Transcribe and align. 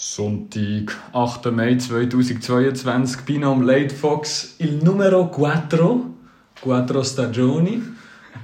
Sonntag, 0.00 0.96
8. 1.12 1.50
Mai 1.50 1.76
2022, 1.76 3.22
Binom 3.24 3.62
Late 3.62 3.92
Fox, 3.92 4.54
il 4.58 4.78
numero 4.80 5.26
quattro, 5.26 6.14
quattro 6.62 7.02
stagioni. 7.02 7.82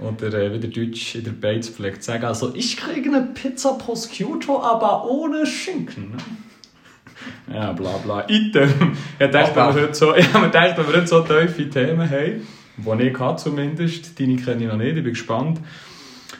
Oder 0.00 0.34
äh, 0.34 0.52
wie 0.52 0.58
der 0.58 0.70
Deutsch 0.70 1.14
in 1.14 1.22
der 1.22 1.30
Beiz 1.30 1.68
pflegt 1.68 2.02
sagen, 2.02 2.24
also 2.24 2.52
ich 2.56 2.76
kriege 2.76 3.08
eine 3.08 3.28
Pizza 3.34 3.74
prosciutto, 3.74 4.60
aber 4.60 5.08
ohne 5.08 5.46
Schinken. 5.46 6.16
Ne? 6.16 7.54
Ja, 7.54 7.70
bla 7.70 7.98
bla. 7.98 8.24
Item. 8.28 8.96
Ich 9.20 9.30
dachte, 9.30 9.54
wenn 9.54 9.76
wir 9.76 9.82
heute 9.82 9.94
so, 9.94 10.12
ich 10.16 10.34
habe 10.34 10.46
gedacht, 10.46 10.76
wenn 10.76 10.88
wir 10.88 10.94
heute 10.96 11.06
so 11.06 11.20
tiefe 11.20 11.70
Themen 11.70 12.10
haben, 12.10 12.98
die 12.98 13.02
ich 13.04 13.20
hatte 13.20 13.44
zumindest, 13.44 14.18
deine 14.18 14.34
kenne 14.34 14.64
ich 14.64 14.68
noch 14.68 14.76
nicht, 14.76 14.96
ich 14.96 15.04
bin 15.04 15.12
gespannt. 15.12 15.60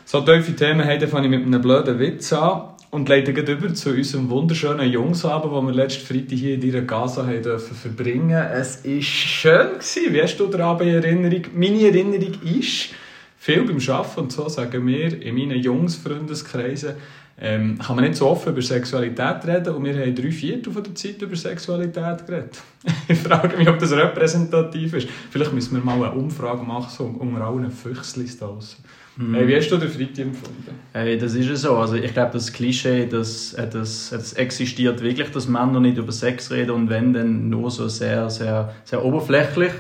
So 0.05 0.23
tiefe 0.23 0.57
Themen 0.57 0.85
haben, 0.85 0.99
dann 0.99 1.09
fange 1.09 1.27
ich 1.27 1.31
mit 1.31 1.47
einem 1.47 1.63
blöden 1.63 2.01
Witz 2.01 2.33
an 2.33 2.74
und 2.95 3.09
leite 3.09 3.33
über 3.33 3.75
zu 3.75 3.91
unserem 3.91 4.31
wunderschönen 4.31 4.89
Jungsabend, 4.89 5.53
den 5.53 5.67
wir 5.67 5.75
letzten 5.75 6.07
Freitag 6.07 6.39
hier 6.39 6.55
in 6.55 6.61
deiner 6.61 6.83
Gaza 6.83 7.25
dürfen 7.25 7.77
verbringen 7.77 8.31
Es 8.31 8.85
war 8.85 9.03
schön. 9.03 9.69
Gewesen. 9.73 10.15
Wie 10.15 10.23
hast 10.23 10.37
du 10.37 10.47
den 10.47 10.61
Abend 10.61 10.89
in 10.89 10.95
Erinnerung? 11.03 11.43
Meine 11.57 11.89
Erinnerung 11.89 12.35
ist, 12.45 12.91
viel 13.37 13.65
beim 13.65 13.79
Arbeiten 13.89 14.21
und 14.21 14.31
so 14.31 14.49
sagen 14.49 14.87
wir 14.87 15.21
in 15.21 15.35
meinen 15.35 15.59
Jungsfreundeskreisen, 15.59 16.95
ähm, 17.41 17.79
kann 17.79 17.97
man 17.97 18.05
nicht 18.05 18.17
so 18.17 18.29
offen 18.29 18.53
über 18.53 18.63
Sexualität 18.63 19.45
reden 19.45 19.75
und 19.75 19.85
wir 19.85 20.01
haben 20.01 20.15
drei 20.15 20.31
Viertel 20.31 20.73
von 20.73 20.85
der 20.85 20.95
Zeit 20.95 21.21
über 21.21 21.35
Sexualität 21.35 22.25
geredet. 22.25 22.63
ich 23.09 23.19
frage 23.19 23.57
mich, 23.57 23.69
ob 23.69 23.81
das 23.81 23.91
repräsentativ 23.91 24.95
ist. 24.95 25.09
Vielleicht 25.31 25.53
müssen 25.53 25.75
wir 25.75 25.85
mal 25.85 26.01
eine 26.01 26.13
Umfrage 26.13 26.63
machen, 26.63 26.95
so 26.97 27.05
unter 27.07 27.45
allen 27.45 27.73
Füchslis 27.73 28.39
draussen. 28.39 28.85
Mhm. 29.17 29.47
Wie 29.47 29.57
hast 29.57 29.69
du 29.71 29.77
den 29.77 29.89
Freitag 29.89 30.19
empfunden? 30.19 30.75
Hey, 30.93 31.17
das 31.17 31.35
ist 31.35 31.63
so. 31.63 31.77
Also 31.77 31.95
ich 31.95 32.13
glaube, 32.13 32.33
das 32.33 32.53
Klischee, 32.53 33.07
das, 33.07 33.55
äh, 33.55 33.69
das, 33.69 34.11
das 34.11 34.33
existiert 34.33 35.03
wirklich, 35.03 35.31
dass 35.31 35.47
Männer 35.47 35.81
nicht 35.81 35.99
über 35.99 36.13
Sex 36.13 36.51
reden 36.51 36.73
und 36.73 36.91
wenn, 36.91 37.13
dann 37.13 37.49
nur 37.49 37.71
so 37.71 37.89
sehr, 37.89 38.29
sehr, 38.29 38.75
sehr 38.85 39.05
oberflächlich. 39.05 39.73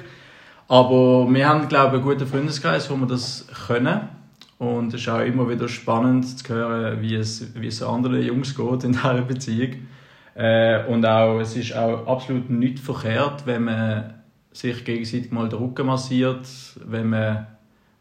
Aber 0.68 1.28
wir 1.28 1.48
haben, 1.48 1.68
glaube 1.68 1.96
ich, 1.96 2.02
einen 2.02 2.10
guten 2.10 2.26
Freundeskreis, 2.26 2.88
wo 2.90 2.96
wir 2.96 3.06
das 3.06 3.46
können. 3.66 4.08
Und 4.58 4.94
es 4.94 5.00
ist 5.00 5.08
auch 5.08 5.20
immer 5.20 5.48
wieder 5.48 5.68
spannend 5.68 6.38
zu 6.38 6.54
hören, 6.54 7.02
wie 7.02 7.16
es, 7.16 7.52
wie 7.54 7.66
es 7.66 7.82
anderen 7.82 8.22
Jungs 8.22 8.54
geht 8.54 8.84
in 8.84 8.92
dieser 8.92 9.22
Beziehung. 9.22 9.74
Äh, 10.36 10.86
und 10.86 11.04
auch, 11.04 11.40
es 11.40 11.56
ist 11.56 11.76
auch 11.76 12.06
absolut 12.06 12.50
nicht 12.50 12.78
verkehrt, 12.78 13.46
wenn 13.46 13.64
man 13.64 14.14
sich 14.52 14.84
gegenseitig 14.84 15.32
mal 15.32 15.48
den 15.48 15.58
Rücken 15.58 15.86
massiert, 15.86 16.46
wenn 16.86 17.10
man 17.10 17.46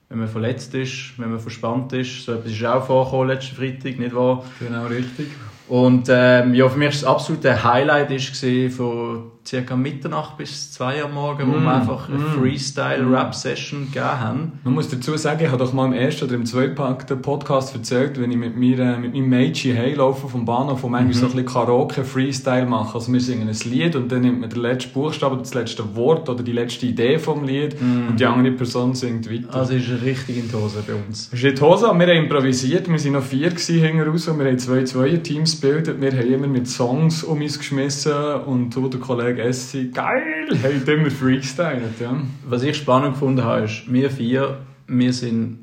wenn 0.10 0.20
man 0.20 0.28
verletzt 0.28 0.74
ist, 0.76 1.14
wenn 1.18 1.32
man 1.32 1.40
verspannt 1.40 1.94
ist. 1.94 2.26
So 2.26 2.34
etwas 2.34 2.52
ist 2.52 2.64
auch 2.66 2.86
vorgekommen 2.86 3.30
letzten 3.30 3.56
Freitag, 3.56 4.00
nicht 4.00 4.16
wahr? 4.16 4.44
Genau, 4.60 4.86
richtig. 4.86 5.28
Und 5.68 6.08
ähm, 6.10 6.54
ja, 6.54 6.68
für 6.68 6.78
mich 6.78 6.88
war 6.88 6.92
das 6.92 7.04
absolute 7.04 7.64
Highlight 7.64 8.12
ist 8.12 8.36
von 8.76 9.32
ca. 9.50 9.76
Mitternacht 9.76 10.38
bis 10.38 10.72
2 10.72 11.04
Uhr 11.04 11.10
morgen, 11.10 11.52
wo 11.52 11.58
mm, 11.58 11.64
wir 11.64 11.74
einfach 11.74 12.10
eine 12.10 12.18
mm. 12.18 12.40
Freestyle-Rap-Session 12.40 13.86
gegeben 13.86 14.20
haben. 14.20 14.52
Man 14.64 14.74
muss 14.74 14.90
dazu 14.90 15.18
sagen, 15.18 15.44
ich 15.44 15.52
habe 15.52 15.58
doch 15.58 15.74
mal 15.74 15.86
im 15.86 15.94
ersten 15.94 16.26
oder 16.26 16.36
im 16.36 16.46
zweiten 16.46 17.22
Podcast 17.22 17.76
erzählt, 17.76 18.20
wenn 18.20 18.32
ich 18.32 18.38
mit, 18.38 18.56
mir, 18.56 18.80
äh, 18.80 18.98
mit 18.98 19.14
meinem 19.14 19.30
Mädchen 19.30 19.78
heimlaufe 19.78 20.28
vom 20.30 20.46
Bahnhof 20.46 20.84
und 20.84 20.92
manchmal 20.92 21.10
mm 21.10 21.14
so 21.14 21.26
ein 21.28 21.32
bisschen 21.32 21.46
Karaoke-Freestyle 21.46 22.66
mache. 22.66 22.96
Also 22.96 23.12
wir 23.14 23.22
singen 23.22 23.48
ein 23.48 23.70
Lied 23.70 23.96
und 23.96 24.12
dann 24.12 24.22
nimmt 24.22 24.42
man 24.42 24.50
den 24.50 24.62
letzten 24.62 24.94
Buchstaben, 24.94 25.40
das 25.40 25.54
letzte 25.54 25.96
Wort 25.96 26.28
oder 26.30 26.44
die 26.44 26.52
letzte 26.52 26.86
Idee 26.86 27.20
vom 27.20 27.44
Lied 27.44 27.80
mm. 27.80 28.10
und 28.10 28.20
die 28.20 28.26
andere 28.26 28.54
Person 28.54 28.96
singt 28.96 29.32
weiter. 29.32 29.54
Also 29.54 29.74
ist 29.74 29.90
richtig 30.04 30.38
in 30.38 30.50
die 30.50 30.56
Hose 30.56 30.84
bei 30.86 30.94
uns. 30.94 31.30
Ist 31.32 31.44
in 31.44 31.56
die 31.56 31.62
Hose, 31.62 31.86
wir 31.86 31.92
haben 31.92 32.10
improvisiert, 32.10 32.88
wir 32.88 33.04
waren 33.04 33.12
noch 33.12 33.24
vier 33.24 33.50
hinten 33.50 34.02
raus 34.02 34.28
und 34.28 34.40
wir 34.40 34.48
haben 34.48 34.60
zwei 34.60 34.84
Zweier-Teams 34.84 35.62
gebildet. 35.62 36.02
Wir 36.02 36.12
haben 36.12 36.34
immer 36.34 36.48
mit 36.48 36.68
Songs 36.68 37.24
um 37.24 37.42
uns 37.42 37.58
geschmissen 37.58 38.14
und 38.46 38.76
du, 38.76 38.88
der 38.88 39.00
Kollege 39.00 39.33
Essi, 39.38 39.92
geil, 39.94 40.48
haben 40.64 40.88
immer 40.88 41.12
freestylt. 41.12 42.00
Ja. 42.00 42.16
Was 42.48 42.64
ich 42.64 42.78
spannend 42.78 43.14
gefunden 43.14 43.44
habe, 43.44 43.66
ist, 43.66 43.92
wir 43.92 44.10
vier, 44.10 44.60
wir 44.88 45.14
sind 45.14 45.63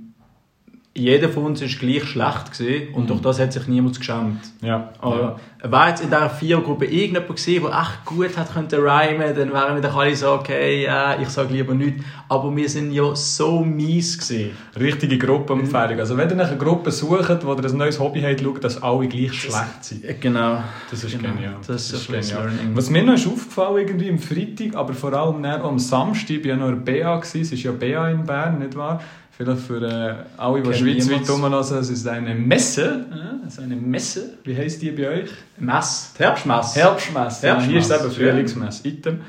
jeder 0.93 1.29
von 1.29 1.45
uns 1.45 1.61
war 1.61 1.69
gleich 1.69 2.05
schlecht 2.05 2.53
gewesen, 2.53 2.95
und 2.95 3.05
mhm. 3.05 3.09
durch 3.09 3.21
das 3.21 3.39
hat 3.39 3.53
sich 3.53 3.69
niemand 3.69 3.97
geschämt. 3.97 4.41
Ja. 4.61 4.91
Aber 4.99 5.39
ja. 5.63 5.71
war 5.71 5.89
jetzt 5.89 6.03
in 6.03 6.11
dieser 6.11 6.29
Vierergruppe 6.29 6.85
irgendjemand 6.85 7.29
gewesen, 7.29 7.63
der 7.63 7.81
echt 7.81 8.05
gut 8.05 8.37
hat 8.37 8.53
könnte 8.53 8.79
rhymen, 8.79 9.35
dann 9.37 9.53
wären 9.53 9.77
wir 9.77 9.83
doch 9.83 9.97
alle 9.97 10.17
so, 10.17 10.33
okay, 10.33 10.83
ja, 10.83 11.21
ich 11.21 11.29
sage 11.29 11.55
lieber 11.55 11.75
nichts. 11.75 12.05
Aber 12.29 12.55
wir 12.55 12.69
sind 12.69 12.91
ja 12.91 13.15
so 13.15 13.61
mies 13.61 14.19
gewesen. 14.19 14.51
Richtige 14.79 15.17
Gruppenempfehlung. 15.17 16.01
Also 16.01 16.17
wenn 16.17 16.29
ihr 16.29 16.45
eine 16.45 16.59
Gruppe 16.59 16.91
sucht, 16.91 17.47
wo 17.47 17.55
ihr 17.55 17.65
ein 17.65 17.77
neues 17.77 18.01
Hobby 18.01 18.23
habt, 18.23 18.41
schaut, 18.41 18.65
dass 18.65 18.83
alle 18.83 19.07
gleich 19.07 19.33
schlecht 19.33 19.85
sind. 19.85 20.21
Genau. 20.21 20.63
Das 20.91 21.05
ist 21.05 21.17
genau. 21.17 21.35
genial. 21.35 21.55
Das, 21.67 21.89
das 21.89 21.93
ist 21.93 22.07
genial. 22.09 22.49
Learning. 22.49 22.75
Was 22.77 22.91
mir 22.91 23.05
noch 23.05 23.15
ist 23.15 23.29
aufgefallen 23.29 23.77
irgendwie 23.79 24.11
am 24.11 24.19
Freitag, 24.19 24.75
aber 24.75 24.93
vor 24.93 25.13
allem 25.13 25.45
am 25.45 25.79
Samstag, 25.79 26.31
ich 26.31 26.45
war 26.45 26.51
ja 26.51 26.57
noch 26.57 26.69
in 26.69 26.85
BA, 26.85 27.21
es 27.21 27.35
ist 27.35 27.63
ja 27.63 27.71
BA 27.71 28.11
in 28.11 28.25
Bern, 28.25 28.59
nicht 28.59 28.75
wahr? 28.75 29.01
Vielleicht 29.41 29.63
für 29.63 29.81
äh, 29.81 30.15
alle, 30.37 30.61
die 30.61 30.75
schweizweit 30.75 31.27
rumlassen, 31.31 31.79
es 31.79 31.89
ist 31.89 32.07
eine 32.07 32.35
Messe. 32.35 33.07
Äh, 33.11 33.47
es 33.47 33.55
ist 33.55 33.61
eine 33.61 33.75
Messe. 33.75 34.35
Wie 34.45 34.55
heisst 34.55 34.83
die 34.83 34.91
bei 34.91 35.09
euch? 35.09 35.31
Mess. 35.57 36.13
Herbstmesse. 36.19 36.79
Herbstmesse. 36.79 37.47
Ja, 37.47 37.59
hier 37.59 37.79
ist 37.79 37.91
eben 37.91 38.11
Frühlingsmesse. 38.11 38.87
Item. 38.87 39.21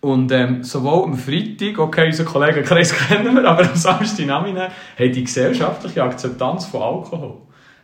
Und 0.00 0.32
ähm, 0.32 0.64
sowohl 0.64 1.04
am 1.04 1.14
Freitag, 1.16 1.78
okay, 1.78 2.06
unseren 2.06 2.26
Kollegenkreis 2.26 2.92
kennen 3.08 3.32
wir, 3.32 3.48
aber 3.48 3.62
am 3.62 3.76
Samstag 3.76 4.26
Nachmittag 4.26 4.72
haben 4.98 5.12
die 5.12 5.22
gesellschaftliche 5.22 6.02
Akzeptanz 6.02 6.66
von 6.66 6.82
Alkohol. 6.82 7.36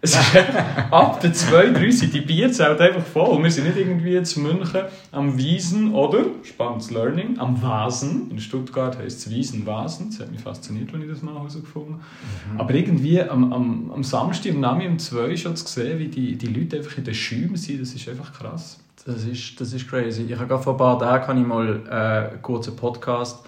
Es 0.03 0.15
ist 0.15 0.19
ab 0.91 1.21
der 1.21 1.33
2, 1.33 1.72
3 1.72 1.91
sind 1.91 2.15
die 2.15 2.22
Bierzelt 2.22 2.81
einfach 2.81 3.05
voll. 3.05 3.43
Wir 3.43 3.50
sind 3.50 3.66
nicht 3.66 3.77
irgendwie 3.77 4.22
zu 4.22 4.41
München 4.41 4.83
am 5.12 5.37
Wiesen 5.37 5.93
oder, 5.93 6.25
spannendes 6.43 6.91
Learning, 6.91 7.38
am 7.38 7.61
Vasen. 7.61 8.31
In 8.31 8.41
Stuttgart 8.41 8.97
heisst 8.97 9.27
es 9.27 9.31
Wiesen-Vasen. 9.31 10.11
Das 10.11 10.21
hat 10.21 10.31
mich 10.31 10.41
fasziniert, 10.41 10.94
als 10.94 11.03
ich 11.03 11.11
das 11.11 11.22
mal 11.22 11.34
herausgefunden 11.34 11.94
habe. 11.94 12.55
Mhm. 12.55 12.61
Aber 12.61 12.75
irgendwie 12.75 13.21
am, 13.22 13.53
am, 13.53 13.93
am 13.93 14.03
Samstag, 14.03 14.53
am 14.53 14.61
Nami 14.61 14.87
um 14.87 14.99
2 14.99 15.37
schon 15.37 15.55
zu 15.56 15.66
sehen, 15.66 15.99
wie 15.99 16.09
die, 16.09 16.37
die 16.37 16.47
Leute 16.47 16.78
einfach 16.78 16.97
in 16.97 17.05
den 17.05 17.15
Schäumen 17.15 17.56
sind, 17.56 17.82
das 17.82 17.93
ist 17.93 18.09
einfach 18.09 18.32
krass. 18.32 18.81
Das 19.05 19.25
ist, 19.25 19.61
das 19.61 19.72
ist 19.72 19.88
crazy. 19.88 20.22
Ich 20.22 20.34
habe 20.34 20.47
gerade 20.47 20.62
vor 20.62 20.75
ein 20.75 20.78
paar 20.78 20.99
Tagen 20.99 21.41
ich 21.41 21.47
mal 21.47 21.82
äh, 21.88 22.32
einen 22.32 22.43
kurzen 22.43 22.75
Podcast 22.75 23.44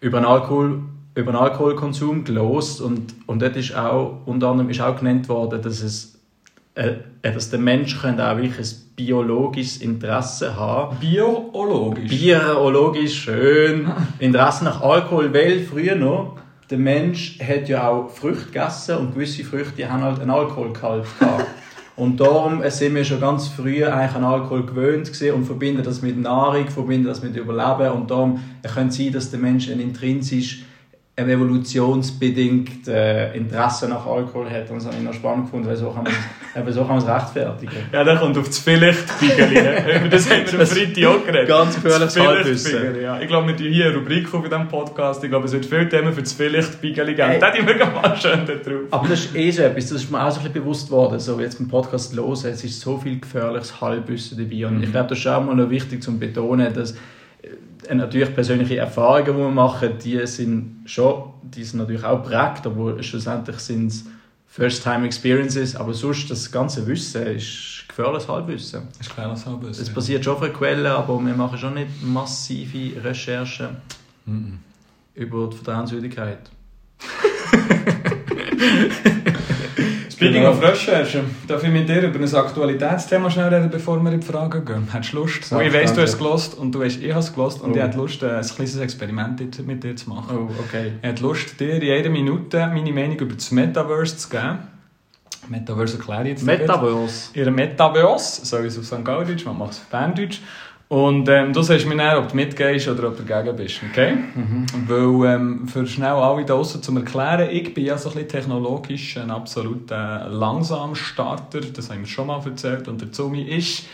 über 0.00 0.18
einen 0.18 0.26
Alkohol 0.26 0.82
über 1.16 1.32
den 1.32 1.40
Alkoholkonsum 1.40 2.24
gelost 2.24 2.82
und, 2.82 3.14
und 3.26 3.40
dort 3.40 3.56
ist 3.56 3.74
auch, 3.74 4.20
unter 4.26 4.48
anderem 4.48 4.68
ist 4.68 4.82
auch 4.82 4.96
genannt 4.96 5.28
worden, 5.30 5.62
dass, 5.62 5.82
es, 5.82 6.20
äh, 6.74 6.92
dass 7.22 7.48
der 7.48 7.58
Mensch 7.58 7.98
könnte 7.98 8.30
auch 8.30 8.36
wirklich 8.36 8.58
ein 8.58 8.76
biologisches 8.96 9.78
Interesse 9.78 10.54
haben. 10.54 10.98
Biologisch? 11.00 12.10
Biologisch, 12.10 13.14
schön. 13.14 13.90
Interesse 14.18 14.64
nach 14.64 14.82
Alkohol, 14.82 15.32
weil 15.32 15.60
früher 15.60 15.96
noch, 15.96 16.36
der 16.68 16.78
Mensch 16.78 17.38
hat 17.40 17.66
ja 17.70 17.88
auch 17.88 18.10
Früchte 18.10 18.46
gegessen 18.46 18.98
und 18.98 19.14
gewisse 19.14 19.42
Früchte 19.42 19.90
haben 19.90 20.02
halt 20.02 20.20
einen 20.20 20.30
Alkoholgehalt 20.30 21.06
gehabt. 21.18 21.46
Und 21.96 22.20
darum 22.20 22.60
sind 22.68 22.94
wir 22.94 23.06
schon 23.06 23.20
ganz 23.22 23.48
früh 23.48 23.82
eigentlich 23.82 24.14
an 24.14 24.22
Alkohol 24.22 24.66
gewöhnt 24.66 25.10
und 25.34 25.44
verbinden 25.46 25.82
das 25.82 26.02
mit 26.02 26.18
Nahrung, 26.18 26.68
verbinden 26.68 27.06
das 27.06 27.22
mit 27.22 27.34
Überleben. 27.34 27.90
Und 27.92 28.10
darum 28.10 28.38
könnte 28.62 28.90
es 28.90 28.96
sein, 28.98 29.12
dass 29.12 29.30
der 29.30 29.40
Mensch 29.40 29.70
ein 29.70 29.80
intrinsisch 29.80 30.65
evolutionsbedingt 31.16 32.88
äh, 32.88 33.34
Interesse 33.34 33.88
nach 33.88 34.04
Alkohol 34.04 34.50
hat. 34.50 34.70
Und 34.70 34.78
ich 34.78 35.02
noch 35.02 35.14
spannend 35.14 35.46
gefunden, 35.46 35.66
weil 35.66 35.76
so 35.76 35.90
kann 35.90 36.04
man 36.04 36.12
es, 36.66 36.74
so 36.74 36.84
kann 36.84 36.98
rechtfertigen. 36.98 37.72
Ja, 37.90 38.04
dann 38.04 38.18
kommt 38.18 38.36
auf 38.36 38.46
das 38.46 38.58
Vielleicht-Bigeli. 38.58 39.60
Über 39.96 40.08
das 40.08 40.30
haben 40.30 40.52
wir 40.52 40.60
am 40.60 40.66
Freitag 40.66 41.04
auch 41.06 41.24
geredet. 41.24 41.48
Ganz 41.48 41.74
gefährliches 41.76 42.20
Halbwissen. 42.20 43.00
Ja. 43.00 43.18
Ich 43.18 43.28
glaube, 43.28 43.48
wir 43.48 43.56
tun 43.56 43.66
hier 43.66 43.86
eine 43.86 43.94
Rubrik 43.94 44.28
von 44.28 44.42
diesem 44.42 44.68
Podcast. 44.68 45.24
Ich 45.24 45.30
glaube, 45.30 45.46
es 45.46 45.52
wird 45.52 45.64
viele 45.64 45.88
Themen 45.88 46.12
für 46.12 46.22
das 46.22 46.34
Vielleicht-Bigeli 46.34 47.14
geben. 47.14 47.28
Hey. 47.30 47.38
Da 47.38 47.54
ich 47.54 47.64
mir 47.64 47.76
mal 47.76 48.16
schön 48.16 48.44
drauf. 48.44 48.80
Aber 48.90 49.08
das 49.08 49.24
ist 49.24 49.34
eh 49.34 49.50
so 49.50 49.62
etwas, 49.62 49.88
das 49.88 50.02
ist 50.02 50.10
mir 50.10 50.22
auch 50.22 50.30
so 50.30 50.40
ein 50.40 50.44
bisschen 50.44 50.62
bewusst 50.62 50.90
worden, 50.90 51.18
so 51.18 51.40
jetzt 51.40 51.58
beim 51.58 51.68
Podcast 51.68 52.14
los, 52.14 52.44
es 52.44 52.62
ist 52.62 52.78
so 52.80 52.98
viel 52.98 53.20
gefährliches 53.20 53.80
Halbwissen 53.80 54.36
dabei. 54.36 54.66
Und 54.66 54.78
mhm. 54.78 54.82
ich 54.84 54.92
glaube, 54.92 55.08
das 55.08 55.18
ist 55.18 55.26
auch 55.26 55.42
mal 55.42 55.54
noch 55.54 55.70
wichtig 55.70 56.02
zu 56.02 56.18
betonen, 56.18 56.74
dass 56.74 56.94
natürlich 57.94 58.34
persönliche 58.34 58.78
Erfahrungen, 58.78 59.26
die 59.26 59.42
wir 59.42 59.50
machen, 59.50 59.92
die 60.02 60.26
sind 60.26 60.82
schon, 60.86 61.34
die 61.42 61.64
sind 61.64 61.80
natürlich 61.80 62.04
auch 62.04 62.22
prägt, 62.22 62.66
aber 62.66 63.02
schlussendlich 63.02 63.58
sind 63.58 63.88
es 63.88 64.04
First-Time-Experiences, 64.48 65.76
aber 65.76 65.92
sonst 65.92 66.30
das 66.30 66.50
ganze 66.50 66.86
Wissen 66.86 67.26
ist 67.26 67.84
gefährliches 67.88 68.28
Halbwissen. 68.28 68.82
Ist 68.98 69.10
gefährliches 69.10 69.46
Halbwissen. 69.46 69.82
Es 69.82 69.92
passiert 69.92 70.24
schon 70.24 70.36
auf 70.36 70.52
Quellen, 70.52 70.86
aber 70.86 71.18
wir 71.18 71.34
machen 71.34 71.58
schon 71.58 71.74
nicht 71.74 72.02
massive 72.02 73.04
Recherchen 73.04 73.76
mm 74.24 74.54
über 75.16 75.48
die 75.48 75.56
Vertrauenswürdigkeit. 75.56 76.50
Speaking 80.16 80.44
genau. 80.44 80.52
of 80.52 80.62
Recherche, 80.62 81.24
darf 81.46 81.62
ich 81.62 81.68
mit 81.68 81.86
dir 81.90 82.00
über 82.00 82.18
ein 82.18 82.34
Aktualitätsthema 82.34 83.28
schnell 83.28 83.52
reden, 83.52 83.68
bevor 83.68 84.02
wir 84.02 84.10
in 84.10 84.20
die 84.20 84.26
Fragen 84.26 84.64
gehen? 84.64 84.88
Hättest 84.90 85.12
du 85.12 85.18
Lust? 85.18 85.52
Oh, 85.52 85.60
ich 85.60 85.70
weiss, 85.74 85.92
du 85.92 86.00
hast 86.00 86.12
es 86.12 86.16
gelost 86.16 86.56
und 86.56 86.72
du 86.72 86.80
weißt, 86.80 87.02
ich 87.02 87.10
habe 87.10 87.20
es 87.20 87.34
gelost 87.34 87.60
und 87.60 87.72
oh. 87.72 87.76
ich 87.76 87.82
hätte 87.82 87.98
Lust, 87.98 88.24
ein 88.24 88.40
kleines 88.40 88.76
Experiment 88.78 89.66
mit 89.66 89.84
dir 89.84 89.94
zu 89.94 90.08
machen. 90.08 90.38
Oh, 90.38 90.50
okay. 90.58 90.92
Ich 91.02 91.06
hätte 91.06 91.22
Lust, 91.22 91.60
dir 91.60 91.74
in 91.74 91.82
jeder 91.82 92.08
Minute 92.08 92.66
meine 92.66 92.92
Meinung 92.94 93.18
über 93.18 93.34
das 93.34 93.50
Metaverse 93.50 94.16
zu 94.16 94.30
geben. 94.30 94.58
Metaverse 95.48 95.98
erkläre 95.98 96.22
ich 96.22 96.28
jetzt. 96.30 96.44
Metaverse. 96.44 97.30
Ihre 97.34 97.50
Metaverse, 97.50 98.46
so 98.46 98.62
wie 98.62 98.68
es 98.68 98.78
auf 98.78 98.86
St. 98.86 99.04
Gauditsch, 99.04 99.44
man 99.44 99.58
macht 99.58 99.72
es 99.72 99.80
Berndeutsch. 99.80 100.40
Und 100.88 101.28
ähm, 101.28 101.52
du 101.52 101.62
sagst 101.62 101.86
mir 101.86 101.96
dann, 101.96 102.18
ob 102.18 102.28
du 102.28 102.36
mitgehst 102.36 102.86
oder 102.86 103.08
ob 103.08 103.16
du 103.16 103.24
dagegen 103.24 103.56
bist, 103.56 103.80
okay? 103.90 104.14
Mhm. 104.14 104.66
Weil, 104.86 105.34
ähm, 105.34 105.68
für 105.68 105.84
schnell 105.84 106.10
alle 106.10 106.44
da 106.44 106.54
draussen 106.54 106.80
zu 106.80 106.94
erklären, 106.94 107.50
ich 107.50 107.74
bin 107.74 107.86
ja 107.86 107.98
so 107.98 108.08
ein 108.08 108.14
bisschen 108.14 108.28
technologisch 108.28 109.16
ein 109.16 109.32
absoluter 109.32 110.28
Langsamstarter, 110.28 111.60
das 111.60 111.90
haben 111.90 112.00
wir 112.00 112.06
schon 112.06 112.28
mal 112.28 112.40
erzählt, 112.44 112.86
und 112.86 113.00
der 113.00 113.10
Zumi 113.10 113.42
ist 113.42 113.86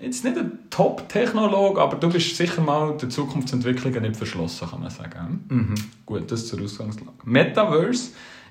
jetzt 0.00 0.24
nicht 0.24 0.38
ein 0.38 0.58
Top-Technologe, 0.70 1.80
aber 1.80 1.96
du 1.96 2.08
bist 2.10 2.36
sicher 2.36 2.62
mal 2.62 2.96
der 2.96 3.10
Zukunftsentwicklung 3.10 3.92
nicht 4.02 4.16
verschlossen, 4.16 4.68
kann 4.68 4.80
man 4.80 4.90
sagen. 4.90 5.44
Mhm. 5.48 5.74
Gut, 6.04 6.32
das 6.32 6.48
zur 6.48 6.62
Ausgangslage. 6.62 7.12
Metaverse 7.24 8.10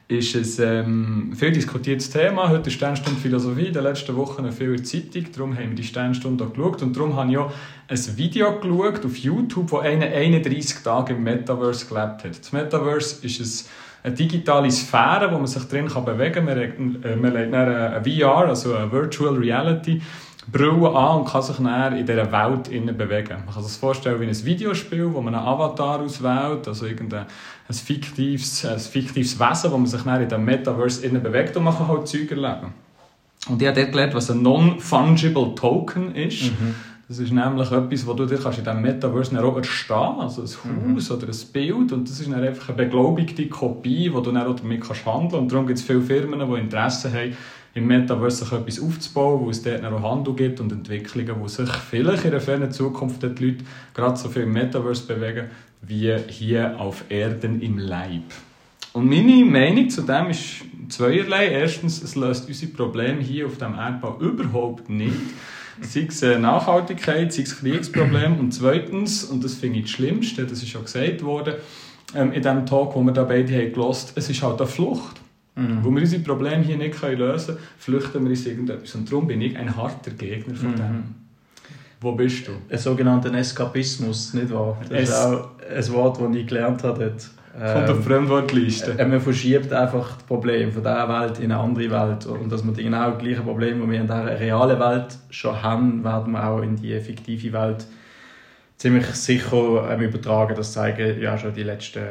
ist 0.09 0.59
ein 0.59 0.67
ähm, 0.67 1.33
viel 1.35 1.51
diskutiertes 1.51 2.09
Thema. 2.09 2.49
Heute 2.49 2.69
ist 2.69 2.75
Sternstunde 2.75 3.21
Philosophie, 3.21 3.67
in 3.67 3.73
den 3.73 3.83
letzten 3.83 4.15
Wochen 4.15 4.41
eine 4.41 4.51
viel 4.51 4.81
Zeitung. 4.81 5.25
Darum 5.31 5.55
haben 5.55 5.69
wir 5.69 5.75
die 5.75 5.83
Sternstunde 5.83 6.45
auch 6.45 6.51
geschaut. 6.51 6.81
Und 6.81 6.97
darum 6.97 7.15
habe 7.15 7.31
ich 7.31 7.37
auch 7.37 7.51
ein 7.87 8.17
Video 8.17 8.59
geschaut 8.59 9.05
auf 9.05 9.15
YouTube, 9.15 9.71
wo 9.71 9.77
einer 9.77 10.07
31 10.07 10.81
Tage 10.83 11.13
im 11.13 11.23
Metaverse 11.23 11.85
gelebt 11.85 12.23
hat. 12.23 12.39
Das 12.39 12.51
Metaverse 12.51 13.23
ist 13.23 13.69
eine 14.01 14.15
digitale 14.15 14.71
Sphäre, 14.71 15.29
wo 15.31 15.37
man 15.37 15.45
sich 15.45 15.63
drin 15.65 15.85
bewegen 15.85 16.45
kann. 16.47 17.21
Man, 17.21 17.35
äh, 17.35 17.43
legt 17.43 17.53
eine 17.53 18.01
VR, 18.03 18.47
also 18.47 18.73
eine 18.73 18.91
Virtual 18.91 19.35
Reality, 19.35 20.01
Brille 20.51 20.89
an 20.89 21.19
und 21.19 21.27
kann 21.27 21.43
sich 21.43 21.57
dann 21.57 21.95
in 21.95 22.05
dieser 22.07 22.31
Welt 22.31 22.97
bewegen. 22.97 23.43
Man 23.45 23.53
kann 23.53 23.61
sich 23.61 23.73
das 23.73 23.77
vorstellen 23.77 24.19
wie 24.19 24.25
ein 24.25 24.45
Videospiel, 24.45 25.13
wo 25.13 25.21
man 25.21 25.35
einen 25.35 25.45
Avatar 25.45 25.99
auswählt, 25.99 26.67
also 26.67 26.87
irgendein 26.87 27.27
ein 27.69 27.75
fiktives, 27.75 28.65
ein 28.65 28.79
fiktives 28.79 29.39
Wesen, 29.39 29.71
wo 29.71 29.77
man 29.77 29.85
sich 29.85 30.01
dann 30.01 30.21
in 30.21 30.27
diesem 30.27 30.43
Metaverse 30.43 31.07
bewegt 31.07 31.55
und 31.55 31.63
man 31.63 31.77
kann 31.77 31.87
halt 31.87 32.07
Zeug 32.07 32.31
erleben. 32.31 32.73
Und 33.47 33.61
ich 33.61 33.67
habe 33.67 33.79
dort 33.79 33.91
gelernt, 33.91 34.15
was 34.15 34.31
ein 34.31 34.41
Non-Fungible 34.41 35.53
Token 35.55 36.15
ist. 36.15 36.45
Mhm. 36.45 36.75
Das 37.07 37.19
ist 37.19 37.31
nämlich 37.31 37.71
etwas, 37.71 38.05
wo 38.05 38.13
du 38.13 38.25
dir 38.25 38.37
kannst 38.37 38.59
in 38.59 38.63
diesem 38.63 38.81
Metaverse 38.81 39.43
auch 39.43 39.57
erstehen 39.57 40.19
also 40.19 40.41
ein 40.41 40.95
Haus 40.95 41.09
mhm. 41.09 41.15
oder 41.15 41.27
ein 41.27 41.37
Bild. 41.53 41.91
Und 41.91 42.09
das 42.09 42.19
ist 42.19 42.31
dann 42.31 42.43
einfach 42.43 42.69
eine 42.69 42.77
beglaubigte 42.77 43.47
Kopie, 43.47 44.11
wo 44.13 44.19
du 44.19 44.31
dann 44.31 44.45
auch 44.45 44.55
damit 44.55 44.81
kannst 44.81 45.05
handeln 45.05 45.21
kannst. 45.21 45.35
Und 45.35 45.51
darum 45.51 45.67
gibt 45.67 45.79
es 45.79 45.85
viele 45.85 46.01
Firmen, 46.01 46.39
die 46.39 46.59
Interesse 46.59 47.11
haben, 47.11 47.37
im 47.75 47.87
Metaverse 47.87 48.45
sich 48.45 48.51
etwas 48.51 48.81
aufzubauen, 48.81 49.41
wo 49.41 49.49
es 49.49 49.61
dort 49.61 49.85
auch 49.85 50.01
Handel 50.01 50.33
gibt 50.33 50.59
und 50.59 50.71
Entwicklungen, 50.71 51.35
wo 51.39 51.47
sich 51.47 51.69
vielleicht 51.69 52.25
in 52.25 52.31
der 52.31 52.41
fernen 52.41 52.71
Zukunft 52.71 53.21
die 53.21 53.27
Leute 53.27 53.63
gerade 53.93 54.17
so 54.17 54.27
viel 54.27 54.43
im 54.43 54.53
Metaverse 54.53 55.05
bewegen, 55.05 55.49
wie 55.81 56.15
hier 56.27 56.79
auf 56.79 57.05
Erden 57.09 57.61
im 57.61 57.77
Leib. 57.77 58.23
Und 58.93 59.07
meine 59.07 59.45
Meinung 59.45 59.89
zu 59.89 60.01
dem 60.01 60.29
ist 60.29 60.61
zweierlei. 60.89 61.47
Erstens, 61.49 62.01
es 62.01 62.15
löst 62.15 62.47
unsere 62.47 62.71
Probleme 62.71 63.21
hier 63.21 63.45
auf 63.45 63.57
dem 63.57 63.75
Erdbau 63.75 64.19
überhaupt 64.19 64.89
nicht. 64.89 65.13
Sei 65.81 66.07
es 66.09 66.21
Nachhaltigkeit, 66.21 67.31
sei 67.31 67.43
es 67.43 67.57
Kriegsproblem. 67.57 68.39
Und 68.39 68.51
zweitens, 68.51 69.23
und 69.23 69.43
das 69.43 69.55
finde 69.55 69.79
ich 69.79 69.85
das 69.85 69.91
Schlimmste, 69.91 70.45
das 70.45 70.63
ist 70.63 70.69
schon 70.69 70.83
gesagt 70.83 71.23
worden, 71.23 71.55
ähm, 72.15 72.33
in 72.33 72.41
dem 72.41 72.65
Talk, 72.65 72.95
wo 72.95 73.01
wir 73.03 73.13
da 73.13 73.23
beide 73.23 73.55
haben 73.55 73.71
gelost, 73.71 74.13
es 74.15 74.29
ist 74.29 74.41
halt 74.41 74.59
eine 74.59 74.67
Flucht. 74.67 75.21
Mhm. 75.55 75.83
Wo 75.83 75.91
wir 75.91 76.01
unsere 76.01 76.23
Probleme 76.23 76.63
hier 76.63 76.77
nicht 76.77 77.01
lösen 77.01 77.55
können, 77.55 77.67
flüchten 77.77 78.23
wir 78.23 78.31
uns 78.31 78.45
irgendetwas. 78.45 78.95
Und 78.95 79.11
darum 79.11 79.27
bin 79.27 79.41
ich 79.41 79.57
ein 79.57 79.75
harter 79.75 80.11
Gegner 80.11 80.55
von 80.55 80.71
mhm. 80.71 80.75
dem. 80.75 81.03
Wo 82.01 82.13
bist 82.13 82.47
du? 82.47 82.51
Ein 82.69 82.77
sogenannter 82.77 83.33
Eskapismus, 83.33 84.33
nicht 84.33 84.53
wahr? 84.53 84.77
Das 84.89 84.91
es 84.91 85.09
ist 85.09 85.15
auch 85.15 85.49
ein 85.69 85.93
Wort, 85.93 86.21
das 86.21 86.35
ich 86.35 86.47
gelernt 86.47 86.83
habe. 86.83 87.13
Von 87.51 87.85
der 87.85 87.89
ähm, 87.89 88.03
Fremdwortliste. 88.03 88.97
Äh, 88.97 89.05
man 89.05 89.19
verschiebt 89.19 89.73
einfach 89.73 90.15
das 90.15 90.23
Problem 90.23 90.71
von 90.71 90.81
dieser 90.81 91.09
Welt 91.09 91.39
in 91.39 91.51
eine 91.51 91.59
andere 91.59 91.89
Welt. 91.91 92.25
Und 92.25 92.49
dass 92.49 92.63
wir 92.63 92.71
die 92.71 92.83
genau 92.83 93.17
gleichen 93.17 93.43
Probleme, 93.43 93.83
die 93.83 93.91
wir 93.91 93.99
in 93.99 94.07
dieser 94.07 94.39
realen 94.39 94.79
Welt 94.79 95.17
schon 95.29 95.61
haben, 95.61 96.03
werden 96.03 96.31
wir 96.31 96.47
auch 96.47 96.61
in 96.61 96.77
die 96.77 96.97
fiktive 97.01 97.51
Welt 97.51 97.85
ziemlich 98.77 99.07
sicher 99.07 99.89
ähm, 99.91 100.01
übertragen. 100.01 100.55
Das 100.55 100.71
zeigen 100.71 101.21
ja 101.21 101.37
schon 101.37 101.53
die 101.53 101.63
letzten 101.63 102.01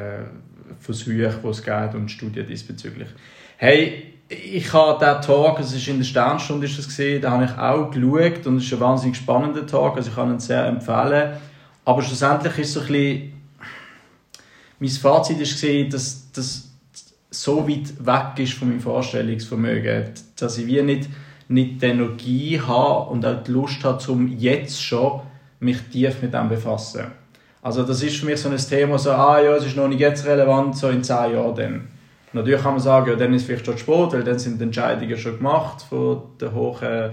Versuche, 0.80 1.30
die 1.42 1.48
es 1.48 1.62
gibt 1.62 1.94
und 1.94 2.10
Studien 2.10 2.46
diesbezüglich. 2.46 3.08
Hey, 3.56 4.17
ich 4.28 4.72
habe 4.72 4.98
diesen 4.98 5.22
Talk, 5.22 5.58
es 5.60 5.72
ist 5.72 5.88
in 5.88 5.98
der 5.98 6.04
Sternstunde 6.04 6.66
ist 6.66 6.78
das 6.78 6.86
gesehen, 6.86 7.22
da 7.22 7.30
habe 7.30 7.44
ich 7.44 7.58
auch 7.58 7.90
geschaut 7.90 8.46
und 8.46 8.58
es 8.58 8.64
ist 8.64 8.72
ein 8.74 8.80
wahnsinnig 8.80 9.16
spannender 9.16 9.66
Talk, 9.66 9.96
also 9.96 10.10
ich 10.10 10.14
kann 10.14 10.30
ihn 10.30 10.38
sehr 10.38 10.66
empfehlen. 10.66 11.32
Aber 11.84 12.02
schlussendlich 12.02 12.58
ist 12.58 12.74
so 12.74 12.80
ein 12.80 12.86
bisschen, 12.88 13.32
mein 14.78 14.90
Fazit 14.90 15.40
ist 15.40 15.52
gesehen, 15.52 15.90
dass 15.90 16.30
das 16.32 16.68
so 17.30 17.66
weit 17.66 17.94
weg 18.04 18.44
ist 18.44 18.52
von 18.54 18.68
meinem 18.68 18.80
Vorstellungsvermögen, 18.80 20.10
dass 20.38 20.58
ich 20.58 20.66
wie 20.66 20.82
nicht, 20.82 21.08
nicht 21.48 21.80
die 21.80 21.86
Energie 21.86 22.60
habe 22.60 23.10
und 23.10 23.24
auch 23.24 23.42
die 23.42 23.50
Lust 23.50 23.82
habe, 23.84 24.12
um 24.12 24.28
jetzt 24.28 24.82
schon 24.82 25.20
mich 25.60 25.78
tief 25.90 26.20
mit 26.20 26.34
dem 26.34 26.50
befassen. 26.50 27.06
Also 27.62 27.82
das 27.82 28.02
ist 28.02 28.16
für 28.16 28.26
mich 28.26 28.40
so 28.40 28.50
ein 28.50 28.56
Thema, 28.56 28.98
so, 28.98 29.10
ah 29.12 29.40
ja, 29.40 29.56
es 29.56 29.66
ist 29.66 29.76
noch 29.76 29.88
nicht 29.88 30.00
jetzt 30.00 30.26
relevant, 30.26 30.76
so 30.76 30.90
in 30.90 31.02
zehn 31.02 31.32
Jahren 31.32 31.54
dann. 31.54 31.97
Natürlich 32.32 32.62
kann 32.62 32.72
man 32.72 32.80
sagen, 32.80 33.10
ja, 33.10 33.16
dann 33.16 33.32
ist 33.32 33.42
es 33.42 33.46
vielleicht 33.46 33.66
schon 33.66 33.78
Sport, 33.78 34.12
weil 34.12 34.24
dann 34.24 34.38
sind 34.38 34.60
die 34.60 34.64
Entscheidungen 34.64 35.16
schon 35.16 35.38
gemacht 35.38 35.82
von 35.82 36.22
den 36.40 36.54
hohen 36.54 37.12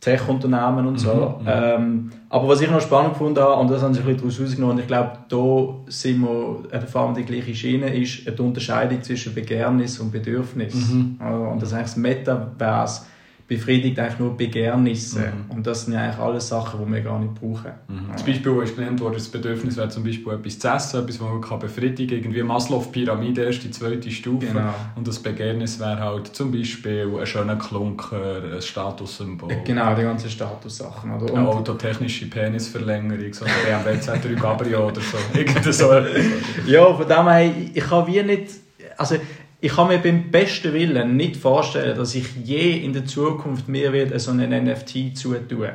Tech-Unternehmen 0.00 0.84
und 0.86 0.98
so. 0.98 1.36
Mhm, 1.38 1.44
mhm, 1.44 1.48
ähm, 1.48 2.10
aber 2.28 2.48
was 2.48 2.60
ich 2.60 2.68
noch 2.68 2.80
spannend 2.80 3.16
fand, 3.16 3.38
und 3.38 3.70
das 3.70 3.82
haben 3.82 3.94
sie 3.94 4.00
ein 4.00 4.06
bisschen 4.06 4.18
daraus 4.18 4.40
rausgenommen, 4.40 4.78
ich 4.80 4.86
glaube, 4.88 5.12
da 5.28 5.90
sind 5.90 6.22
wir, 6.22 6.80
fahren 6.88 7.14
wir 7.14 7.22
die 7.22 7.32
gleiche 7.32 7.54
Schiene, 7.54 7.94
ist 7.94 8.26
die 8.26 8.42
Unterscheidung 8.42 9.00
zwischen 9.02 9.32
Begehrnis 9.32 10.00
und 10.00 10.10
Bedürfnis. 10.10 10.74
Mhm. 10.74 11.18
Und 11.20 11.62
das 11.62 11.68
ist 11.68 11.74
eigentlich 11.74 11.86
das 11.86 11.96
Metaverse 11.96 13.02
befriedigt 13.46 13.98
eigentlich 13.98 14.18
nur 14.18 14.36
Begehrnisse. 14.36 15.20
Mhm. 15.20 15.56
Und 15.56 15.66
das 15.66 15.84
sind 15.84 15.94
ja 15.94 16.00
eigentlich 16.00 16.18
alles 16.18 16.48
Sachen, 16.48 16.84
die 16.84 16.92
wir 16.92 17.00
gar 17.00 17.18
nicht 17.18 17.34
brauchen. 17.34 17.72
Mhm. 17.88 18.12
Das 18.12 18.22
Beispiel, 18.22 18.60
das 18.60 18.74
genannt 18.74 19.00
wurde, 19.00 19.16
das 19.16 19.28
Bedürfnis 19.28 19.76
wäre 19.76 19.88
zum 19.88 20.04
Beispiel 20.04 20.32
etwas 20.32 20.58
zu 20.58 20.68
essen, 20.68 21.00
etwas, 21.00 21.18
das 21.18 21.20
man 21.20 21.40
kann 21.40 21.58
befriedigen 21.58 22.08
kann. 22.08 22.18
Irgendwie 22.18 22.42
Maslow-Pyramide, 22.42 23.44
erste, 23.44 23.70
zweite 23.70 24.10
Stufe. 24.10 24.46
Genau. 24.46 24.74
Und 24.96 25.06
das 25.06 25.18
Begehrnis 25.18 25.78
wäre 25.78 26.00
halt 26.00 26.28
zum 26.28 26.52
Beispiel 26.52 27.10
ein 27.18 27.26
schöner 27.26 27.56
Klunker, 27.56 28.42
ein 28.54 28.62
Statussymbol. 28.62 29.54
Genau, 29.64 29.94
die 29.94 30.02
ganzen 30.02 30.30
Statussachen. 30.30 31.10
Oder? 31.10 31.34
Eine 31.34 31.48
autotechnische 31.48 32.26
Penisverlängerung, 32.26 33.32
so 33.32 33.44
ein 33.44 33.50
BMW 33.64 33.98
Z3 34.00 34.34
Cabrio 34.34 34.88
oder 34.88 35.00
so. 35.00 35.18
Irgend 35.38 35.74
so. 35.74 35.92
ja, 36.66 36.94
von 36.94 37.06
dem 37.06 37.28
her, 37.28 37.52
ich 37.74 37.84
kann 37.84 38.06
wie 38.06 38.22
nicht... 38.22 38.52
Also, 38.96 39.16
ich 39.64 39.72
kann 39.72 39.86
mir 39.86 39.98
beim 39.98 40.28
besten 40.28 40.72
Willen 40.72 41.16
nicht 41.16 41.36
vorstellen, 41.36 41.96
dass 41.96 42.16
ich 42.16 42.34
je 42.44 42.78
in 42.78 42.92
der 42.92 43.06
Zukunft 43.06 43.68
mehr 43.68 43.92
wird 43.92 44.20
so 44.20 44.32
einen 44.32 44.64
NFT 44.64 45.16
zutun. 45.16 45.68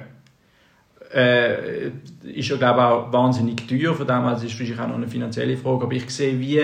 Äh, 1.13 1.88
ist 2.22 2.50
ja 2.50 2.58
glaube 2.58 2.84
auch 2.84 3.13
wahnsinnig 3.13 3.65
teuer, 3.65 3.94
von 3.96 4.06
dem 4.06 4.24
her 4.24 4.34
ist 4.34 4.44
wahrscheinlich 4.44 4.77
auch 4.77 4.88
noch 4.89 4.96
eine 4.96 5.08
finanzielle 5.08 5.56
Frage, 5.56 5.86
aber 5.86 5.94
ich 5.94 6.10
sehe 6.10 6.38
wie, 6.38 6.62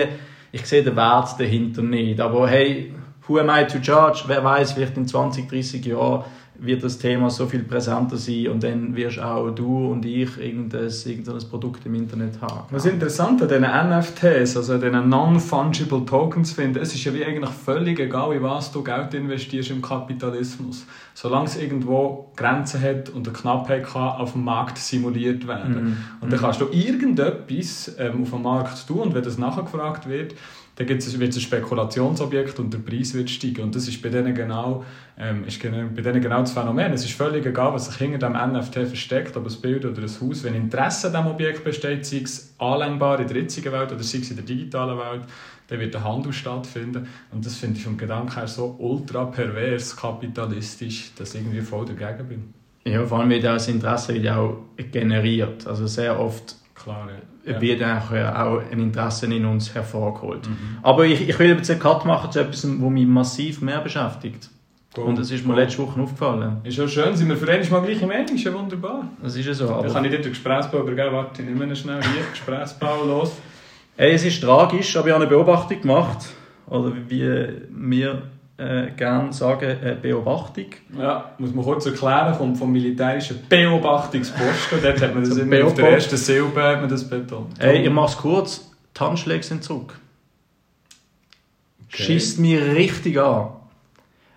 ich 0.52 0.66
sehe 0.66 0.82
den 0.82 0.96
Wert 0.96 1.40
dahinter 1.40 1.80
nicht. 1.80 2.20
Aber 2.20 2.46
hey, 2.46 2.92
who 3.26 3.38
am 3.38 3.48
I 3.48 3.66
to 3.66 3.78
judge? 3.78 4.24
Wer 4.26 4.44
weiß, 4.44 4.72
vielleicht 4.72 4.98
in 4.98 5.08
20, 5.08 5.48
30 5.48 5.86
Jahren 5.86 6.24
wird 6.58 6.84
das 6.84 6.98
Thema 6.98 7.30
so 7.30 7.46
viel 7.46 7.64
präsenter 7.64 8.16
sein 8.16 8.48
und 8.48 8.62
dann 8.62 8.94
wirst 8.94 9.18
auch 9.18 9.50
du 9.50 9.88
und 9.90 10.04
ich 10.04 10.38
irgendein, 10.38 10.88
irgendein 11.04 11.38
Produkt 11.50 11.84
im 11.86 11.94
Internet 11.94 12.40
haben. 12.40 12.64
Was 12.70 12.86
interessant 12.86 13.42
an 13.42 13.48
diesen 13.48 13.62
NFTs, 13.64 14.56
also 14.56 14.78
diesen 14.78 15.08
Non-Fungible 15.08 16.04
Tokens 16.04 16.52
finde, 16.52 16.80
es 16.80 16.94
ist 16.94 17.04
ja 17.04 17.12
wie 17.12 17.24
eigentlich 17.24 17.50
völlig 17.50 17.98
egal, 17.98 18.34
in 18.34 18.42
was 18.42 18.70
du 18.70 18.84
Geld 18.84 19.14
investierst 19.14 19.70
im 19.70 19.82
Kapitalismus. 19.82 20.86
Solange 21.14 21.46
es 21.46 21.60
irgendwo 21.60 22.32
Grenzen 22.36 22.80
hat 22.80 23.10
und 23.10 23.26
eine 23.26 23.36
Knappheit 23.36 23.84
kann 23.86 24.02
auf 24.02 24.32
dem 24.32 24.44
Markt 24.44 24.78
simuliert 24.78 25.46
werden. 25.46 25.74
Mm. 25.74 25.96
Und 26.20 26.32
dann 26.32 26.40
kannst 26.40 26.60
du 26.60 26.66
irgendetwas 26.70 27.94
ähm, 27.98 28.22
auf 28.22 28.30
dem 28.30 28.42
Markt 28.42 28.86
tun 28.86 28.98
und 28.98 29.14
wenn 29.14 29.22
das 29.22 29.38
nachgefragt 29.38 30.08
wird, 30.08 30.34
dann 30.76 30.88
wird 30.88 31.02
es 31.02 31.14
ein 31.14 31.40
Spekulationsobjekt 31.40 32.58
und 32.58 32.72
der 32.72 32.78
Preis 32.78 33.14
wird 33.14 33.30
steigen. 33.30 33.62
Und 33.62 33.76
das 33.76 33.86
ist 33.86 34.02
bei 34.02 34.08
denen 34.08 34.34
genau, 34.34 34.84
ähm, 35.16 35.44
ist 35.44 35.62
bei 35.62 35.68
denen 35.70 36.20
genau 36.20 36.40
das 36.40 36.52
Phänomen. 36.52 36.92
Es 36.92 37.04
ist 37.04 37.12
völlig 37.12 37.46
egal, 37.46 37.72
was 37.72 37.86
sich 37.86 37.96
hinter 37.96 38.28
dem 38.28 38.32
NFT 38.32 38.74
versteckt, 38.88 39.36
ob 39.36 39.46
ein 39.46 39.60
Bild 39.60 39.84
oder 39.84 40.02
ein 40.02 40.08
Haus. 40.20 40.42
Wenn 40.42 40.54
Interesse 40.54 41.06
an 41.06 41.12
diesem 41.12 41.26
Objekt 41.28 41.64
besteht, 41.64 42.04
sei 42.04 42.22
es 42.24 42.54
anlenkbar 42.58 43.20
in 43.20 43.28
der 43.28 43.36
jetzigen 43.36 43.72
Welt 43.72 43.92
oder 43.92 44.02
sei 44.02 44.18
es 44.18 44.30
in 44.30 44.36
der 44.36 44.44
digitalen 44.44 44.98
Welt, 44.98 45.22
dann 45.68 45.80
wird 45.80 45.94
der 45.94 46.04
Handel 46.04 46.32
stattfinden. 46.32 47.06
Und 47.30 47.46
das 47.46 47.56
finde 47.56 47.78
ich 47.78 47.84
vom 47.84 47.96
Gedanken 47.96 48.34
her 48.34 48.48
so 48.48 48.74
ultra 48.78 49.26
pervers, 49.26 49.96
kapitalistisch, 49.96 51.12
dass 51.16 51.34
ich 51.34 51.40
irgendwie 51.40 51.60
voll 51.60 51.86
dagegen 51.86 52.28
bin. 52.28 52.54
Ja, 52.86 53.06
vor 53.06 53.20
allem 53.20 53.30
wird 53.30 53.46
auch 53.46 53.54
das 53.54 53.68
Interesse 53.68 54.12
auch 54.36 54.58
generiert. 54.76 55.66
Also 55.66 55.86
sehr 55.86 56.18
oft 56.20 56.56
Klar, 56.74 57.08
ja. 57.46 57.60
wird 57.60 57.82
auch 57.82 58.60
ein 58.70 58.80
Interesse 58.80 59.26
in 59.26 59.44
uns 59.44 59.74
hervorgeholt. 59.74 60.48
Mhm. 60.48 60.78
Aber 60.82 61.06
ich, 61.06 61.28
ich 61.28 61.38
will 61.38 61.50
jetzt 61.50 61.70
einen 61.70 61.80
Cut 61.80 62.04
machen 62.04 62.32
zu 62.32 62.40
etwas, 62.40 62.64
was 62.64 62.90
mich 62.90 63.06
massiv 63.06 63.60
mehr 63.62 63.80
beschäftigt. 63.80 64.50
Cool. 64.96 65.04
Und 65.04 65.18
das 65.18 65.30
ist 65.30 65.44
mir 65.44 65.54
cool. 65.54 65.60
letzte 65.60 65.78
Woche 65.78 66.00
aufgefallen. 66.00 66.58
Ist 66.62 66.78
ja 66.78 66.86
schön, 66.86 67.16
sind 67.16 67.28
wir 67.28 67.36
für 67.36 67.50
einmal 67.50 67.82
gleiche 67.82 68.06
Meinung, 68.06 68.34
ist 68.34 68.44
ja 68.44 68.52
wunderbar. 68.52 69.08
Das 69.22 69.36
ist 69.36 69.46
ja 69.46 69.54
so. 69.54 69.68
Aber... 69.68 69.82
Dann 69.82 69.92
kann 69.92 70.04
ich 70.04 70.10
dir 70.10 70.20
den 70.20 70.30
Gesprächsbau 70.30 70.80
übergeben, 70.80 71.12
warte, 71.12 71.42
ich 71.42 71.48
nehme 71.48 71.74
schnell 71.74 72.00
hier, 72.02 72.24
Gesprächsbau, 72.30 73.04
los. 73.04 73.32
Hey, 73.96 74.12
es 74.12 74.24
ist 74.24 74.40
tragisch, 74.40 74.96
aber 74.96 75.08
ich 75.08 75.14
habe 75.14 75.24
eine 75.24 75.30
Beobachtung 75.30 75.80
gemacht, 75.80 76.26
oder 76.66 76.92
wie 77.08 77.60
wir 77.70 78.22
äh, 78.56 78.90
gerne 78.96 79.32
sagen, 79.32 79.64
äh, 79.64 79.96
Beobachtung. 80.00 80.66
Ja, 80.96 81.32
muss 81.38 81.52
man 81.52 81.64
kurz 81.64 81.86
erklären, 81.86 82.36
kommt 82.36 82.56
vom 82.56 82.70
militärischen 82.72 83.40
Beobachtungsposten. 83.48 84.78
Dort 84.82 85.00
hat 85.00 85.14
man 85.14 85.28
das 85.28 85.36
immer 85.36 85.64
auf 85.64 85.74
der 85.74 85.90
ersten 85.90 86.16
Silbe 86.16 86.62
hat 86.62 86.80
man 86.80 86.88
das 86.88 87.08
betont. 87.08 87.58
Hey, 87.58 87.84
ich 87.84 87.90
mach's 87.90 88.16
kurz. 88.16 88.70
Die 88.96 89.00
Handschläge 89.00 89.42
sind 89.42 89.64
zurück. 89.64 89.98
Okay. 91.88 92.02
Schießt 92.02 92.38
mich 92.38 92.60
richtig 92.60 93.18
an. 93.18 93.48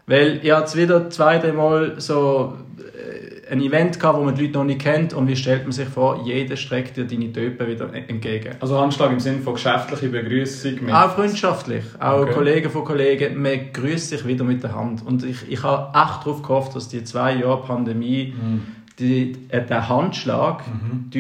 Weil 0.08 0.38
ich 0.38 0.44
jetzt 0.44 0.76
wieder 0.76 1.10
zwei, 1.10 1.38
drei 1.38 1.52
Mal 1.52 2.00
so 2.00 2.58
äh, 2.80 3.17
ein 3.50 3.62
Event 3.62 4.00
gehabt, 4.00 4.20
wo 4.20 4.24
man 4.24 4.36
die 4.36 4.44
Leute 4.46 4.58
noch 4.60 4.66
nicht 4.66 4.82
kennt 4.82 5.14
und 5.14 5.28
wie 5.28 5.36
stellt 5.36 5.64
man 5.64 5.72
sich 5.72 5.88
vor, 5.88 6.24
jeder 6.26 6.56
streckt 6.56 6.98
dir 6.98 7.06
deine 7.06 7.32
Töpen 7.32 7.68
wieder 7.68 7.94
entgegen. 7.94 8.56
Also 8.60 8.80
Handschlag 8.80 9.12
im 9.12 9.20
Sinne 9.20 9.40
von 9.40 9.54
geschäftliche 9.54 10.10
Begrüßung. 10.10 10.90
Auch 10.92 11.12
freundschaftlich, 11.16 11.84
auch 12.00 12.22
Okay. 12.22 12.34
Kollegen 12.34 12.70
von 12.70 12.84
Kollegen, 12.84 13.42
man 13.42 13.72
grüßt 13.74 14.10
sich 14.10 14.26
wieder 14.28 14.44
mit 14.44 14.64
der 14.64 14.76
Hand. 14.76 15.06
Und 15.06 15.24
ich, 15.24 15.50
ich 15.50 15.64
habe 15.64 15.88
echt 15.98 16.26
darauf 16.26 16.42
gehofft, 16.42 16.76
dass 16.76 16.90
die 16.90 17.04
zwei 17.04 17.36
Jahre 17.36 17.62
Pandemie 17.62 18.34
Mhm. 18.38 18.62
die, 19.00 19.36
äh, 19.50 19.64
den 19.66 19.88
Handschlag 19.90 20.64
mhm. 20.68 21.14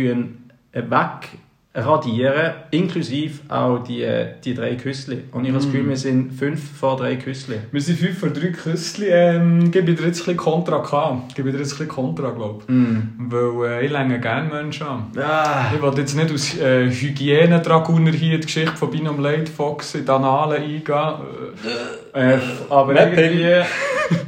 weg 0.73 1.29
radieren, 1.77 2.53
inklusive 2.71 3.39
auch 3.49 3.83
die, 3.83 4.01
äh, 4.01 4.33
die 4.43 4.53
drei 4.53 4.75
Küssli. 4.75 5.23
Und 5.31 5.45
ich 5.45 5.51
habe 5.51 5.59
das 5.59 5.71
Gefühl, 5.71 5.87
wir 5.87 5.97
sind 5.97 6.33
fünf 6.33 6.59
vor 6.77 6.97
drei 6.97 7.15
Küssli. 7.15 7.57
Wir 7.71 7.81
sind 7.81 7.99
fünf 7.99 8.17
vor 8.17 8.29
drei 8.29 8.47
Küssli. 8.47 9.07
Ähm, 9.09 9.71
gebe 9.71 9.91
ich 9.91 9.97
dir 9.97 10.07
jetzt 10.07 10.21
ein 10.21 10.25
bisschen 10.25 10.37
Kontra 10.37 10.79
gehabt. 10.79 11.35
Gebe 11.35 11.49
ich 11.49 11.55
dir 11.55 11.61
jetzt 11.61 11.73
ein 11.73 11.77
bisschen 11.77 11.87
Kontra, 11.87 12.31
glaube 12.31 12.63
ich. 12.63 12.73
Mm. 12.73 13.29
Weil 13.29 13.69
äh, 13.69 13.85
ich 13.85 13.91
länge 13.91 14.19
gerne 14.19 14.49
Menschen 14.49 14.87
an. 14.87 15.11
Ah. 15.17 15.71
Ich 15.73 15.81
wollte 15.81 16.01
jetzt 16.01 16.15
nicht 16.15 16.31
aus 16.31 16.57
äh, 16.57 16.89
Hygienedraguner 16.89 18.11
hier 18.11 18.39
die 18.39 18.45
Geschichte 18.45 18.75
von 18.75 18.89
Binom 18.89 19.19
Late 19.19 19.51
Fox 19.51 19.93
in 19.95 20.05
die 20.05 20.11
Annalen 20.11 20.63
eingehen. 20.63 21.13
Äh, 22.17 22.39
aber, 22.71 22.99
irgendwie, 22.99 23.61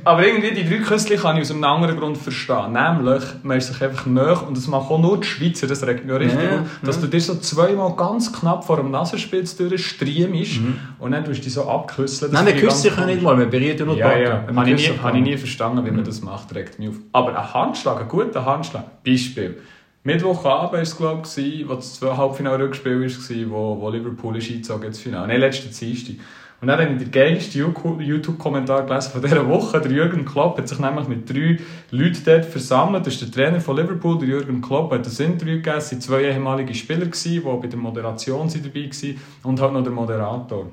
aber 0.03 0.23
irgendwie 0.23 0.51
die 0.51 0.69
drei 0.69 0.77
Küssli 0.77 1.17
kann 1.17 1.37
ich 1.37 1.41
aus 1.41 1.51
einem 1.51 1.63
anderen 1.63 1.97
Grund 1.97 2.19
verstehen. 2.19 2.73
Nämlich, 2.73 3.23
man 3.41 3.57
ist 3.57 3.73
sich 3.73 3.81
einfach 3.81 4.05
näher 4.05 4.45
und 4.47 4.55
das 4.55 4.67
machen 4.67 4.87
auch 4.89 4.99
nur 4.99 5.19
die 5.19 5.25
Schweizer, 5.25 5.65
das 5.65 5.85
regt 5.87 6.05
mich 6.05 6.13
auch 6.13 6.19
richtig 6.19 6.39
Ja, 6.39 6.61
auf, 6.61 6.67
dass 6.83 7.01
du 7.01 7.07
dir 7.07 7.19
so 7.19 7.35
zweimal 7.39 7.95
ganz 7.95 8.31
knapp 8.31 8.63
vor 8.63 8.77
dem 8.77 8.91
Nasenspitz 8.91 9.57
durchstreamst 9.57 10.59
und 10.99 11.11
dann 11.11 11.25
tust 11.25 11.39
du 11.39 11.43
dich 11.45 11.53
so 11.53 11.67
abküsseln. 11.67 12.31
Nein, 12.31 12.45
wir 12.45 12.57
küssen 12.57 12.81
sich 12.81 12.95
ja 12.95 13.05
nicht 13.07 13.23
mal, 13.23 13.35
wir 13.39 13.47
berühren 13.47 13.77
ja 13.77 13.85
nur 13.85 13.95
die 13.95 14.01
Ja, 14.01 14.17
ja. 14.17 14.43
Habe 14.55 14.69
ich, 14.69 14.89
nie, 14.89 14.97
habe 14.99 15.17
ich 15.17 15.23
nie 15.23 15.37
verstanden, 15.37 15.83
wie 15.83 15.91
man 15.91 16.03
das 16.03 16.21
macht, 16.21 16.53
regt 16.53 16.77
mich 16.77 16.89
auf. 16.89 16.95
Aber 17.11 17.35
ein 17.35 17.53
Handschlag, 17.55 17.99
ein 18.01 18.07
guter 18.07 18.45
Handschlag, 18.45 19.03
Beispiel. 19.03 19.57
Mittwochabend 20.03 20.73
war 20.73 20.79
es, 20.79 20.95
glaube 20.95 21.27
ich, 21.37 21.67
wo 21.67 21.73
das 21.73 21.99
Halbfinale-Rückspiel 22.01 23.01
war, 23.49 23.49
wo, 23.49 23.81
wo 23.81 23.89
Liverpool 23.89 24.37
ist 24.37 24.49
eingezogen 24.49 24.83
ins 24.83 24.99
Finale. 24.99 25.27
Nein, 25.27 25.39
letzten 25.39 25.75
Dienstag. 25.75 26.17
Und 26.61 26.67
dann 26.67 26.79
habe 26.79 26.91
ich 26.91 26.97
den 26.97 27.11
geilsten 27.11 27.73
YouTube-Kommentar 27.99 28.85
gelesen 28.85 29.11
von 29.13 29.21
dieser 29.21 29.47
Woche. 29.47 29.79
Der 29.79 29.91
Jürgen 29.91 30.25
Klopp 30.25 30.57
hat 30.57 30.67
sich 30.67 30.79
nämlich 30.79 31.07
mit 31.07 31.29
drei 31.29 31.57
Leuten 31.91 32.21
dort 32.25 32.45
versammelt. 32.45 33.07
Das 33.07 33.13
ist 33.13 33.21
der 33.21 33.31
Trainer 33.31 33.61
von 33.61 33.77
Liverpool, 33.77 34.19
der 34.19 34.27
Jürgen 34.27 34.61
Klopp, 34.61 34.91
hat 34.91 35.07
ein 35.07 35.25
Interview 35.25 35.55
gegeben. 35.55 35.77
Es 35.77 35.91
waren 35.91 36.01
zwei 36.01 36.23
ehemalige 36.23 36.73
Spieler, 36.73 37.05
die 37.05 37.39
bei 37.39 37.67
der 37.67 37.79
Moderation 37.79 38.49
dabei 38.49 38.89
waren 38.89 39.17
und 39.43 39.61
halt 39.61 39.73
noch 39.73 39.83
der 39.83 39.91
Moderator. 39.93 40.65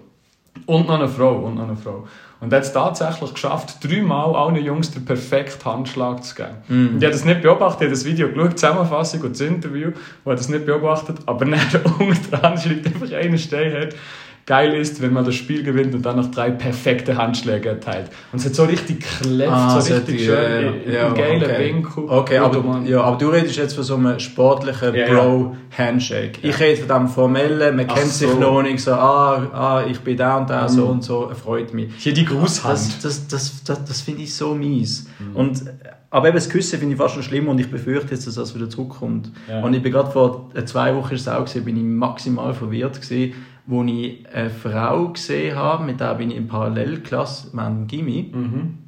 Und 0.65 0.89
noch 0.89 0.99
eine 0.99 1.09
Frau, 1.09 1.37
und 1.45 1.55
noch 1.55 1.69
eine 1.69 1.77
Frau. 1.77 2.05
Und 2.41 2.53
er 2.53 2.59
hat 2.59 2.65
es 2.65 2.73
tatsächlich 2.73 3.33
geschafft, 3.33 3.83
dreimal 3.83 4.35
allen 4.35 4.57
Jungs 4.57 4.91
den 4.91 5.05
perfekten 5.05 5.65
Handschlag 5.65 6.23
zu 6.25 6.35
geben. 6.35 6.49
Und 6.69 6.99
ich 6.99 7.05
habe 7.05 7.13
das 7.13 7.25
nicht 7.25 7.43
beobachtet, 7.43 7.83
ich 7.83 7.87
habe 7.87 7.95
das 7.95 8.05
Video 8.05 8.29
geschaut, 8.29 8.53
die 8.53 8.57
Zusammenfassung 8.57 9.21
und 9.23 9.33
das 9.33 9.41
Interview, 9.41 9.89
und 9.89 9.97
habe 10.25 10.37
das 10.37 10.49
nicht 10.49 10.67
beobachtet, 10.67 11.19
aber 11.27 11.45
dann 11.45 11.61
unter 11.99 12.37
dran 12.37 12.59
schreibt 12.59 12.87
einfach 12.87 13.13
einer 13.13 13.37
hat, 13.81 13.95
geil 14.47 14.75
ist, 14.75 15.03
wenn 15.03 15.13
man 15.13 15.25
das 15.25 15.35
Spiel 15.35 15.65
gewinnt 15.65 15.93
und 15.93 16.07
dann 16.07 16.17
noch 16.17 16.31
drei 16.31 16.53
perfekte 16.53 17.17
Handschläge 17.17 17.69
erteilt. 17.71 18.11
Und 18.33 18.39
es 18.39 18.47
hat 18.47 18.55
so 18.55 18.63
richtig 18.65 19.01
geklebt, 19.01 19.51
Ah, 19.51 19.81
so 19.81 19.93
richtig 19.93 20.25
schön, 20.25 20.75
ja, 20.87 20.93
ja, 20.93 21.13
geilen 21.13 21.43
okay. 21.43 21.59
Winkel. 21.59 22.05
Okay, 22.07 22.39
aber, 22.39 22.81
ja, 22.85 23.01
aber 23.01 23.19
du 23.19 23.29
redest 23.29 23.57
jetzt 23.57 23.75
von 23.75 23.83
so 23.83 23.97
einem 23.97 24.21
sportlichen 24.21 24.95
ja. 24.95 25.09
Bro-Handshake. 25.09 26.39
Ich 26.43 26.61
rede 26.61 26.81
von 26.83 26.97
dem 26.97 27.09
formellen, 27.09 27.75
man 27.75 27.87
Ach 27.89 27.95
kennt 27.97 28.13
sich 28.13 28.31
so. 28.31 28.39
noch 28.39 28.63
nicht, 28.63 28.81
so, 28.81 28.93
ah, 28.93 29.51
ah 29.53 29.85
ich 29.91 29.99
bin 30.01 30.17
da 30.17 30.37
und 30.39 30.49
da, 30.49 30.69
so 30.69 30.85
Mhm. 30.85 30.91
und 30.91 31.03
so, 31.05 31.29
freut 31.35 31.75
mich. 31.75 31.93
Hier 31.99 32.15
die 32.15 32.25
Grußhand. 32.25 32.73
Das, 32.73 33.01
das, 33.01 33.27
das, 33.27 33.65
das, 33.65 33.85
das 33.85 34.01
finde 34.01 34.23
ich 34.23 34.33
so 34.33 34.55
mies. 34.55 35.09
Mhm. 35.19 35.37
Und, 35.37 35.63
aber 36.11 36.29
eben 36.29 36.37
das 36.37 36.49
Küssen 36.49 36.79
finde 36.79 36.95
ich 36.95 37.01
fast 37.01 37.15
schon 37.15 37.25
schlimm 37.25 37.49
und 37.49 37.59
ich 37.59 37.69
befürchte 37.69 38.13
jetzt, 38.15 38.29
dass 38.29 38.37
das 38.37 38.55
wieder 38.55 38.71
zurückkommt. 38.71 39.33
Ja. 39.51 39.61
Und 39.63 39.75
ich 39.75 39.83
bin 39.83 39.91
gerade 39.91 40.11
vor 40.13 40.51
äh, 40.55 40.65
zwei 40.65 40.95
Wochen 40.95 41.17
auch 41.29 41.45
gesehen, 41.45 41.65
bin 41.65 41.77
ich 41.77 41.83
maximal 41.83 42.55
verwirrt 42.55 43.01
gewesen, 43.03 43.35
wo 43.67 43.83
ich 43.83 44.25
eine 44.33 44.51
Frau 44.51 45.09
gesehen 45.09 45.57
habe, 45.57 45.85
mit 45.85 46.01
der 46.01 46.15
bin 46.15 46.31
ich 46.31 46.37
in 46.37 46.49
Parallelklasse, 46.49 47.57
haben 47.57 47.87
Gimmi. 47.87 48.33
Mhm. 48.33 48.79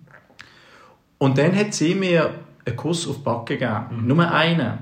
Und 1.19 1.37
dann 1.37 1.55
hat 1.57 1.75
sie 1.75 1.95
mir 1.95 2.31
einen 2.65 2.77
Kuss 2.77 3.09
auf 3.09 3.17
die 3.17 3.23
Backe 3.23 3.59
gegeben. 3.59 4.07
Nur 4.07 4.31
einen. 4.31 4.79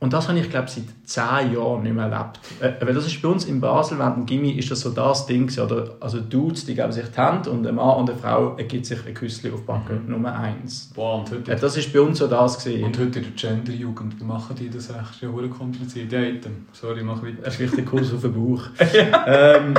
Und 0.00 0.12
das 0.12 0.28
habe 0.28 0.38
ich, 0.38 0.50
glaube 0.50 0.68
seit 0.68 0.84
zehn 1.12 1.52
Jahren 1.52 1.82
nicht 1.82 1.94
mehr 1.94 2.06
erlebt. 2.06 2.40
Äh, 2.60 2.84
weil 2.84 2.94
das 2.94 3.06
ist 3.06 3.20
bei 3.20 3.28
uns 3.28 3.44
in 3.44 3.60
Basel, 3.60 3.98
während 3.98 4.16
dem 4.16 4.26
Gimmi, 4.26 4.52
ist 4.52 4.70
das 4.70 4.80
so 4.80 4.90
das 4.90 5.26
Ding. 5.26 5.50
Oder? 5.58 5.90
Also 6.00 6.20
Dudes, 6.20 6.64
die 6.64 6.74
geben 6.74 6.92
sich 6.92 7.04
die 7.08 7.20
Hand 7.20 7.46
und 7.46 7.66
ein 7.66 7.74
Mann 7.74 7.96
und 7.96 8.10
eine 8.10 8.18
Frau 8.18 8.56
gibt 8.56 8.86
sich 8.86 8.98
ein 9.06 9.14
Küsschen 9.14 9.52
auf 9.52 9.60
die 9.60 9.66
Backe. 9.66 10.00
Nummer 10.06 10.34
eins. 10.34 10.90
Boah, 10.94 11.18
und 11.18 11.30
heute 11.30 11.52
Äh, 11.52 11.56
Das 11.56 11.76
ist 11.76 11.92
bei 11.92 12.00
uns 12.00 12.18
so 12.18 12.26
das 12.26 12.62
gewesen. 12.64 12.84
Und 12.84 12.98
heute 12.98 13.18
in 13.18 13.24
der 13.24 13.32
Genderjugend 13.36 14.26
machen 14.26 14.56
die 14.56 14.70
das 14.70 14.90
echt 14.90 15.20
ja 15.20 15.28
kompliziert. 15.48 16.12
Ja, 16.12 16.20
Item. 16.20 16.66
Sorry, 16.72 17.02
mach 17.02 17.22
weiter. 17.22 17.44
Ein 17.44 17.52
richtig 17.52 17.86
Kuss 17.86 18.12
auf 18.12 18.22
den 18.22 18.32
Bauch. 18.32 18.62
ähm, 19.26 19.74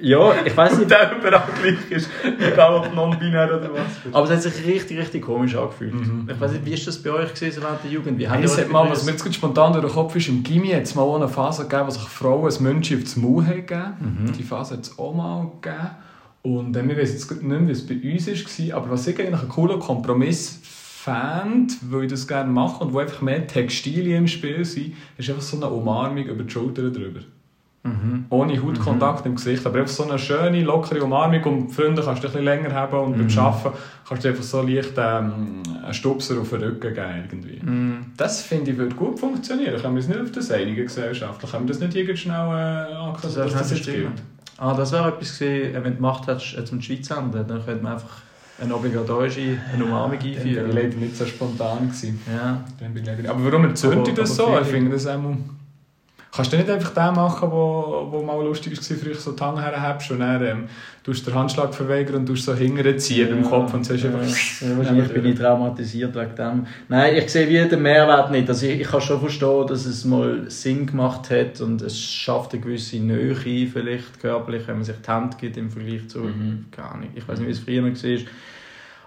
ja, 0.00 0.32
ich 0.44 0.56
weiß 0.56 0.78
nicht. 0.78 0.90
Der 0.90 1.16
überall 1.16 1.42
gleich 1.60 1.90
ist, 1.90 2.08
egal 2.38 2.74
ob 2.74 2.94
non-binär 2.94 3.46
oder 3.46 3.70
was. 3.72 4.12
Aber 4.12 4.24
es 4.24 4.30
hat 4.30 4.42
sich 4.52 4.66
richtig, 4.66 4.98
richtig 4.98 5.24
komisch 5.24 5.56
angefühlt. 5.56 5.94
Mhm. 5.94 6.28
Ich 6.32 6.40
weiß 6.40 6.52
nicht, 6.52 6.64
wie 6.64 6.74
ist 6.74 6.86
das 6.86 7.02
bei 7.02 7.10
euch 7.10 7.34
gewesen 7.34 7.62
während 7.62 7.82
der 7.82 7.90
Jugend? 7.90 8.18
Wie 8.18 8.28
Hey, 8.28 8.46
hat 8.46 8.70
mal, 8.70 8.88
was 8.88 9.04
mir 9.04 9.12
jetzt 9.12 9.34
spontan 9.34 9.72
durch 9.72 9.84
den 9.84 9.92
Kopf 9.92 10.14
ist, 10.14 10.28
im 10.28 10.42
Gimmi 10.42 10.68
hat 10.78 10.86
es 10.86 10.94
mal 10.94 11.02
auch 11.02 11.16
eine 11.16 11.28
Phase 11.28 11.64
gegeben, 11.64 11.86
wo 11.86 11.90
sich 11.90 12.02
Frauen 12.02 12.52
ein 12.52 12.62
München 12.62 13.02
aufs 13.02 13.16
Maul 13.16 13.46
haben 13.46 13.66
gegeben. 13.66 14.32
Die 14.38 14.42
Phase 14.42 14.74
hat 14.74 14.84
es 14.84 14.98
auch 14.98 15.14
mal 15.14 15.50
gegeben. 15.60 15.90
Und 16.42 16.76
äh, 16.76 16.88
wir 16.88 16.96
wissen 16.96 17.14
jetzt 17.14 17.30
nicht 17.30 17.42
mehr, 17.42 17.66
wie 17.66 17.72
es 17.72 17.86
bei 17.86 17.94
uns 17.94 18.26
war, 18.26 18.76
aber 18.76 18.90
was 18.90 19.06
ich 19.06 19.18
eigentlich 19.18 19.40
einen 19.40 19.48
coolen 19.48 19.80
Kompromiss 19.80 20.60
fand, 20.62 21.78
weil 21.90 22.04
ich 22.04 22.10
das 22.10 22.26
gerne 22.26 22.50
mache 22.50 22.84
und 22.84 22.92
wo 22.92 22.98
einfach 22.98 23.22
mehr 23.22 23.46
Textilien 23.46 24.18
im 24.18 24.28
Spiel 24.28 24.64
sind, 24.64 24.94
ist 25.16 25.28
einfach 25.28 25.42
so 25.42 25.56
eine 25.56 25.68
Umarmung 25.68 26.24
über 26.24 26.42
die 26.42 26.50
Schulter 26.50 26.90
drüber. 26.90 27.20
Ohne 28.30 28.62
Hautkontakt 28.62 29.26
im 29.26 29.36
Gesicht, 29.36 29.64
aber 29.66 29.78
einfach 29.80 29.92
so 29.92 30.04
eine 30.08 30.18
schöne, 30.18 30.62
lockere 30.62 31.02
Umarmung 31.02 31.42
und 31.44 31.70
Freunde 31.70 32.02
kannst 32.02 32.22
du 32.22 32.28
ein 32.28 32.32
bisschen 32.32 32.44
länger 32.44 32.72
haben 32.72 32.98
und 32.98 33.18
beim 33.18 33.38
Arbeiten 33.44 33.76
kannst 34.08 34.24
du 34.24 34.28
einfach 34.28 34.42
so 34.42 34.62
leicht 34.62 34.92
ähm, 34.96 35.62
einen 35.84 35.94
Stupser 35.94 36.40
auf 36.40 36.50
den 36.50 36.62
Rücken 36.62 36.94
geben. 36.94 37.24
Irgendwie. 37.30 37.60
Das 38.16 38.42
finde 38.42 38.70
ich 38.70 38.76
würde 38.78 38.94
gut 38.94 39.18
funktionieren. 39.18 39.80
Können 39.80 39.94
wir 39.94 40.00
uns 40.00 40.08
nicht 40.08 40.20
auf 40.20 40.32
das 40.32 40.50
einigen 40.50 40.84
gesellschaftlich? 40.84 41.50
Können 41.50 41.64
wir 41.66 41.72
das 41.74 41.80
nicht 41.80 41.94
irgendwie 41.94 42.16
schnell 42.16 42.34
äh, 42.34 42.94
anknüpfen, 42.94 43.42
Das 43.42 43.52
dass 43.52 43.68
das 43.70 43.82
gilt? 43.82 44.08
Ah, 44.58 44.74
das 44.74 44.90
wäre 44.92 45.08
etwas 45.08 45.38
gewesen, 45.38 45.74
wenn 45.74 45.92
du 45.92 45.96
gemacht 45.96 46.26
hättest, 46.26 46.58
äh, 46.58 46.64
zum 46.64 46.80
Schweiz 46.82 47.10
enden, 47.10 47.46
dann 47.46 47.64
könnte 47.64 47.82
man 47.82 47.92
einfach 47.92 48.22
eine 48.60 48.74
obligatorische 48.74 49.56
eine 49.72 49.84
Umarmung 49.84 50.18
Dann 50.18 50.20
bin 50.20 50.30
ich 50.32 50.38
einführen. 50.38 50.72
leider 50.72 50.96
nicht 50.96 51.16
so 51.16 51.24
spontan 51.26 51.86
gewesen. 51.88 52.20
Ja. 52.26 52.64
Dann 52.80 52.92
bin 52.92 53.02
ich 53.04 53.08
leider... 53.08 53.30
Aber 53.30 53.44
warum 53.44 53.64
erzählt 53.66 54.08
ihr 54.08 54.14
das 54.14 54.34
so? 54.34 54.58
Ich 54.60 54.66
finde 54.66 54.90
das 54.90 55.06
auch 55.06 55.20
mal... 55.20 55.36
Kannst 56.30 56.52
du 56.52 56.56
nicht 56.58 56.68
einfach 56.68 56.90
den 56.90 57.14
machen, 57.14 57.50
wo, 57.50 58.08
wo 58.10 58.22
mal 58.22 58.42
lustig 58.44 58.76
war, 58.76 58.96
früher 58.96 59.14
so 59.14 59.32
die 59.32 59.42
Hand 59.42 59.60
herhebst 59.60 60.10
und 60.10 60.20
dann 60.20 60.44
ähm, 60.44 60.64
tust 61.02 61.26
den 61.26 61.34
Handschlag 61.34 61.74
verweigern 61.74 62.16
und 62.16 62.26
tust 62.26 62.44
so 62.44 62.54
hinterher 62.54 62.98
ziehen 62.98 63.28
beim 63.30 63.42
Kopf 63.42 63.72
und 63.72 63.84
sagst 63.84 64.04
einfach... 64.04 64.20
Ja, 64.20 64.76
wahrscheinlich 64.76 65.12
bin 65.12 65.24
ich 65.24 65.38
traumatisiert 65.38 66.14
wegen 66.14 66.34
dem. 66.36 66.66
Nein, 66.88 67.16
ich 67.16 67.30
sehe 67.30 67.48
wie 67.48 67.68
den 67.68 67.82
Mehrwert 67.82 68.30
nicht. 68.30 68.48
Also 68.48 68.66
ich, 68.66 68.80
ich 68.80 68.86
kann 68.86 69.00
schon 69.00 69.20
verstehen, 69.20 69.66
dass 69.66 69.86
es 69.86 70.04
mal 70.04 70.50
Sinn 70.50 70.86
gemacht 70.86 71.30
hat 71.30 71.60
und 71.62 71.80
es 71.80 71.98
schafft 71.98 72.52
eine 72.52 72.60
gewisse 72.60 72.98
Nähe 72.98 73.34
vielleicht 73.34 74.20
körperlich, 74.20 74.66
wenn 74.66 74.76
man 74.76 74.84
sich 74.84 74.96
die 75.04 75.10
Hand 75.10 75.38
gibt 75.38 75.56
im 75.56 75.70
Vergleich 75.70 76.08
zu, 76.08 76.28
keine 76.70 76.88
Ahnung, 76.88 77.08
ich 77.14 77.26
weiß 77.26 77.38
nicht, 77.38 77.48
wie 77.48 77.52
es 77.52 77.58
früher 77.58 77.82
war. 77.82 78.26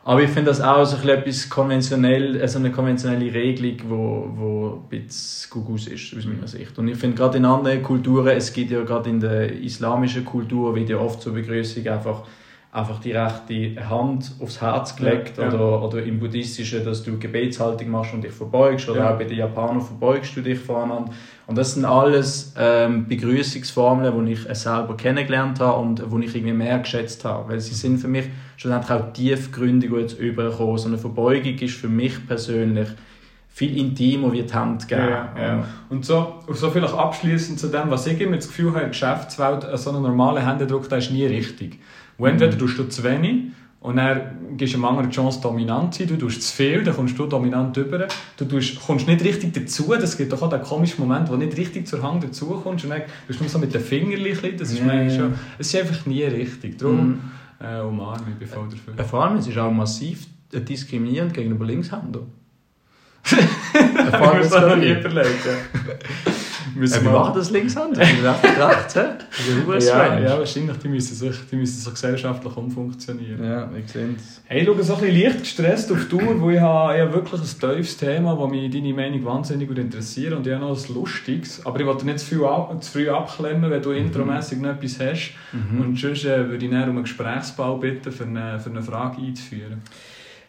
Aber 0.03 0.23
ich 0.23 0.31
finde 0.31 0.49
das 0.49 0.61
auch 0.61 0.83
so 0.83 0.97
ein 0.97 1.09
etwas 1.09 1.47
konventionell, 1.47 2.41
also 2.41 2.57
eine 2.57 2.71
konventionelle 2.71 3.31
Regelung, 3.31 3.77
wo, 3.87 4.31
wo 4.35 4.81
ein 4.83 4.89
bisschen 4.89 5.51
Gugus 5.51 5.87
ist, 5.87 6.17
aus 6.17 6.25
meiner 6.25 6.47
Sicht. 6.47 6.77
Und 6.79 6.87
ich 6.87 6.97
finde 6.97 7.17
gerade 7.17 7.37
in 7.37 7.45
anderen 7.45 7.83
Kulturen, 7.83 8.29
es 8.29 8.51
gibt 8.51 8.71
ja 8.71 8.81
gerade 8.81 9.11
in 9.11 9.19
der 9.19 9.51
islamischen 9.51 10.25
Kultur, 10.25 10.75
wird 10.75 10.89
ja 10.89 10.97
oft 10.97 11.21
zur 11.21 11.33
Begrüßung 11.33 11.87
einfach 11.87 12.23
einfach 12.73 12.99
die 12.99 13.11
rechte 13.11 13.89
Hand 13.89 14.31
aufs 14.39 14.61
Herz 14.61 14.95
gelegt 14.95 15.37
Ja, 15.37 15.43
ja. 15.43 15.53
Oder, 15.53 15.83
oder 15.83 16.03
im 16.03 16.19
Buddhistischen, 16.19 16.85
dass 16.85 17.03
du 17.03 17.19
Gebetshaltung 17.19 17.89
machst 17.89 18.13
und 18.13 18.23
dich 18.23 18.31
verbeugst 18.31 18.87
oder 18.89 18.99
Ja. 19.01 19.13
auch 19.13 19.17
bei 19.17 19.25
den 19.25 19.37
Japanern 19.37 19.81
verbeugst 19.81 20.35
du 20.37 20.41
dich 20.41 20.57
voreinander. 20.59 21.11
Und 21.47 21.57
das 21.57 21.73
sind 21.73 21.83
alles 21.83 22.53
ähm, 22.57 23.07
Begrüßungsformeln, 23.09 24.25
die 24.25 24.33
ich 24.33 24.43
selber 24.57 24.95
kennengelernt 24.95 25.59
habe 25.59 25.81
und 25.81 25.99
die 25.99 26.25
ich 26.25 26.35
irgendwie 26.35 26.53
mehr 26.53 26.79
geschätzt 26.79 27.25
habe, 27.25 27.49
weil 27.49 27.59
sie 27.59 27.73
sind 27.73 27.97
für 27.97 28.07
mich 28.07 28.25
schlussendlich 28.55 28.91
auch 28.91 29.11
tiefgründig 29.11 29.91
jetzt 29.91 30.17
übergekommen. 30.17 30.77
So 30.77 30.87
eine 30.87 30.97
Verbeugung 30.97 31.55
ist 31.55 31.75
für 31.75 31.89
mich 31.89 32.25
persönlich 32.25 32.87
viel 33.53 33.77
intimer 33.77 34.31
wie 34.31 34.43
die 34.43 34.53
Hand 34.53 34.87
geben. 34.87 35.01
Ja, 35.09 35.33
ja. 35.37 35.65
Und 35.89 36.05
so, 36.05 36.35
so 36.47 36.69
vielleicht 36.69 36.93
abschließend 36.93 37.59
zu 37.59 37.67
dem, 37.67 37.89
was 37.91 38.07
ich 38.07 38.21
immer 38.21 38.37
das 38.37 38.47
Gefühl 38.47 38.67
habe, 38.67 38.77
in 38.77 38.83
der 38.83 38.89
Geschäftswelt, 38.91 39.65
äh, 39.65 39.77
so 39.77 39.89
ein 39.91 40.01
normaler 40.01 40.47
Händedruck, 40.47 40.87
der 40.87 40.99
ist 40.99 41.11
nie 41.11 41.25
richtig. 41.25 41.77
Und 42.21 42.29
entweder 42.29 42.57
tust 42.57 42.77
du 42.77 42.83
zu 42.85 43.03
wenig 43.03 43.51
Und 43.79 43.95
dann 43.97 44.57
gibst 44.57 44.73
du 44.73 44.77
einem 44.77 44.85
anderen 44.85 45.09
die 45.09 45.15
Chance, 45.15 45.39
dominant 45.41 45.93
zu 45.95 46.03
sein. 46.03 46.09
Du 46.09 46.17
tust 46.25 46.43
zu 46.43 46.55
viel, 46.55 46.83
dann 46.83 46.95
kommst 46.95 47.17
du 47.17 47.25
dominant 47.25 47.75
rüber. 47.77 48.07
Du 48.37 48.45
tust, 48.45 48.79
kommst 48.79 49.07
nicht 49.07 49.23
richtig 49.23 49.53
dazu. 49.53 49.93
Das 49.99 50.15
gibt 50.17 50.31
doch 50.31 50.41
auch 50.41 50.49
den 50.49 50.61
komischen 50.61 50.99
Moment, 51.05 51.29
wo 51.29 51.33
du 51.33 51.39
nicht 51.39 51.57
richtig 51.57 51.87
zur 51.87 52.03
Hand 52.03 52.23
dazu 52.23 52.45
kommst. 52.63 52.83
Und 52.85 52.91
dann 52.91 53.01
bist 53.27 53.39
du 53.39 53.43
nur 53.43 53.49
so 53.49 53.57
mit 53.57 53.73
den 53.73 53.81
Fingern. 53.81 54.21
Das 54.57 54.71
ist, 54.71 54.79
Ja, 54.79 54.93
ja. 55.01 55.09
schon, 55.09 55.33
es 55.57 55.73
ist 55.73 55.79
einfach 55.81 56.05
nie 56.05 56.23
richtig. 56.23 56.77
Darum 56.77 57.19
äh, 57.59 57.79
umarme 57.79 58.23
ich, 58.31 58.35
bin 58.35 58.47
voll 58.47 58.67
dafür. 58.69 58.99
Äh, 58.99 59.03
Vor 59.03 59.25
allem, 59.25 59.37
es 59.37 59.47
ist 59.47 59.57
auch 59.57 59.71
massiv 59.71 60.27
diskriminierend 60.53 61.33
gegenüber 61.33 61.65
Linkshänder. 61.65 62.21
Ich 63.73 64.19
muss 64.19 64.49
das 64.49 64.67
noch 64.67 64.75
nie 64.75 64.91
überlegt. 64.91 65.45
Ja. 65.45 66.31
Äh, 66.75 66.79
Müssen 66.79 67.01
wie 67.01 67.05
wir- 67.05 67.11
machen 67.11 67.33
das 67.35 67.49
ist 67.49 68.25
einfach 68.25 68.69
rechts, 68.77 68.95
hä? 68.95 69.01
Das 69.67 69.85
ja 69.85 70.05
ja, 70.15 70.19
ja, 70.19 70.39
wahrscheinlich. 70.39 70.77
Die 70.77 70.87
müssen, 70.87 71.15
sich, 71.15 71.35
die 71.51 71.55
müssen 71.55 71.79
so 71.81 71.91
gesellschaftlich 71.91 72.55
umfunktionieren. 72.55 73.43
Ja, 73.43 73.69
ich 73.77 73.91
sehe 73.91 74.09
es. 74.15 74.41
Hey, 74.45 74.61
ich 74.61 74.67
schaue 74.67 74.83
so 74.83 74.95
ein 74.95 75.01
bisschen 75.01 75.21
leicht 75.23 75.39
gestresst 75.39 75.91
auf 75.91 75.99
die 76.01 76.17
Tour, 76.17 76.41
weil 76.41 76.55
ich 76.55 76.61
habe 76.61 76.95
ich 76.95 77.01
habe 77.01 77.13
wirklich 77.13 77.41
ein 77.41 77.59
tiefes 77.75 77.97
Thema, 77.97 78.35
das 78.35 78.49
mich 78.51 78.71
deine 78.71 78.93
Meinung 78.93 79.25
wahnsinnig 79.25 79.67
gut 79.67 79.77
interessiert 79.77 80.33
und 80.33 80.45
ich 80.45 80.53
habe 80.53 80.65
noch 80.65 80.77
ein 80.77 80.93
lustiges. 80.93 81.65
Aber 81.65 81.79
ich 81.79 81.85
wollte 81.85 82.05
nicht 82.05 82.19
zu, 82.19 82.25
viel 82.25 82.45
ab, 82.45 82.83
zu 82.83 82.91
früh 82.91 83.09
abklemmen, 83.09 83.69
wenn 83.71 83.81
du 83.81 83.91
intromässig 83.91 84.59
noch 84.59 84.69
etwas 84.71 84.99
hast. 84.99 85.31
Und 85.79 85.97
sonst 85.99 86.25
äh, 86.25 86.49
würde 86.49 86.65
ich 86.65 86.71
dann 86.71 86.83
um 86.83 86.95
einen 86.97 87.03
Gesprächsball 87.03 87.77
bitten, 87.77 88.11
für 88.11 88.23
eine, 88.25 88.59
für 88.59 88.69
eine 88.69 88.81
Frage 88.81 89.21
einzuführen. 89.21 89.81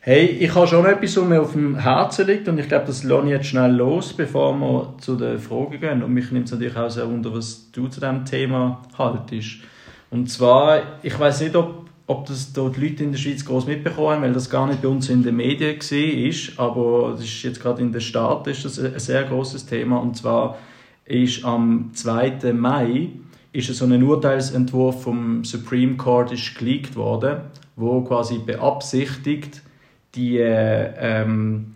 Hey, 0.05 0.25
ich 0.27 0.53
habe 0.57 0.67
schon 0.67 0.85
etwas, 0.85 1.17
was 1.17 1.25
mir 1.25 1.41
auf 1.41 1.53
dem 1.53 1.77
Herzen 1.77 2.27
liegt 2.27 2.49
und 2.49 2.59
ich 2.59 2.67
glaube, 2.67 2.87
das 2.87 3.05
lasse 3.05 3.25
ich 3.27 3.31
jetzt 3.31 3.47
schnell 3.47 3.71
los, 3.71 4.13
bevor 4.13 4.53
wir 4.53 4.95
zu 4.99 5.15
den 5.15 5.39
Fragen 5.39 5.79
gehen. 5.79 6.03
Und 6.03 6.13
mich 6.13 6.33
nimmt 6.33 6.47
es 6.47 6.51
natürlich 6.51 6.77
auch 6.77 6.91
sehr 6.91 7.09
wunder, 7.09 7.33
was 7.33 7.71
du 7.71 7.87
zu 7.87 8.01
diesem 8.01 8.25
Thema 8.25 8.83
haltest. 8.99 9.59
Und 10.11 10.29
zwar, 10.29 10.99
ich 11.05 11.17
weiß 11.17 11.43
nicht, 11.43 11.55
ob, 11.55 11.87
ob 12.09 12.27
das 12.27 12.53
dort 12.53 12.79
die 12.79 12.89
Leute 12.89 13.05
in 13.05 13.13
der 13.13 13.19
Schweiz 13.19 13.45
groß 13.45 13.69
mitbekommen 13.69 14.09
haben, 14.09 14.23
weil 14.23 14.33
das 14.33 14.51
gar 14.51 14.67
nicht 14.67 14.83
bei 14.83 14.89
uns 14.89 15.09
in 15.09 15.23
den 15.23 15.37
Medien 15.37 15.79
war, 15.79 16.67
aber 16.67 17.13
das 17.13 17.23
ist 17.23 17.43
jetzt 17.45 17.63
gerade 17.63 17.81
in 17.81 17.93
den 17.93 18.01
Staaten 18.01 18.51
ist 18.51 18.65
das 18.65 18.81
ein 18.81 18.99
sehr 18.99 19.23
großes 19.23 19.67
Thema. 19.67 19.99
Und 19.99 20.17
zwar 20.17 20.59
ist 21.05 21.45
am 21.45 21.93
2. 21.95 22.53
Mai 22.53 23.11
ist 23.53 23.73
so 23.73 23.85
ein 23.85 24.03
Urteilsentwurf 24.03 25.05
vom 25.05 25.45
Supreme 25.45 25.95
Court 25.95 26.33
ist 26.33 26.59
geleakt 26.59 26.97
worden, 26.97 27.43
wo 27.77 28.01
quasi 28.01 28.39
beabsichtigt, 28.45 29.63
die 30.15 30.39
äh, 30.39 30.93
ähm, 30.99 31.73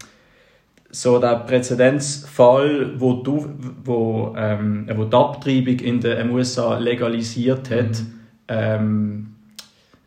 so 0.91 1.19
der 1.19 1.37
Präzedenzfall, 1.41 2.99
wo, 2.99 3.15
du, 3.15 3.49
wo, 3.85 4.35
ähm, 4.37 4.89
wo 4.95 5.05
die 5.05 5.17
Abtreibung 5.17 5.79
in 5.81 6.01
den 6.01 6.31
USA 6.31 6.79
legalisiert 6.79 7.71
hat, 7.71 8.03
ähm, 8.49 9.27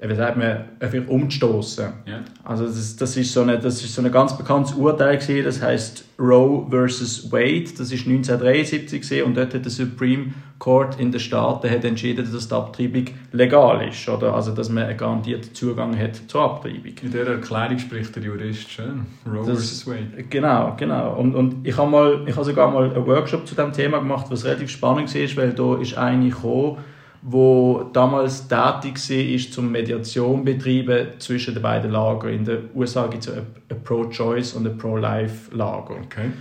wie 0.02 0.16
sagt 0.16 0.38
man, 0.38 0.66
einfach 0.80 1.08
umzustoßen. 1.08 1.90
Ja. 2.06 2.22
Also 2.44 2.66
das, 2.66 2.96
das, 2.96 3.18
ist 3.18 3.34
so 3.34 3.42
eine, 3.42 3.60
das 3.60 3.84
ist 3.84 3.94
so 3.94 4.02
ein 4.02 4.12
ganz 4.12 4.36
bekanntes 4.38 4.74
Urteil 4.74 5.18
gewesen, 5.18 5.44
das 5.44 5.62
heißt 5.62 6.06
Roe 6.18 6.66
versus 6.70 7.32
Wade. 7.32 7.66
Das 7.78 7.92
ist 7.92 8.08
1973 8.08 9.02
gewesen, 9.02 9.24
und 9.26 9.36
dort 9.36 9.54
hat 9.54 9.66
der 9.66 9.72
Supreme 9.72 10.34
Court 10.60 11.00
in 11.00 11.12
den 11.12 11.22
Staaten 11.22 11.70
hat 11.70 11.86
entschieden, 11.86 12.30
dass 12.32 12.48
die 12.48 12.54
Abtreibung 12.54 13.06
legal 13.32 13.88
ist, 13.88 14.08
oder? 14.10 14.34
Also 14.34 14.54
dass 14.54 14.70
man 14.70 14.84
einen 14.84 14.98
garantierten 14.98 15.54
Zugang 15.56 15.98
hat 15.98 16.18
zur 16.28 16.42
Abtreibung. 16.42 16.94
In 17.02 17.12
dieser 17.12 17.28
Erklärung 17.28 17.80
spricht 17.80 18.14
der 18.16 18.24
Jurist 18.24 18.70
schön. 18.70 19.06
Roe 19.26 19.46
versus 19.46 19.88
Wade. 19.88 20.26
Genau, 20.30 20.76
genau. 20.78 21.16
Und, 21.16 21.34
und 21.34 21.66
ich 21.66 21.78
habe 21.78 21.90
mal, 21.90 22.24
ich 22.28 22.36
habe 22.36 22.46
sogar 22.46 22.70
mal 22.70 22.92
einen 22.92 23.08
Workshop 23.08 23.48
zu 23.48 23.56
dem 23.56 23.72
Thema 23.72 24.00
gemacht, 24.00 24.26
was 24.30 24.44
relativ 24.44 24.70
spannend 24.70 25.16
war, 25.16 25.38
weil 25.38 25.54
da 25.54 25.82
ist 25.82 25.98
eine 25.98 26.30
gekommen, 26.30 26.78
wo 27.22 27.90
damals 27.94 28.48
tätig 28.48 28.98
war, 29.10 29.52
zum 29.52 29.72
Mediation 29.72 30.44
betreiben 30.44 31.08
zwischen 31.20 31.54
den 31.54 31.64
beiden 31.64 31.92
Lagern. 31.92 32.34
In 32.34 32.46
den 32.46 32.70
USA 32.76 33.08
gibt 33.08 33.28
es 33.28 33.34
ein 33.34 33.84
Pro-Choice 33.84 34.54
und 34.54 34.68
ein 34.68 34.78
Pro-Life-Lager. 34.78 35.96
Okay. 36.06 36.32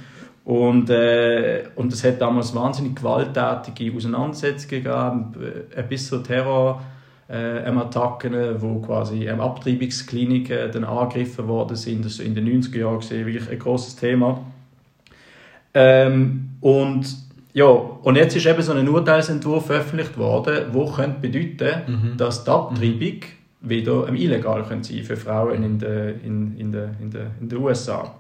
Und, 0.49 0.89
äh, 0.89 1.65
und 1.77 1.93
es 1.93 2.03
hat 2.05 2.23
damals 2.23 2.55
wahnsinnig 2.55 2.97
gewalttätige 2.97 3.95
Auseinandersetzungen 3.95 4.83
gegeben, 4.83 5.35
äh, 5.77 5.83
bis 5.83 6.09
zu 6.09 6.21
Terror. 6.21 6.81
Äh, 7.29 7.69
ähm, 7.69 7.77
Attacken, 7.77 8.33
wo 8.63 8.81
quasi 8.81 9.29
ähm, 9.29 9.41
Abtreibungskliniken 9.41 10.73
dann 10.73 10.85
angegriffen 10.85 11.47
worden 11.47 11.77
sind. 11.77 12.03
Das 12.03 12.19
war 12.19 12.25
in 12.25 12.35
den 12.35 12.49
90er 12.49 12.79
Jahren 12.79 13.01
gesehen, 13.01 13.27
wirklich 13.27 13.51
ein 13.51 13.59
großes 13.59 13.97
Thema. 13.97 14.41
Ähm, 15.75 16.53
und 16.63 17.05
ja, 17.53 17.67
und 17.67 18.17
jetzt 18.17 18.35
ist 18.35 18.47
eben 18.47 18.63
so 18.63 18.73
ein 18.73 18.89
Urteilsentwurf 18.89 19.67
veröffentlicht 19.67 20.17
worden, 20.17 20.69
wo 20.73 20.87
könnte 20.87 21.29
bedeuten, 21.29 22.15
dass 22.17 22.45
die 22.45 22.51
Abtreibung 22.51 23.21
wieder 23.61 24.09
ähm, 24.09 24.15
illegal 24.15 24.63
könnte 24.63 24.95
sein 24.95 25.05
für 25.05 25.19
Frauen 25.19 25.63
in 25.63 25.79
den 25.79 26.21
in, 26.25 26.57
in 26.59 26.73
der, 26.73 26.95
in 27.03 27.11
der, 27.11 27.27
in 27.39 27.51
den 27.51 27.59
USA. 27.59 28.15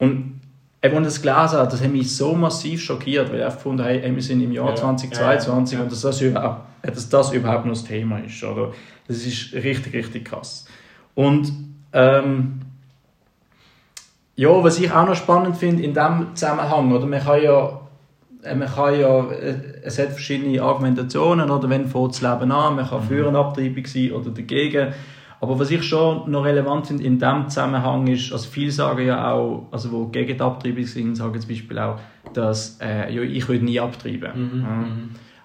Und 0.00 0.41
eben, 0.82 0.96
ich 0.98 1.04
das 1.04 1.22
gelesen 1.22 1.58
habe, 1.58 1.70
das 1.70 1.80
hat 1.80 1.90
mich 1.90 2.14
so 2.14 2.34
massiv 2.34 2.82
schockiert, 2.82 3.30
weil 3.30 3.38
ich 3.38 3.44
einfach 3.44 3.58
gefunden 3.58 3.82
habe, 3.82 4.00
hey, 4.00 4.14
wir 4.14 4.22
sind 4.22 4.42
im 4.42 4.52
Jahr 4.52 4.70
Ja, 4.70 4.74
2022 4.74 5.72
ja, 5.72 5.78
ja. 5.78 5.84
und 5.84 5.92
dass 5.92 6.00
das, 6.00 6.20
überhaupt, 6.20 6.60
dass 6.82 7.08
das 7.08 7.32
überhaupt 7.32 7.66
noch 7.66 7.72
das 7.72 7.84
Thema 7.84 8.18
ist. 8.18 8.42
Oder? 8.42 8.72
Das 9.06 9.24
ist 9.24 9.54
richtig, 9.54 9.94
richtig 9.94 10.24
krass. 10.24 10.66
Und 11.14 11.52
ähm, 11.92 12.60
ja, 14.34 14.48
was 14.48 14.78
ich 14.80 14.90
auch 14.90 15.06
noch 15.06 15.14
spannend 15.14 15.56
finde 15.56 15.82
in 15.82 15.94
diesem 15.94 16.34
Zusammenhang, 16.34 16.92
oder 16.92 17.06
man 17.06 17.20
kann 17.20 17.42
ja, 17.42 17.80
äh, 18.42 18.54
man 18.54 18.68
kann 18.68 18.98
ja, 18.98 19.30
äh, 19.30 19.54
es 19.84 19.98
hat 19.98 20.08
verschiedene 20.08 20.60
Argumentationen, 20.62 21.50
oder 21.50 21.68
wenn 21.68 21.86
fängt 21.86 22.12
das 22.12 22.22
Leben 22.22 22.50
an, 22.50 22.76
man 22.76 22.88
kann 22.88 23.02
für 23.02 23.28
eine 23.28 23.38
Abtreibung 23.38 23.86
sein 23.86 24.12
oder 24.12 24.30
dagegen. 24.30 24.94
Aber 25.42 25.58
was 25.58 25.72
ich 25.72 25.82
schon 25.82 26.30
noch 26.30 26.44
relevant 26.44 26.86
finde 26.86 27.02
in 27.02 27.18
diesem 27.18 27.48
Zusammenhang 27.48 28.06
ist, 28.06 28.32
also 28.32 28.48
viele 28.48 28.70
sagen 28.70 29.04
ja 29.04 29.32
auch, 29.32 29.66
also 29.72 29.90
wo 29.90 30.06
gegen 30.06 30.36
die 30.36 30.40
Abtreibung 30.40 30.84
sind, 30.84 31.16
sagen 31.16 31.40
zum 31.40 31.48
Beispiel 31.48 31.78
auch, 31.80 31.98
dass 32.32 32.78
äh, 32.80 33.12
ja, 33.12 33.22
ich 33.22 33.48
würde 33.48 33.64
nie 33.64 33.80
abtreiben. 33.80 34.62
Ja. 34.62 34.84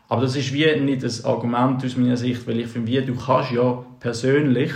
Aber 0.07 0.21
das 0.21 0.35
ist 0.35 0.53
wie 0.53 0.79
nicht 0.81 1.01
das 1.01 1.25
Argument 1.25 1.83
aus 1.83 1.97
meiner 1.97 2.15
Sicht, 2.15 2.47
weil 2.47 2.59
ich 2.59 2.67
finde, 2.67 2.91
wie, 2.91 3.01
du 3.01 3.15
kannst 3.15 3.51
ja 3.51 3.83
persönlich 3.99 4.71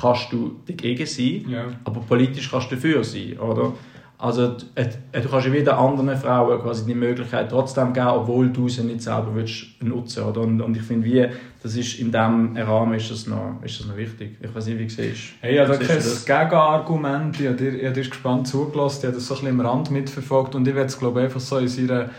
kannst 0.00 0.32
du 0.32 0.56
dagegen 0.66 1.04
sein, 1.06 1.44
Ja. 1.50 1.64
aber 1.84 2.00
politisch 2.00 2.50
kannst 2.50 2.70
du 2.72 2.76
dafür 2.76 3.04
sein, 3.04 3.38
oder? 3.38 3.74
Also 4.18 4.56
du 4.56 5.28
kannst 5.30 5.46
ja 5.46 5.52
wieder 5.52 5.78
anderen 5.78 6.16
Frauen 6.16 6.60
quasi 6.62 6.86
die 6.86 6.94
Möglichkeit 6.94 7.50
trotzdem 7.50 7.92
geben, 7.92 8.06
obwohl 8.08 8.48
du 8.48 8.66
sie 8.68 8.82
nicht 8.82 9.02
selber 9.02 9.34
willst 9.34 9.82
nutzen, 9.82 10.24
oder? 10.24 10.40
Und, 10.40 10.60
und 10.62 10.74
ich 10.74 10.82
finde, 10.82 11.06
wie, 11.06 11.26
das 11.62 11.76
ist 11.76 11.98
in 11.98 12.06
diesem 12.06 12.56
Rahmen 12.56 12.94
ist 12.94 13.10
das 13.10 13.26
noch, 13.26 13.60
ist 13.62 13.78
das 13.78 13.86
noch 13.86 13.96
wichtig. 13.96 14.36
Ich 14.40 14.54
weiß 14.54 14.66
nicht, 14.66 14.78
wie 14.78 14.86
du 14.86 14.90
siehst. 14.90 15.34
Hey, 15.40 15.56
ja, 15.56 15.66
da 15.66 15.76
kein? 15.76 15.98
Gegenargument. 15.98 17.38
Ich 17.38 17.46
habe 17.46 17.56
dir, 17.56 17.74
ich 17.74 17.84
habe 17.84 17.94
dir 17.94 18.08
gespannt 18.08 18.48
zugelassen, 18.48 19.00
ich 19.00 19.04
habe 19.06 19.16
das 19.16 19.26
so 19.26 19.34
ein 19.34 19.40
bisschen 19.40 19.60
am 19.60 19.66
Rand 19.66 19.90
mitverfolgt 19.90 20.54
und 20.54 20.66
ich 20.66 20.74
werde 20.74 20.86
es, 20.86 20.98
glaube 20.98 21.20
ich, 21.20 21.24
einfach 21.26 21.40
so 21.40 21.58
in 21.58 21.68
seiner, 21.68 22.04
in 22.04 22.10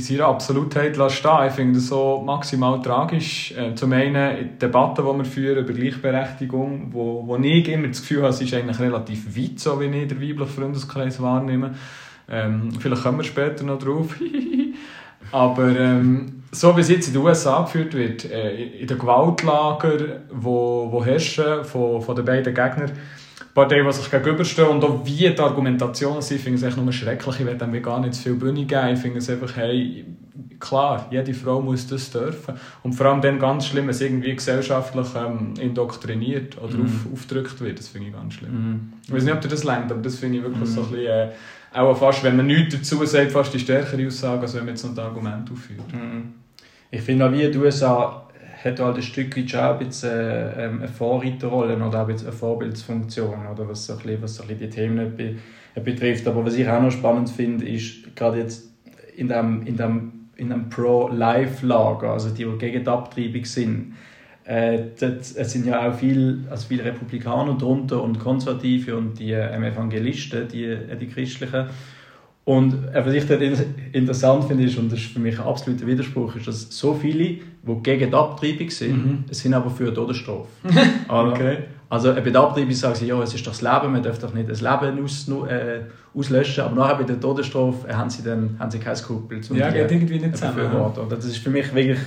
seiner 0.00 0.26
Absolutheit 0.26 0.96
stehen. 1.10 1.46
Ich 1.46 1.52
finde 1.52 1.74
das 1.74 1.88
so 1.88 2.22
maximal 2.24 2.80
tragisch. 2.82 3.52
Äh, 3.56 3.74
Zum 3.74 3.92
einen 3.92 4.54
die 4.54 4.58
Debatte, 4.58 5.02
die 5.02 5.18
wir 5.18 5.24
führen 5.24 5.64
über 5.64 5.72
Gleichberechtigung, 5.72 6.88
wo, 6.92 7.26
wo 7.26 7.36
ich 7.36 7.68
immer 7.68 7.88
das 7.88 8.00
Gefühl 8.00 8.22
habe, 8.22 8.28
es 8.28 8.40
ist 8.40 8.54
eigentlich 8.54 8.78
relativ 8.78 9.36
weit, 9.36 9.58
so 9.58 9.80
wie 9.80 9.86
ich 9.86 10.08
den 10.08 10.20
weiblichen 10.20 10.46
Freundeskreis 10.46 11.20
wahrnehme. 11.20 11.74
Ähm, 12.28 12.70
vielleicht 12.78 13.02
kommen 13.02 13.18
wir 13.18 13.24
später 13.24 13.64
noch 13.64 13.78
drauf. 13.78 14.14
Aber 15.32 15.68
ähm, 15.68 16.42
so 16.52 16.76
wie 16.76 16.80
es 16.80 16.88
jetzt 16.88 17.08
in 17.08 17.14
den 17.14 17.22
USA 17.22 17.62
geführt 17.62 17.94
wird, 17.94 18.24
äh, 18.30 18.80
in 18.80 18.86
den 18.86 18.98
Gewaltlager, 18.98 20.22
wo, 20.30 20.88
wo 20.90 21.04
herrschen 21.04 21.64
von, 21.64 22.00
von 22.00 22.16
den 22.16 22.24
beiden 22.24 22.54
Gegnern, 22.54 22.92
Parteien, 23.58 23.86
die 23.86 23.92
sich 23.92 24.10
gegenüberstehen 24.10 24.68
und 24.68 24.84
auch 24.84 25.04
wie 25.04 25.16
die 25.30 25.38
Argumentationen 25.38 26.22
sind, 26.22 26.40
finde 26.40 26.58
ich 26.58 26.62
es 26.64 26.68
echt 26.68 26.76
nur 26.82 26.92
schrecklich. 26.92 27.40
Ich 27.40 27.46
will 27.46 27.56
dem 27.56 27.82
gar 27.82 28.00
nicht 28.00 28.14
zu 28.14 28.22
viel 28.22 28.34
Bühne 28.34 28.64
geben. 28.64 28.88
Ich 28.94 28.98
finde 29.00 29.18
es 29.18 29.28
einfach, 29.28 29.56
hey, 29.56 30.04
klar, 30.60 31.06
jede 31.10 31.34
Frau 31.34 31.60
muss 31.60 31.86
das 31.86 32.10
dürfen. 32.10 32.54
Und 32.82 32.92
vor 32.94 33.06
allem 33.06 33.20
dann 33.20 33.38
ganz 33.38 33.66
schlimm, 33.66 33.84
wenn 33.86 33.90
es 33.90 34.00
irgendwie 34.00 34.34
gesellschaftlich 34.34 35.06
ähm, 35.16 35.54
indoktriniert 35.60 36.56
oder 36.62 36.76
Mhm. 36.76 36.84
auf, 36.84 37.12
aufgedrückt 37.14 37.60
wird. 37.60 37.78
Das 37.78 37.88
finde 37.88 38.08
ich 38.08 38.14
ganz 38.14 38.34
schlimm. 38.34 38.52
Mhm. 38.52 38.92
Ich 39.06 39.12
weiß 39.12 39.24
nicht, 39.24 39.34
ob 39.34 39.44
ihr 39.44 39.50
das 39.50 39.64
lernt, 39.64 39.90
aber 39.90 40.02
das 40.02 40.16
finde 40.16 40.38
ich 40.38 40.44
wirklich 40.44 40.60
Mhm. 40.68 40.74
so 40.74 40.80
ein 40.82 40.90
bisschen, 40.90 41.06
äh, 41.06 41.28
auch 41.74 41.94
fast, 41.98 42.22
wenn 42.24 42.36
man 42.36 42.46
nichts 42.46 42.74
dazu 42.76 43.04
sagt, 43.04 43.32
fast 43.32 43.52
die 43.52 43.58
stärkere 43.58 44.06
Aussage, 44.06 44.42
als 44.42 44.54
wenn 44.54 44.60
man 44.64 44.68
jetzt 44.70 44.84
noch 44.84 44.92
ein 44.92 44.98
Argument 44.98 45.50
aufführt. 45.50 45.92
Mhm. 45.92 46.34
Ich 46.90 47.02
finde 47.02 47.26
auch, 47.26 47.32
wie 47.32 47.50
die 47.50 47.58
USA 47.58 48.27
hat 48.68 48.80
halt 48.80 48.96
ein 48.96 49.02
Stück 49.02 49.36
weit 49.36 49.50
schon 49.50 49.60
ein 49.60 49.78
bisschen, 49.78 50.10
äh, 50.10 50.66
ähm, 50.66 50.78
eine 50.78 50.88
Vorreiterrolle 50.88 51.76
oder 51.76 52.02
auch 52.02 52.08
eine 52.08 52.32
Vorbildsfunktion, 52.32 53.46
oder, 53.52 53.68
was, 53.68 53.86
so 53.86 53.96
bisschen, 53.96 54.22
was 54.22 54.36
so 54.36 54.44
die 54.44 54.70
Themen 54.70 55.18
äh, 55.18 55.80
betrifft. 55.80 56.26
Aber 56.26 56.44
was 56.44 56.54
ich 56.54 56.68
auch 56.68 56.80
noch 56.80 56.90
spannend 56.90 57.30
finde, 57.30 57.66
ist 57.66 58.14
gerade 58.16 58.38
jetzt 58.38 58.72
in 59.16 59.28
dem, 59.28 59.66
in 59.66 59.76
dem, 59.76 60.12
in 60.36 60.50
dem 60.50 60.70
Pro-Life-Lager, 60.70 62.12
also 62.12 62.30
die, 62.30 62.44
die 62.44 62.58
gegen 62.58 62.84
die 62.84 62.90
Abtreibung 62.90 63.44
sind, 63.44 63.94
äh, 64.48 64.92
es 64.98 65.52
sind 65.52 65.66
ja 65.66 65.88
auch 65.88 65.94
viele, 65.94 66.38
also 66.48 66.68
viele 66.68 66.84
Republikaner 66.84 67.58
drunter 67.58 68.02
und 68.02 68.18
Konservative 68.18 68.96
und 68.96 69.18
die 69.18 69.32
ähm, 69.32 69.62
Evangelisten, 69.62 70.48
die, 70.48 70.64
äh, 70.64 70.96
die 70.96 71.08
Christlichen. 71.08 71.66
Und 72.54 72.72
äh, 72.94 73.04
was 73.04 73.12
ich 73.12 73.26
dort 73.26 73.42
in- 73.42 73.74
interessant 73.92 74.44
finde, 74.44 74.64
ist, 74.64 74.78
und 74.78 74.90
das 74.90 75.00
ist 75.00 75.12
für 75.12 75.18
mich 75.20 75.38
ein 75.38 75.44
absoluter 75.46 75.86
Widerspruch, 75.86 76.34
ist, 76.36 76.46
dass 76.48 76.66
so 76.70 76.94
viele, 76.94 77.24
die 77.24 77.82
gegen 77.82 78.08
die 78.10 78.16
Abtreibung 78.16 78.70
sind, 78.70 78.96
Mhm. 79.04 79.24
sind 79.30 79.52
aber 79.52 79.68
für 79.68 79.86
die 79.90 79.94
Todesstrafe. 79.94 80.48
Oder? 81.08 81.32
Okay. 81.32 81.58
Also 81.90 82.14
bei 82.14 82.20
der 82.30 82.40
Abtreibung 82.40 82.72
sagen 82.72 82.94
sie, 82.94 83.06
ja, 83.06 83.20
es 83.22 83.34
ist 83.34 83.46
doch 83.46 83.52
das 83.52 83.60
Leben, 83.60 83.92
man 83.92 84.02
darf 84.02 84.18
doch 84.18 84.32
nicht 84.32 84.48
das 84.48 84.62
Leben 84.62 85.04
aus, 85.04 85.28
äh, 85.28 85.80
auslöschen, 86.14 86.64
aber 86.64 86.74
nachher 86.76 86.94
bei 86.96 87.02
der 87.04 87.20
Todesstrafe 87.20 87.94
haben 87.94 88.08
sie 88.08 88.22
dann 88.22 88.56
haben 88.58 88.70
sie 88.70 88.78
kein 88.78 88.96
Skrupel. 88.96 89.40
Um 89.50 89.56
ja, 89.56 89.70
geht 89.70 89.90
irgendwie 89.92 90.18
nicht 90.18 90.36
zusammen. 90.38 90.70
Das 91.10 91.24
ist 91.26 91.36
für 91.38 91.50
mich 91.50 91.74
wirklich 91.74 91.98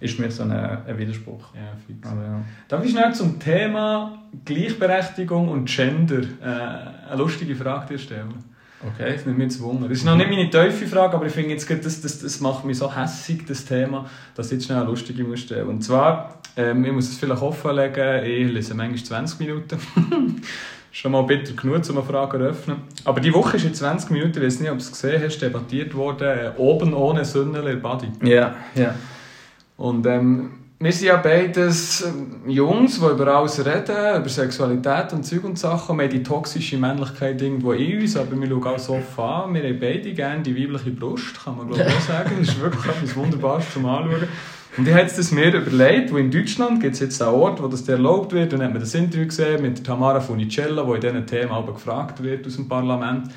ist 0.00 0.14
für 0.14 0.22
mich 0.22 0.32
so 0.32 0.44
ein, 0.44 0.52
ein 0.52 0.96
Widerspruch. 0.96 1.42
Ja, 1.56 1.72
fix. 1.84 2.08
Aber, 2.08 2.22
ja. 2.22 2.40
Darf 2.68 2.84
ich 2.84 2.92
schnell 2.92 3.12
zum 3.14 3.40
Thema 3.40 4.16
Gleichberechtigung 4.44 5.48
und 5.48 5.64
Gender 5.68 6.20
äh, 6.40 7.10
eine 7.10 7.16
lustige 7.18 7.56
Frage 7.56 7.94
dir 7.94 7.98
stellen? 7.98 8.34
Okay. 8.80 9.12
Das 9.14 9.26
nimmt 9.26 9.38
mich 9.38 9.50
zu 9.50 9.62
Wunder. 9.62 9.88
Das 9.88 9.98
ist 9.98 10.04
noch 10.04 10.16
nicht 10.16 10.30
meine 10.30 10.48
tiefe 10.48 10.86
Frage, 10.86 11.16
aber 11.16 11.26
ich 11.26 11.32
finde 11.32 11.50
jetzt, 11.50 11.68
das, 11.68 12.00
das, 12.00 12.20
das 12.20 12.40
macht 12.40 12.64
mich 12.64 12.78
so 12.78 12.94
hässig, 12.94 13.44
das 13.46 13.64
Thema, 13.64 14.08
dass 14.34 14.46
ich 14.46 14.52
jetzt 14.52 14.66
schnell 14.66 14.78
eine 14.78 14.86
lustige 14.86 15.24
muss 15.24 15.40
stellen. 15.40 15.66
Und 15.68 15.82
zwar, 15.82 16.38
ähm, 16.56 16.84
ich 16.84 16.92
muss 16.92 17.08
es 17.08 17.18
vielleicht 17.18 17.42
offenlegen, 17.42 18.24
ich 18.24 18.52
lese 18.52 18.74
manchmal 18.74 19.02
20 19.02 19.40
Minuten. 19.40 19.78
Schon 20.90 21.12
mal 21.12 21.22
bitter 21.22 21.52
genug, 21.52 21.88
um 21.90 21.98
eine 21.98 22.06
Frage 22.06 22.38
zu 22.38 22.44
öffnen. 22.44 22.76
Aber 23.04 23.20
die 23.20 23.32
Woche 23.34 23.56
ist 23.56 23.64
in 23.64 23.74
20 23.74 24.10
Minuten, 24.10 24.38
ich 24.38 24.44
weiß 24.44 24.60
nicht, 24.60 24.70
ob 24.70 24.78
du 24.78 24.84
es 24.84 24.90
gesehen 24.90 25.22
hast, 25.22 25.38
debattiert 25.38 25.94
worden, 25.94 26.28
äh, 26.28 26.50
oben 26.56 26.94
ohne 26.94 27.24
Sündel 27.24 27.66
in 27.66 27.82
Body. 27.82 28.08
Ja, 28.22 28.28
yeah, 28.28 28.56
ja. 28.74 28.82
Yeah. 28.82 28.94
Und 29.76 30.06
ähm, 30.06 30.50
wir 30.80 30.92
sind 30.92 31.08
ja 31.08 31.16
beides 31.16 32.02
ähm, 32.02 32.48
Jungs, 32.48 33.00
die 33.00 33.06
über 33.06 33.26
alles 33.26 33.58
reden, 33.66 34.20
über 34.20 34.28
Sexualität 34.28 35.12
und 35.12 35.24
Zeug 35.24 35.42
und 35.42 35.58
Sachen. 35.58 35.96
Wir 35.96 36.04
haben 36.04 36.10
die 36.10 36.22
toxische 36.22 36.78
Männlichkeit 36.78 37.42
irgendwo 37.42 37.72
in 37.72 38.00
uns, 38.00 38.16
aber 38.16 38.40
wir 38.40 38.48
schauen 38.48 38.64
auch 38.64 38.78
so 38.78 38.94
an. 38.94 39.54
Wir 39.54 39.64
haben 39.64 39.80
beide 39.80 40.12
gerne 40.12 40.42
die 40.42 40.54
weibliche 40.54 40.92
Brust, 40.92 41.44
kann 41.44 41.56
man 41.56 41.68
glaube 41.68 41.82
ich 41.82 41.96
auch 41.96 42.00
sagen. 42.00 42.30
Das 42.38 42.48
ist 42.50 42.60
wirklich 42.60 42.84
etwas 42.86 43.16
Wunderbares 43.16 43.72
zum 43.72 43.86
Anschauen. 43.86 44.28
Und 44.76 44.86
ich 44.86 44.94
habe 44.94 45.06
es 45.06 45.32
mir 45.32 45.52
überlegt, 45.52 46.12
wo 46.12 46.18
in 46.18 46.30
Deutschland 46.30 46.80
gibt 46.80 46.94
es 46.94 47.00
jetzt 47.00 47.20
einen 47.20 47.34
Ort, 47.34 47.60
wo 47.60 47.66
das 47.66 47.88
erlaubt 47.88 48.32
wird. 48.32 48.52
Und 48.52 48.60
dann 48.60 48.68
hat 48.68 48.74
man 48.74 48.80
das 48.80 48.94
Interview 48.94 49.26
gesehen 49.26 49.60
mit 49.60 49.82
Tamara 49.82 50.20
Funicella, 50.20 50.84
die 50.84 50.94
in 50.94 51.00
diesen 51.00 51.26
Themen 51.26 51.50
auch 51.50 51.66
gefragt 51.66 52.22
wird 52.22 52.46
aus 52.46 52.54
dem 52.54 52.68
Parlament. 52.68 53.32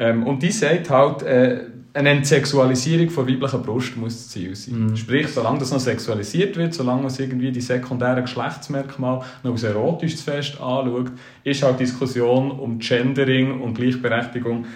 Ähm, 0.00 0.26
und 0.26 0.42
die 0.42 0.50
sagt 0.50 0.90
halt, 0.90 1.22
äh, 1.22 1.60
eine 1.94 2.10
Entsexualisierung 2.10 3.08
von 3.08 3.28
weiblicher 3.28 3.58
Brust 3.58 3.96
muss 3.96 4.14
das 4.14 4.28
Ziel 4.28 4.54
sein. 4.56 4.86
Mhm. 4.86 4.96
Sprich, 4.96 5.28
solange 5.28 5.60
das 5.60 5.70
noch 5.70 5.78
sexualisiert 5.78 6.56
wird, 6.56 6.74
solange 6.74 7.04
man 7.04 7.14
irgendwie 7.16 7.52
die 7.52 7.60
sekundären 7.60 8.24
Geschlechtsmerkmale 8.24 9.24
noch 9.44 9.52
aus 9.52 9.62
erotisch 9.62 10.16
fest 10.16 10.60
anschaut, 10.60 11.12
ist 11.44 11.62
halt 11.62 11.78
Diskussion 11.78 12.50
um 12.50 12.80
Gendering 12.80 13.60
und 13.60 13.74
Gleichberechtigung 13.74 14.66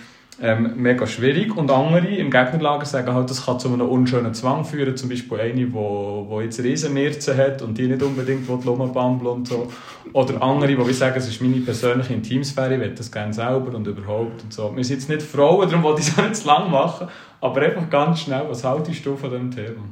ähm, 0.40 0.72
mega 0.76 1.06
schwierig. 1.06 1.56
Und 1.56 1.70
andere 1.70 2.06
im 2.06 2.30
Gegnerlager 2.30 2.84
sagen 2.84 3.12
halt, 3.12 3.28
das 3.30 3.46
kann 3.46 3.58
zu 3.58 3.68
einem 3.68 3.88
unschönen 3.88 4.34
Zwang 4.34 4.64
führen. 4.64 4.96
Zum 4.96 5.08
Beispiel 5.08 5.40
eine, 5.40 5.54
die 5.54 5.72
wo, 5.72 6.26
wo 6.28 6.40
jetzt 6.40 6.60
Riesenmirzen 6.60 7.36
hat 7.36 7.62
und 7.62 7.76
die 7.76 7.88
nicht 7.88 8.02
unbedingt 8.02 8.46
Lummenbambel 8.48 9.28
und 9.28 9.48
so. 9.48 9.68
Oder 10.12 10.42
andere, 10.42 10.74
die 10.76 10.92
sagen, 10.92 11.16
es 11.18 11.28
ist 11.28 11.42
meine 11.42 11.56
persönliche 11.56 12.14
Intimsphäre, 12.14 12.74
ich 12.74 12.80
will 12.80 12.94
das 12.94 13.10
gerne 13.10 13.32
selber 13.32 13.74
und 13.74 13.86
überhaupt 13.86 14.42
und 14.42 14.52
so. 14.52 14.74
Wir 14.74 14.84
sind 14.84 14.96
jetzt 14.96 15.08
nicht 15.08 15.22
Frauen, 15.22 15.68
darum 15.68 15.82
wollte 15.82 16.00
ich 16.00 16.08
es 16.08 16.16
nicht 16.16 16.36
zu 16.36 16.46
lang 16.46 16.70
machen, 16.70 17.08
aber 17.40 17.60
einfach 17.60 17.90
ganz 17.90 18.20
schnell, 18.20 18.44
was 18.48 18.64
haltest 18.64 19.04
du 19.04 19.16
von 19.16 19.30
diesem 19.30 19.50
Thema? 19.50 19.82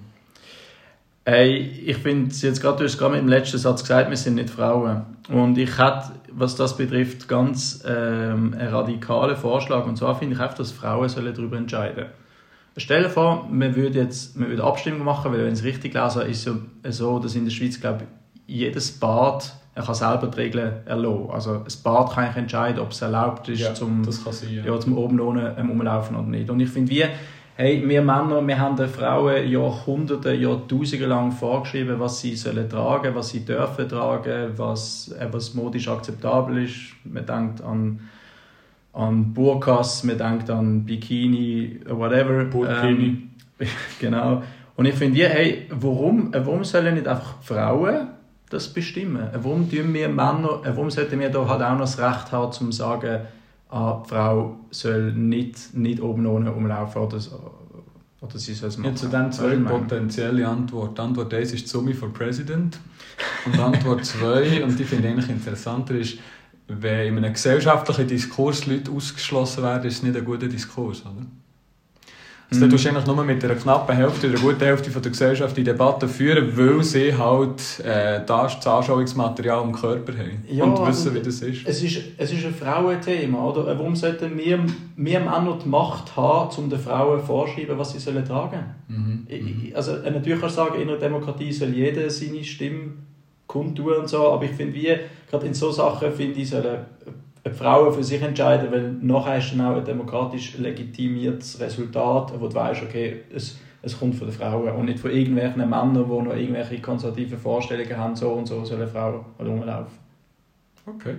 Hey, 1.29 1.57
ich 1.85 1.97
finde, 1.97 2.33
jetzt 2.33 2.61
gerade, 2.61 2.79
du 2.79 2.85
hast 2.85 2.99
gerade 2.99 3.19
im 3.19 3.27
letzten 3.27 3.59
Satz 3.59 3.81
gesagt, 3.81 4.09
wir 4.09 4.17
sind 4.17 4.37
nicht 4.37 4.49
Frauen. 4.49 5.03
Und 5.29 5.59
ich 5.59 5.77
hätte, 5.77 6.13
was 6.31 6.55
das 6.55 6.77
betrifft, 6.77 7.27
ganz 7.27 7.83
ähm, 7.85 8.55
einen 8.57 8.69
radikalen 8.69 9.37
Vorschlag. 9.37 9.87
Und 9.87 9.99
zwar 9.99 10.17
finde 10.17 10.37
ich 10.37 10.41
einfach, 10.41 10.57
dass 10.57 10.71
Frauen 10.71 11.09
sollen 11.09 11.35
darüber 11.35 11.57
entscheiden 11.57 11.97
sollen. 11.97 12.11
Stell 12.77 13.03
dir 13.03 13.11
vor, 13.11 13.49
man 13.51 13.75
würde 13.75 13.99
jetzt 13.99 14.37
man 14.37 14.51
würde 14.51 14.63
Abstimmung 14.63 15.03
machen, 15.03 15.33
weil 15.33 15.41
wenn 15.41 15.53
ich 15.53 15.59
es 15.59 15.65
richtig 15.65 15.95
lese, 15.95 16.23
ist 16.23 16.49
es 16.85 16.97
so, 16.99 17.19
dass 17.19 17.35
in 17.35 17.45
der 17.45 17.51
Schweiz, 17.51 17.81
glaube 17.81 18.05
ich, 18.47 18.55
jedes 18.55 18.93
Bad 18.93 19.53
er 19.75 19.83
kann 19.83 19.95
selber 19.95 20.29
die 20.29 20.41
Regeln 20.41 20.87
erlassen. 20.87 21.31
Also 21.31 21.55
ein 21.55 21.83
Bad 21.83 22.13
kann 22.13 22.31
ich 22.31 22.37
entscheiden, 22.37 22.81
ob 22.81 22.93
es 22.93 23.03
erlaubt 23.03 23.49
ist, 23.49 23.61
ja, 23.61 23.75
zum, 23.75 24.05
sein, 24.05 24.55
ja. 24.55 24.65
Ja, 24.65 24.81
zum 24.81 24.97
oben 24.97 25.21
ohne 25.21 25.55
ähm, 25.59 25.71
umlaufen 25.71 26.17
oder 26.17 26.29
nicht. 26.29 26.49
Und 26.49 26.61
ich 26.61 26.71
finde, 26.71 26.91
wie 26.91 27.05
Hey, 27.59 27.83
wir 27.89 28.03
Männer, 28.03 28.47
wir 28.47 28.59
haben 28.59 28.77
den 28.77 28.87
Frauen 28.87 29.49
Jahrhunderte, 29.49 30.35
Jahrtausende 30.35 31.07
lang 31.07 31.33
vorgeschrieben, 31.33 31.99
was 31.99 32.21
sie 32.21 32.37
sollen 32.37 32.69
tragen, 32.69 33.15
was 33.15 33.31
sie 33.31 33.47
dürfen 33.47 33.89
tragen, 33.89 34.53
was, 34.57 35.11
äh, 35.19 35.27
was 35.33 35.55
modisch 35.55 35.89
akzeptabel 35.89 36.65
ist. 36.65 36.93
Man 37.05 37.25
denkt 37.25 37.63
an, 37.63 38.01
an 38.93 39.33
Burkas, 39.33 40.05
man 40.05 40.19
denkt 40.19 40.51
an 40.51 40.85
Bikini, 40.85 41.81
whatever. 41.89 42.45
Burkini. 42.45 43.31
Ähm, 43.59 43.69
genau. 44.01 44.43
Und 44.77 44.85
ich 44.85 44.95
finde, 44.95 45.27
hey, 45.27 45.67
warum, 45.71 46.35
warum 46.35 46.63
sollen 46.63 46.93
nicht 46.93 47.09
einfach 47.09 47.41
Frauen 47.41 48.09
das 48.51 48.69
bestimmen? 48.69 49.31
Warum 49.33 49.71
tun 49.71 49.95
wir 49.95 50.11
Männer, 50.11 50.61
warum 50.63 50.91
sollten 50.91 51.19
wir 51.21 51.31
da 51.31 51.49
halt 51.49 51.63
auch 51.63 51.73
noch 51.73 51.81
das 51.81 51.99
Recht 51.99 52.33
haben, 52.33 52.53
zu 52.53 52.71
sagen, 52.71 53.21
ah, 53.69 54.03
die 54.05 54.09
Frau 54.09 54.57
soll 54.71 55.13
nicht, 55.13 55.75
nicht 55.75 56.01
oben 56.01 56.27
ohne 56.27 56.53
umlaufen 56.53 57.03
oder, 57.03 57.19
oder 58.21 58.39
sie 58.39 58.55
soll 58.55 58.69
es 58.69 58.79
machen. 58.79 58.91
Ja, 58.91 58.97
zu 58.97 59.09
den 59.09 59.33
zwei 59.33 59.57
potenzielle 59.57 60.47
Antworten. 60.47 61.01
Antwort 61.01 61.33
1 61.33 61.53
ist 61.53 61.69
Sumi 61.69 61.95
for 61.95 62.13
President 62.13 62.79
und 63.45 63.59
Antwort 63.59 64.05
2, 64.05 64.65
und 64.65 64.79
die 64.79 64.85
finde 64.85 65.09
ich 65.09 65.15
eigentlich 65.15 65.31
interessanter, 65.31 65.95
ist, 65.95 66.19
wenn 66.69 67.09
in 67.09 67.25
einem 67.25 67.33
gesellschaftlichen 67.33 68.09
Diskurs 68.09 68.67
Leute 68.67 68.91
ausgeschlossen 68.91 69.63
werden, 69.63 69.87
ist 69.87 69.99
es 69.99 70.03
nicht 70.03 70.17
ein 70.17 70.25
guter 70.25 70.49
Diskurs, 70.49 71.03
oder? 71.03 71.27
Also, 72.49 72.65
mhm. 72.65 72.71
Du 72.71 72.77
tust 72.77 72.87
eigentlich 72.87 73.07
nur 73.07 73.25
mit 73.25 73.45
einer 73.45 73.55
knappen 73.57 73.97
Hälfte 73.97 74.29
oder 74.29 74.39
guten 74.39 74.65
Hälfte 74.65 74.91
von 74.91 75.03
der 75.03 75.11
Gesellschaft 75.11 75.57
die 75.57 75.65
Debatte 75.65 76.07
führen, 76.07 76.57
weil 76.57 76.83
sie 76.85 77.13
halt 77.13 77.81
äh, 77.81 78.21
das, 78.25 78.61
das 78.61 78.67
Anschauungsmaterial 78.67 79.65
im 79.65 79.73
Körper 79.73 80.13
haben 80.13 80.45
ja, 80.49 80.65
und 80.65 80.87
wissen, 80.87 81.15
wie 81.15 81.21
das 81.21 81.43
ist. 81.43 81.67
Es 81.67 81.83
ist, 81.83 81.99
es 82.17 82.33
ist 82.33 82.45
ein 82.45 82.55
Frauenthema. 82.55 83.45
Oder? 83.47 83.67
Warum 83.67 83.97
sollten 83.97 84.39
wir, 84.39 84.61
wir 84.97 85.21
Männer 85.21 85.59
die 85.63 85.69
Macht 85.69 86.17
haben, 86.17 86.57
um 86.57 86.71
den 86.71 86.79
Frauen 86.79 87.21
vorzuschreiben, 87.21 87.77
was 87.77 87.93
sie 87.93 87.99
sollen 87.99 88.25
tragen 88.25 88.65
sollen? 88.89 89.27
Mhm. 89.29 89.73
Also, 89.75 89.97
äh, 89.97 90.11
natürlich 90.11 90.41
kannst 90.41 90.57
du 90.57 90.63
sagen, 90.63 90.81
in 90.81 90.89
einer 90.89 90.99
Demokratie 90.99 91.53
soll 91.53 91.71
jeder 91.71 92.09
seine 92.11 92.45
Stimme 92.45 92.93
kundtun 93.49 93.93
und 93.95 94.09
so, 94.09 94.29
aber 94.29 94.45
ich 94.45 94.53
finde, 94.53 94.75
wie, 94.75 94.97
gerade 95.29 95.47
in 95.47 95.55
solchen 95.55 95.77
Sachen, 95.77 96.13
finde 96.13 96.41
ich, 96.41 96.49
sollen 96.49 96.79
Frauen 97.53 97.93
für 97.93 98.03
sich 98.03 98.23
entscheiden, 98.23 98.71
weil 98.71 98.93
nachher 99.01 99.39
ist 99.39 99.53
dann 99.53 99.61
auch 99.61 99.77
ein 99.77 99.85
demokratisch 99.85 100.59
legitimiertes 100.59 101.61
Resultat, 101.61 102.33
wo 102.39 102.49
du 102.49 102.55
weißt, 102.55 102.83
okay, 102.83 103.23
es, 103.35 103.59
es 103.83 103.99
kommt 103.99 104.17
von 104.17 104.27
den 104.27 104.37
Frauen 104.37 104.69
und 104.71 104.87
nicht 104.87 104.99
von 104.99 105.11
irgendwelchen 105.11 105.59
Männern, 105.59 105.95
die 105.95 106.01
noch 106.01 106.35
irgendwelche 106.35 106.81
konservative 106.81 107.37
Vorstellungen 107.37 107.97
haben, 107.97 108.17
so 108.17 108.33
und 108.33 108.47
so 108.47 108.65
sollen 108.65 108.89
Frauen 108.89 109.25
rumlaufen. 109.39 110.07
Okay. 110.87 111.17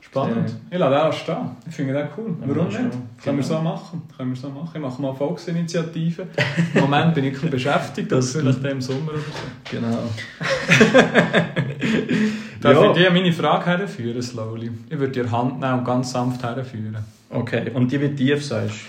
Spannend. 0.00 0.50
Äh, 0.68 0.74
ich 0.74 0.78
lasse 0.78 1.04
auch 1.04 1.12
stehen. 1.12 1.50
Ich 1.66 1.74
finde 1.74 1.94
das 1.94 2.08
cool. 2.18 2.36
Warum 2.40 2.66
nicht? 2.66 2.76
Können 2.76 3.08
wir 3.24 3.32
genau. 3.32 3.42
so 3.42 3.58
machen. 3.60 4.02
Können 4.16 4.30
wir 4.30 4.36
so 4.36 4.50
machen. 4.50 4.70
Ich 4.74 4.80
mache 4.80 5.00
mal 5.00 5.14
Volksinitiativen. 5.14 6.26
Im 6.74 6.80
Moment 6.82 7.14
bin 7.14 7.24
ich 7.24 7.40
beschäftigt, 7.40 8.12
das 8.12 8.32
vielleicht 8.32 8.64
im 8.64 8.80
Sommer 8.80 9.12
oder 9.12 9.18
so. 9.18 9.24
Genau. 9.70 9.98
Darf 12.62 12.74
ja. 12.74 12.90
ich 12.90 12.96
dir 12.96 13.10
meine 13.10 13.32
Frage 13.32 13.66
herführen, 13.66 14.22
slowly? 14.22 14.70
Ich 14.88 14.98
würde 14.98 15.12
dir 15.12 15.30
Hand 15.30 15.60
nehmen 15.60 15.80
und 15.80 15.84
ganz 15.84 16.12
sanft 16.12 16.42
herführen. 16.42 16.96
Okay, 17.28 17.70
und 17.74 17.90
die 17.90 18.00
wird 18.00 18.16
tief, 18.16 18.44
sagst 18.44 18.80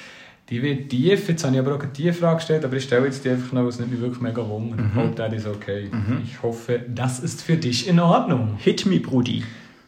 Die 0.49 0.61
wird 0.61 0.89
tief. 0.89 1.27
Jetzt 1.27 1.43
habe 1.43 1.55
ich 1.55 1.59
aber 1.59 1.75
auch 1.75 1.79
eine 1.79 1.91
tiefe 1.91 2.13
Frage 2.13 2.35
gestellt, 2.35 2.65
aber 2.65 2.75
ich 2.75 2.83
stelle 2.83 3.05
jetzt 3.05 3.25
die 3.25 3.29
einfach 3.29 3.51
noch, 3.53 3.65
was 3.65 3.79
nicht 3.79 3.89
mich 3.89 3.99
wirklich 3.99 4.21
mega 4.21 4.47
wundert. 4.47 4.79
Mhm. 4.79 4.95
Hope 4.95 5.15
that 5.15 5.33
is 5.33 5.47
okay. 5.47 5.89
Mhm. 5.91 6.21
Ich 6.23 6.41
hoffe, 6.43 6.81
das 6.87 7.19
ist 7.19 7.41
für 7.41 7.57
dich 7.57 7.87
in 7.87 7.99
Ordnung. 7.99 8.57
Hit 8.57 8.85
me, 8.85 8.99
Brudi. 8.99 9.43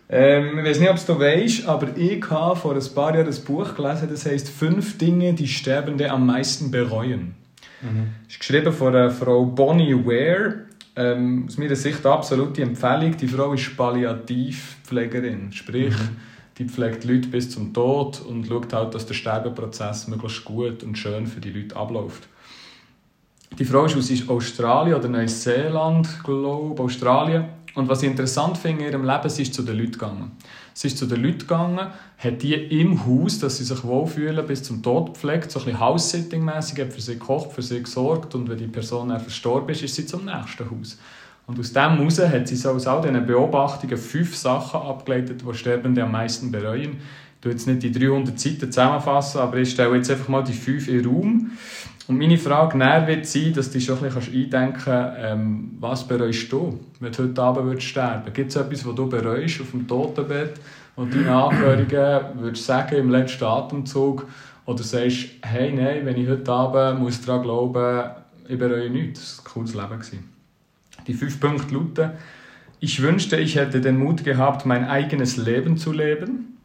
Ähm, 0.10 0.60
ich 0.60 0.66
weiß 0.66 0.80
nicht, 0.80 0.90
ob 0.90 1.06
du 1.06 1.20
weißt, 1.20 1.68
aber 1.68 1.96
ich 1.96 2.30
habe 2.30 2.56
vor 2.56 2.76
ein 2.76 2.96
paar 2.96 3.16
Jahren 3.16 3.28
ein 3.28 3.44
Buch 3.44 3.76
gelesen, 3.76 4.08
das 4.10 4.26
heißt 4.26 4.50
Fünf 4.50 4.98
Dinge, 4.98 5.34
die 5.34 5.48
Sterbende 5.48 6.10
am 6.10 6.26
meisten 6.26 6.72
bereuen. 6.72 7.36
Mhm. 7.82 8.08
ist 8.28 8.40
geschrieben 8.40 8.72
von 8.72 8.94
der 8.94 9.12
Frau 9.12 9.46
Bonnie 9.46 9.94
Ware 9.94 10.66
ähm, 10.96 11.46
aus 11.48 11.58
meiner 11.58 11.76
Sicht 11.76 12.06
absolute 12.06 12.62
Empfehlung. 12.62 13.16
Die 13.18 13.28
Frau 13.28 13.54
ist 13.54 13.76
Palliativpflegerin, 13.76 15.52
sprich, 15.52 15.94
mhm. 15.94 16.18
die 16.58 16.66
pflegt 16.66 17.04
Leute 17.04 17.28
bis 17.28 17.50
zum 17.50 17.74
Tod 17.74 18.22
und 18.22 18.48
schaut 18.48 18.74
halt, 18.74 18.94
dass 18.94 19.06
der 19.06 19.14
Sterbeprozess 19.14 20.08
möglichst 20.08 20.46
gut 20.46 20.84
und 20.84 20.98
schön 20.98 21.28
für 21.28 21.42
die 21.42 21.52
Leute 21.52 21.76
abläuft. 21.76 22.28
Die 23.58 23.66
Frau 23.66 23.86
ist 23.86 23.96
aus 23.96 24.30
Australien 24.30 24.98
oder 24.98 25.08
Neuseeland, 25.08 26.24
glaube 26.24 26.84
Australien. 26.84 27.46
Und 27.76 27.90
was 27.90 28.04
ich 28.04 28.10
interessant 28.10 28.58
finde 28.58 28.86
in 28.86 28.92
ihrem 28.92 29.06
Leben, 29.06 29.30
sie 29.30 29.44
ist 29.44 29.54
zu 29.54 29.62
den 29.62 29.78
Leuten 29.78 29.94
gegangen. 29.94 30.32
Sie 30.78 30.88
ist 30.88 30.98
zu 30.98 31.06
den 31.06 31.24
Leuten 31.24 31.40
gegangen, 31.40 31.88
hat 32.18 32.44
die 32.44 32.54
im 32.54 33.06
Haus, 33.06 33.40
dass 33.40 33.60
sie 33.60 33.64
sich 33.64 33.82
wohlfühlen, 33.86 34.46
bis 34.46 34.62
zum 34.62 34.84
Tod 34.84 35.14
gepflegt, 35.14 35.50
so 35.50 35.60
ein 35.60 35.66
bisschen 35.66 35.80
House-Sitting-mässig, 35.80 36.82
hat 36.82 36.92
für 36.92 37.00
sie 37.00 37.14
gekocht, 37.14 37.54
für 37.54 37.62
sie 37.62 37.82
gesorgt 37.82 38.36
und 38.36 38.50
wenn 38.50 38.58
die 38.58 38.68
Person 38.68 39.08
dann 39.08 39.22
verstorben 39.22 39.70
ist, 39.70 39.84
ist 39.84 39.96
sie 39.96 40.06
zum 40.06 40.26
nächsten 40.26 40.70
Haus. 40.70 41.00
Und 41.48 41.58
aus 41.58 41.72
dem 41.72 41.98
heraus 41.98 42.20
hat 42.20 42.50
sie 42.50 42.58
so 42.58 42.72
aus 42.72 42.88
all 42.88 43.02
diesen 43.02 43.26
Beobachtungen 43.26 43.96
fünf 43.96 44.36
Sachen 44.36 44.82
abgeleitet, 44.82 45.44
die 45.50 45.54
Sterbende 45.54 46.04
am 46.04 46.12
meisten 46.12 46.52
bereuen. 46.52 46.98
tue 47.40 47.54
jetzt 47.54 47.68
nicht 47.68 47.82
die 47.82 47.94
300 47.94 48.38
Seiten 48.38 48.70
zusammenfassen, 48.70 49.40
aber 49.40 49.56
ich 49.60 49.72
stelle 49.72 49.96
jetzt 49.96 50.12
einfach 50.12 50.28
mal 50.28 50.44
die 50.44 50.52
fünf 50.52 50.90
in 50.90 50.98
den 50.98 51.06
Raum. 51.06 51.52
Und 52.08 52.20
meine 52.20 52.38
Frage 52.38 52.78
näher 52.78 53.08
wird 53.08 53.26
sein, 53.26 53.54
dass 53.54 53.72
du 53.72 53.82
schon 53.82 53.98
ein 53.98 54.14
bisschen 54.14 54.34
eindenken 54.34 54.82
kannst, 54.84 55.18
ähm, 55.20 55.78
was 55.80 56.08
bereust 56.08 56.52
du, 56.52 56.80
wenn 57.00 57.12
du 57.12 57.24
heute 57.24 57.42
Abend 57.42 57.66
würdest 57.66 57.88
sterben 57.88 58.32
Gibt 58.32 58.52
es 58.52 58.56
etwas, 58.56 58.86
was 58.86 58.96
du 58.96 59.10
bereust 59.10 59.62
auf 59.62 59.72
dem 59.72 59.88
Totenbett 59.88 60.60
und 60.96 61.14
deinen 61.14 61.30
Angehörigen 61.30 62.40
würdest 62.40 62.66
sagen 62.66 62.96
im 62.96 63.10
letzten 63.10 63.44
Atemzug 63.44 64.28
oder 64.66 64.84
sagst, 64.84 65.30
hey, 65.42 65.72
nein, 65.74 66.06
wenn 66.06 66.18
ich 66.18 66.30
heute 66.30 66.52
Abend 66.52 67.02
muss 67.02 67.22
daran 67.22 67.42
glauben, 67.42 68.12
ich 68.48 68.58
bereue 68.58 68.90
nichts, 68.90 69.38
das 69.38 69.38
war 69.38 69.46
ein 69.46 69.54
cooles 69.54 69.74
Leben. 69.74 70.00
Gewesen. 70.00 70.30
Die 71.08 71.14
fünf 71.14 71.40
Punkte 71.40 71.74
lauten, 71.74 72.12
ich 72.80 73.02
wünschte, 73.02 73.38
ich 73.38 73.56
hätte 73.56 73.82
den 73.82 73.98
Mut 73.98 74.24
gehabt, 74.24 74.66
mein 74.66 74.86
eigenes 74.86 75.38
Leben 75.38 75.78
zu 75.78 75.92
leben. 75.92 76.58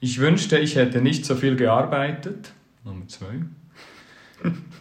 Ich 0.00 0.20
wünschte, 0.20 0.58
ich 0.58 0.76
hätte 0.76 1.00
nicht 1.00 1.24
so 1.24 1.34
viel 1.34 1.56
gearbeitet. 1.56 2.52
Nummer 2.84 3.06
zwei. 3.08 3.26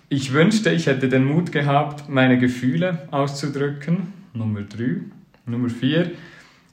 Ich 0.09 0.33
wünschte, 0.33 0.69
ich 0.71 0.85
hätte 0.87 1.09
den 1.09 1.25
Mut 1.25 1.51
gehabt, 1.51 2.07
meine 2.09 2.37
Gefühle 2.37 3.07
auszudrücken. 3.11 4.13
Nummer 4.33 4.61
drei. 4.61 5.01
Nummer 5.45 5.69
vier. 5.69 6.11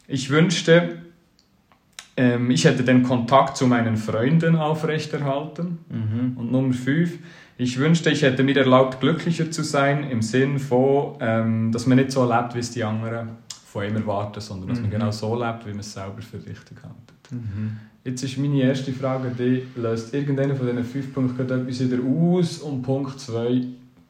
Ich 0.07 0.31
wünschte, 0.31 1.03
ähm, 2.17 2.51
ich 2.51 2.65
hätte 2.65 2.85
den 2.85 3.03
Kontakt 3.03 3.57
zu 3.57 3.67
meinen 3.67 3.97
Freunden 3.97 4.57
aufrechterhalten. 4.57 5.79
Mhm. 5.89 6.37
Und 6.37 6.53
Nummer 6.53 6.75
fünf. 6.75 7.19
Ich 7.57 7.79
wünschte, 7.79 8.11
ich 8.11 8.23
hätte 8.23 8.43
mir 8.43 8.57
erlaubt, 8.57 9.01
glücklicher 9.01 9.51
zu 9.51 9.63
sein, 9.63 10.11
im 10.11 10.23
Sinn 10.23 10.59
von, 10.59 11.17
ähm, 11.21 11.73
dass 11.73 11.87
man 11.87 11.99
nicht 11.99 12.11
so 12.11 12.29
lebt, 12.29 12.55
wie 12.55 12.59
es 12.59 12.73
die 12.73 12.83
anderen 12.83 13.31
von 13.75 13.83
einem 13.83 13.97
erwarten, 13.97 14.41
sondern 14.41 14.69
dass 14.69 14.79
mhm. 14.79 14.85
man 14.85 14.91
genau 14.93 15.11
so 15.11 15.35
lebt, 15.35 15.67
wie 15.67 15.71
man 15.71 15.81
es 15.81 15.93
selber 15.93 16.23
für 16.23 16.37
richtig 16.37 16.81
hält. 16.81 17.33
Mhm. 17.33 17.77
Jetzt 18.05 18.23
ist 18.23 18.39
meine 18.39 18.63
erste 18.63 18.93
Frage 18.93 19.33
die 19.37 19.67
löst 19.81 20.15
irgendeiner 20.15 20.55
von 20.55 20.67
diesen 20.67 20.85
fünf 20.85 21.13
Punkten 21.13 21.51
etwas 21.51 21.81
wieder 21.81 21.99
aus? 22.05 22.59
Und 22.59 22.83
Punkt 22.83 23.19
zwei, 23.19 23.49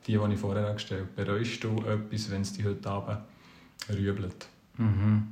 die, 0.07 0.19
die 0.19 0.33
ich 0.33 0.39
vorher 0.39 0.75
gestellt 0.75 1.07
habe, 1.17 1.25
bereust 1.25 1.65
du 1.65 1.77
etwas, 1.79 2.31
wenn 2.31 2.43
es 2.43 2.53
dich 2.53 2.67
heute 2.67 2.91
Abend 2.91 3.19
rübelt? 3.89 4.47
Mhm. 4.77 5.23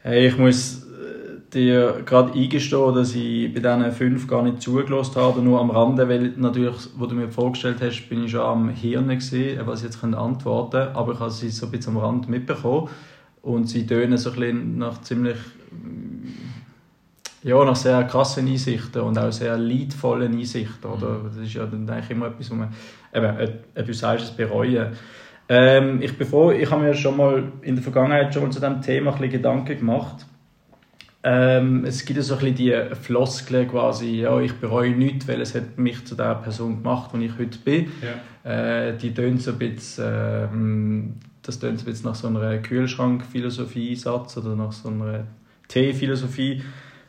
Hey, 0.00 0.26
ich 0.26 0.36
muss 0.36 0.81
dir 1.54 2.02
gerade 2.04 2.32
eingestehen, 2.32 2.94
dass 2.94 3.14
ich 3.14 3.52
bei 3.52 3.60
diesen 3.60 3.92
fünf 3.92 4.26
gar 4.26 4.42
nicht 4.42 4.62
zugelassen 4.62 5.16
habe, 5.16 5.42
nur 5.42 5.60
am 5.60 5.70
Rande, 5.70 6.08
weil 6.08 6.32
natürlich, 6.36 6.76
wo 6.96 7.06
du 7.06 7.14
mir 7.14 7.28
vorgestellt 7.28 7.78
hast, 7.80 8.08
bin 8.08 8.24
ich 8.24 8.30
schon 8.30 8.40
am 8.40 8.68
Hirn 8.70 9.08
gesehen, 9.08 9.60
was 9.66 9.80
ich 9.80 9.86
jetzt 9.86 10.02
antworten 10.02 10.70
kann, 10.70 10.96
aber 10.96 11.12
ich 11.12 11.20
habe 11.20 11.30
sie 11.30 11.50
so 11.50 11.66
ein 11.66 11.72
bisschen 11.72 11.96
am 11.96 12.02
Rand 12.02 12.28
mitbekommen 12.28 12.88
und 13.42 13.68
sie 13.68 13.86
tönen 13.86 14.18
so 14.18 14.30
ein 14.30 14.36
bisschen 14.36 14.78
nach 14.78 15.00
ziemlich 15.02 15.36
ja, 17.42 17.64
nach 17.64 17.76
sehr 17.76 18.04
krassen 18.04 18.46
Einsichten 18.46 19.02
und 19.02 19.18
auch 19.18 19.32
sehr 19.32 19.56
leidvollen 19.56 20.32
Einsichten. 20.32 20.90
Oder? 20.90 21.18
Mhm. 21.18 21.24
Das 21.24 21.36
ist 21.38 21.54
ja 21.54 21.66
dann 21.66 21.88
eigentlich 21.90 22.10
immer 22.10 22.28
etwas, 22.28 22.50
wo 22.50 22.54
man, 22.54 22.72
eben, 23.12 23.58
du 23.74 23.94
sagst 23.94 24.26
es, 24.26 24.30
bereuen. 24.30 24.92
Ähm, 25.48 26.00
ich, 26.00 26.16
bevor, 26.16 26.54
ich 26.54 26.70
habe 26.70 26.84
mir 26.84 26.94
schon 26.94 27.16
mal 27.16 27.52
in 27.62 27.74
der 27.74 27.82
Vergangenheit 27.82 28.32
schon 28.32 28.44
mal 28.44 28.50
zu 28.50 28.60
diesem 28.60 28.80
Thema 28.80 29.10
ein 29.10 29.18
bisschen 29.18 29.32
Gedanken 29.32 29.76
gemacht. 29.76 30.26
Ähm, 31.24 31.84
es 31.84 32.04
gibt 32.04 32.16
ja 32.16 32.22
so 32.22 32.34
ein 32.34 32.40
bisschen 32.40 32.56
die 32.56 32.94
Floskeln 32.96 33.68
quasi, 33.68 34.22
ja, 34.22 34.40
ich 34.40 34.54
bereue 34.54 34.90
nichts, 34.90 35.28
weil 35.28 35.40
es 35.40 35.54
hat 35.54 35.78
mich 35.78 36.04
zu 36.04 36.16
der 36.16 36.34
Person 36.36 36.82
gemacht, 36.82 37.12
die 37.14 37.26
ich 37.26 37.38
heute 37.38 37.58
bin. 37.58 37.92
Ja. 38.44 38.88
Äh, 38.88 38.96
die 38.96 39.14
tönt 39.14 39.40
so 39.40 39.52
ein 39.52 39.58
bisschen, 39.58 40.04
ähm, 40.04 41.14
das 41.42 41.60
tönt 41.60 41.78
so 41.78 41.86
ein 41.86 41.92
bisschen 41.92 42.08
nach 42.08 42.16
so 42.16 42.26
einer 42.26 42.58
Kühlschrank-Philosophie-Satz 42.58 44.36
oder 44.38 44.56
nach 44.56 44.72
so 44.72 44.88
einer 44.88 45.24
Tee-Philosophie 45.68 46.62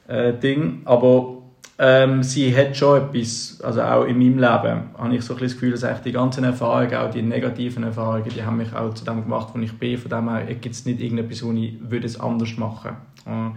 äh, 0.08 0.34
Ding. 0.34 0.84
Aber 0.86 1.41
ähm, 1.80 2.21
sie 2.21 2.56
hat 2.56 2.78
schon 2.78 3.02
etwas, 3.02 3.60
also 3.63 3.82
auch 3.82 4.06
in 4.06 4.19
meinem 4.19 4.38
Leben, 4.38 4.91
habe 4.95 5.15
ich 5.15 5.23
so 5.23 5.34
ein 5.34 5.39
das 5.39 5.54
Gefühl, 5.54 5.71
dass 5.71 6.04
die 6.04 6.12
ganzen 6.12 6.43
Erfahrungen, 6.43 6.93
auch 6.93 7.10
die 7.10 7.23
negativen 7.23 7.82
Erfahrungen, 7.82 8.30
die 8.30 8.43
haben 8.43 8.58
mich 8.58 8.76
auch 8.76 8.93
zu 8.93 9.04
dem 9.06 9.23
gemacht, 9.23 9.49
wo 9.56 9.60
ich 9.60 9.73
bin. 9.73 9.97
Von 9.97 10.12
dem 10.12 10.30
her 10.30 10.45
gibt 10.54 10.76
es 10.76 10.86
nicht 10.86 11.02
irgendetwas, 11.02 11.43
wo 11.43 11.52
ich 11.52 11.73
würde 11.82 12.06
es 12.06 12.19
anders 12.19 12.56
machen 12.58 12.91
würde. 13.26 13.54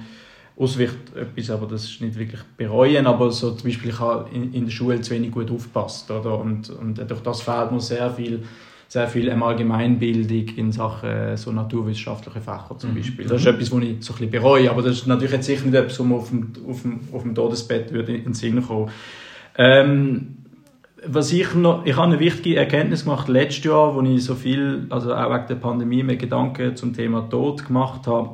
Auswicht 0.59 1.15
etwas, 1.15 1.51
aber 1.51 1.67
das 1.67 1.85
ist 1.85 2.01
nicht 2.01 2.19
wirklich 2.19 2.41
bereuen, 2.57 3.07
aber 3.07 3.31
so 3.31 3.51
zum 3.53 3.69
Beispiel 3.69 3.91
ich 3.91 4.01
habe 4.01 4.29
in, 4.35 4.55
in 4.55 4.65
der 4.65 4.73
Schule 4.73 5.01
zu 5.03 5.13
wenig 5.13 5.31
gut 5.31 5.51
aufgepasst, 5.51 6.11
oder? 6.11 6.39
Und, 6.39 6.71
und 6.71 6.99
durch 6.99 7.21
das 7.21 7.43
fehlt 7.43 7.73
mir 7.73 7.81
sehr 7.81 8.11
viel 8.11 8.43
sehr 8.89 9.09
viel 9.09 9.31
Allgemeinbildung 9.31 10.57
in 10.57 10.73
Sachen 10.73 11.09
äh, 11.09 11.37
so 11.37 11.51
naturwissenschaftliche 11.51 12.41
Fächer 12.41 12.77
zum 12.79 12.91
mhm. 12.91 12.97
Beispiel. 12.97 13.27
Das 13.27 13.41
ist 13.41 13.47
etwas, 13.47 13.73
was 13.73 13.83
ich 13.83 13.97
so 14.01 14.13
ein 14.13 14.19
bisschen 14.19 14.31
bereue, 14.31 14.71
aber 14.71 14.83
das 14.83 14.99
ist 14.99 15.07
natürlich 15.07 15.33
jetzt 15.33 15.47
sicher 15.47 15.65
nicht 15.65 15.75
etwas, 15.75 15.99
was 15.99 16.07
mir 16.07 16.15
auf 16.15 16.29
dem, 16.29 16.53
auf 16.69 16.83
dem, 16.83 17.01
auf 17.13 17.23
dem 17.23 17.35
Todesbett 17.35 17.93
würde 17.93 18.15
in 18.15 18.25
den 18.25 18.35
Sinn 18.35 18.63
kommen. 18.63 18.91
Ähm, 19.59 20.37
was 21.05 21.33
ich 21.33 21.55
noch, 21.55 21.85
ich 21.85 21.97
habe 21.97 22.07
eine 22.07 22.21
wichtige 22.21 22.57
Erkenntnis 22.57 23.05
gemacht 23.05 23.29
letztes 23.29 23.65
Jahr, 23.65 23.95
wo 23.95 24.03
ich 24.03 24.25
so 24.25 24.35
viel, 24.35 24.87
also 24.91 25.15
auch 25.15 25.35
wegen 25.35 25.47
der 25.49 25.55
Pandemie, 25.57 26.03
mir 26.03 26.17
Gedanken 26.17 26.77
zum 26.77 26.95
Thema 26.95 27.29
Tod 27.29 27.67
gemacht 27.67 28.07
habe, 28.07 28.31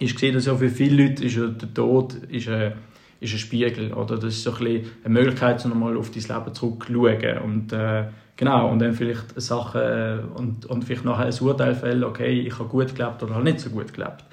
ist 0.00 0.14
gesehen, 0.14 0.34
dass 0.34 0.46
ja 0.46 0.54
für 0.54 0.68
viele 0.68 1.04
Leute 1.04 1.24
ist 1.24 1.36
ja 1.36 1.46
der 1.46 1.72
Tod 1.72 2.14
ist 2.28 2.48
ein, 2.48 2.74
ist 3.20 3.32
ein 3.32 3.38
Spiegel, 3.38 3.92
oder? 3.92 4.16
Das 4.16 4.34
ist 4.34 4.42
so 4.42 4.52
ein 4.54 4.84
eine 5.04 5.14
Möglichkeit, 5.14 5.60
so 5.60 5.68
nochmal 5.68 5.96
auf 5.96 6.10
dein 6.10 6.22
Leben 6.22 6.54
zurückzuschauen 6.54 7.38
und 7.38 7.72
äh, 7.72 8.04
Genau, 8.36 8.70
und 8.70 8.80
dann 8.80 8.92
vielleicht 8.92 9.40
Sachen 9.40 9.80
äh, 9.80 10.18
und, 10.34 10.66
und 10.66 10.84
vielleicht 10.84 11.06
nachher 11.06 11.26
ein 11.26 11.34
Urteil 11.40 11.74
fällen, 11.74 12.04
okay, 12.04 12.40
ich 12.40 12.58
habe 12.58 12.68
gut 12.68 12.94
gelebt 12.94 13.22
oder 13.22 13.34
habe 13.34 13.44
nicht 13.44 13.60
so 13.60 13.70
gut 13.70 13.94
gelebt. 13.94 14.24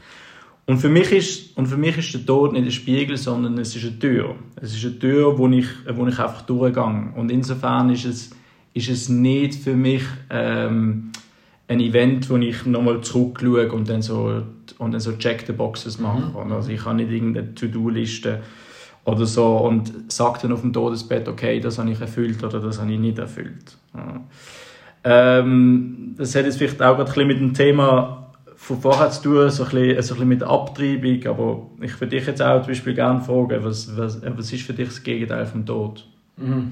Und 0.65 0.77
für 0.77 0.89
mich 0.89 1.11
ist, 1.11 1.57
und 1.57 1.67
für 1.67 1.77
mich 1.77 1.97
ist 1.97 2.13
der 2.13 2.25
Tod 2.25 2.53
nicht 2.53 2.65
ein 2.65 2.71
Spiegel, 2.71 3.15
sondern 3.15 3.57
es 3.57 3.75
ist 3.75 3.85
eine 3.85 3.99
Tür. 3.99 4.35
Es 4.57 4.75
ist 4.75 4.85
eine 4.85 4.99
Tür, 4.99 5.37
wo 5.37 5.47
ich, 5.47 5.67
wo 5.89 6.05
ich 6.05 6.19
einfach 6.19 6.41
durchgehe. 6.41 7.11
Und 7.15 7.31
insofern 7.31 7.89
ist 7.91 8.05
es, 8.05 8.31
ist 8.73 8.89
es 8.89 9.09
nicht 9.09 9.55
für 9.55 9.75
mich 9.75 10.03
ähm, 10.29 11.11
ein 11.69 11.79
Event, 11.79 12.29
wo 12.29 12.35
ich 12.37 12.65
nochmal 12.65 13.01
zurückschaue 13.01 13.71
und 13.71 13.89
dann 13.89 14.01
so, 14.01 14.43
und 14.83 14.91
dann 14.91 14.99
so 14.99 15.13
Check 15.13 15.45
the 15.47 15.53
Boxes 15.53 15.99
mache. 15.99 16.31
Mhm. 16.45 16.51
Also 16.51 16.69
ich 16.69 16.83
habe 16.85 16.95
nicht 16.95 17.11
irgendeine 17.11 17.53
To-Do-Liste 17.55 18.41
oder 19.05 19.25
so 19.25 19.57
und 19.57 20.11
sage 20.11 20.39
dann 20.43 20.53
auf 20.53 20.61
dem 20.61 20.73
Todesbett, 20.73 21.27
okay, 21.27 21.59
das 21.59 21.77
habe 21.77 21.91
ich 21.91 21.99
erfüllt 21.99 22.43
oder 22.43 22.59
das 22.59 22.79
habe 22.79 22.91
ich 22.91 22.99
nicht 22.99 23.19
erfüllt. 23.19 23.77
Ja. 23.93 24.21
Ähm, 25.03 26.15
das 26.17 26.35
hat 26.35 26.45
jetzt 26.45 26.57
vielleicht 26.57 26.81
auch 26.81 26.97
ein 26.97 27.05
bisschen 27.05 27.27
mit 27.27 27.39
dem 27.39 27.53
Thema 27.53 28.31
von 28.55 28.79
vorher 28.79 29.09
zu 29.09 29.23
tun, 29.23 29.49
so 29.49 29.63
ein 29.63 29.69
bisschen, 29.69 30.01
so 30.01 30.13
ein 30.13 30.17
bisschen 30.17 30.27
mit 30.29 30.43
Abtreibung, 30.43 31.27
aber 31.27 31.69
ich 31.81 31.99
würde 31.99 32.15
dich 32.15 32.25
jetzt 32.25 32.41
auch 32.41 32.61
zum 32.61 32.67
Beispiel 32.67 32.93
gerne 32.93 33.19
fragen, 33.19 33.61
was, 33.63 33.97
was, 33.97 34.21
was 34.23 34.53
ist 34.53 34.63
für 34.63 34.73
dich 34.73 34.87
das 34.87 35.03
Gegenteil 35.03 35.45
vom 35.45 35.65
Tod? 35.65 36.07
Mhm. 36.37 36.71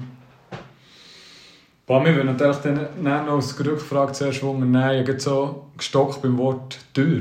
Bei 1.86 2.00
mir 2.00 2.14
würde 2.14 2.32
natürlich 2.32 2.56
dann 2.58 2.88
noch 3.02 3.34
als 3.34 3.58
Rückfrage 3.58 4.12
zuerst 4.12 4.42
wundern, 4.42 5.06
ich 5.06 5.20
so 5.20 5.66
gestockt 5.76 6.22
beim 6.22 6.38
Wort 6.38 6.78
Tür. 6.94 7.20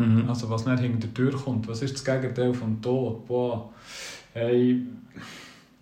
Mhm. 0.00 0.28
Also 0.28 0.50
was 0.50 0.66
nicht 0.66 0.80
hinter 0.80 1.06
der 1.06 1.14
Tür 1.14 1.32
kommt. 1.32 1.68
Was 1.68 1.82
ist 1.82 1.94
das 1.94 2.04
Gegenteil 2.04 2.54
vom 2.54 2.80
Tod? 2.80 3.26
Boah. 3.26 3.70
Hey, 4.32 4.82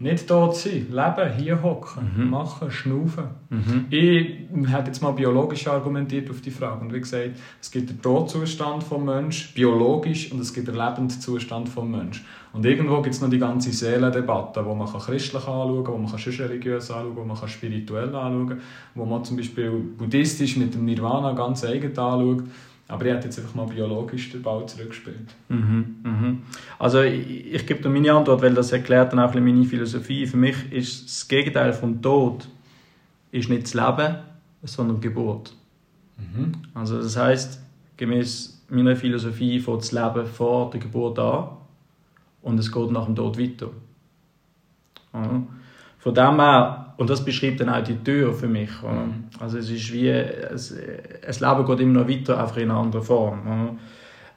nicht 0.00 0.28
tot 0.28 0.54
sein, 0.54 0.86
leben, 0.90 1.32
hier 1.36 1.60
hocken, 1.60 2.12
mhm. 2.16 2.30
machen, 2.30 2.70
schnaufen. 2.70 3.24
Mhm. 3.50 3.86
Ich 3.90 4.72
habe 4.72 4.86
jetzt 4.86 5.02
mal 5.02 5.10
biologisch 5.10 5.66
argumentiert 5.66 6.30
auf 6.30 6.40
die 6.40 6.52
Frage 6.52 6.82
und 6.82 6.94
wie 6.94 7.00
gesagt, 7.00 7.30
es 7.60 7.68
gibt 7.68 7.90
den 7.90 8.00
Todzustand 8.00 8.84
vom 8.84 9.04
Mensch, 9.04 9.52
biologisch, 9.54 10.30
und 10.30 10.40
es 10.40 10.54
gibt 10.54 10.68
den 10.68 10.76
Lebenszustand 10.76 11.68
vom 11.68 11.90
Mensch. 11.90 12.24
Und 12.52 12.64
irgendwo 12.64 13.02
gibt 13.02 13.16
es 13.16 13.20
noch 13.20 13.28
die 13.28 13.40
ganze 13.40 13.72
Seelendebatte, 13.72 14.64
wo 14.64 14.72
man 14.72 14.86
christlich 14.86 15.42
anschauen 15.42 15.82
kann, 15.82 15.94
wo 15.94 15.98
man 15.98 16.18
schon 16.18 16.32
religiös 16.32 16.92
anschauen 16.92 17.16
kann, 17.16 17.16
wo 17.16 17.24
man 17.24 17.48
spirituell 17.48 18.14
anschauen 18.14 18.48
kann, 18.50 18.60
wo 18.94 19.04
man 19.04 19.24
zum 19.24 19.36
Beispiel 19.36 19.70
buddhistisch 19.70 20.56
mit 20.56 20.74
dem 20.74 20.84
Nirvana 20.84 21.32
ganz 21.32 21.64
eigen 21.64 21.98
anschaut. 21.98 22.44
Aber 22.88 23.04
ich 23.04 23.12
hätte 23.12 23.26
jetzt 23.26 23.38
einfach 23.38 23.54
mal 23.54 23.66
biologisch 23.66 24.30
den 24.30 24.42
Ball 24.42 24.66
zurückgespielt. 24.66 25.34
Mhm, 25.50 25.96
mhm. 26.02 26.42
Also 26.78 27.02
ich, 27.02 27.52
ich 27.52 27.66
gebe 27.66 27.82
dir 27.82 27.90
meine 27.90 28.12
Antwort, 28.12 28.40
weil 28.40 28.54
das 28.54 28.72
erklärt 28.72 29.12
dann 29.12 29.20
auch 29.20 29.34
ein 29.34 29.44
meine 29.44 29.64
Philosophie. 29.64 30.26
Für 30.26 30.38
mich 30.38 30.72
ist 30.72 31.04
das 31.04 31.28
Gegenteil 31.28 31.74
vom 31.74 32.00
Tod 32.00 32.48
ist 33.30 33.50
nicht 33.50 33.64
das 33.64 33.74
Leben, 33.74 34.16
sondern 34.62 35.02
Geburt. 35.02 35.54
Mhm. 36.16 36.52
Also 36.72 37.00
das 37.00 37.16
heißt, 37.16 37.62
gemäß 37.98 38.64
meiner 38.70 38.96
Philosophie 38.96 39.60
fängt 39.60 39.82
das 39.82 39.92
Leben 39.92 40.26
vor 40.26 40.70
der 40.70 40.80
Geburt 40.80 41.18
an 41.18 41.48
und 42.42 42.58
es 42.58 42.72
geht 42.72 42.90
nach 42.90 43.04
dem 43.04 43.14
Tod 43.14 43.38
weiter. 43.38 43.68
Ja. 45.12 45.42
Von 45.98 46.14
dem 46.14 46.40
her, 46.40 46.87
und 46.98 47.08
das 47.08 47.24
beschreibt 47.24 47.60
dann 47.60 47.68
auch 47.70 47.82
die 47.82 47.96
Tür 47.96 48.34
für 48.34 48.48
mich. 48.48 48.70
Mhm. 48.82 49.24
Also 49.40 49.58
es 49.58 49.70
ist 49.70 49.92
wie, 49.92 50.08
es, 50.08 50.74
es 51.22 51.40
Leben 51.40 51.64
geht 51.64 51.80
immer 51.80 52.00
noch 52.00 52.08
weiter, 52.08 52.40
einfach 52.40 52.56
in 52.56 52.70
einer 52.70 52.80
anderen 52.80 53.04
Form. 53.04 53.78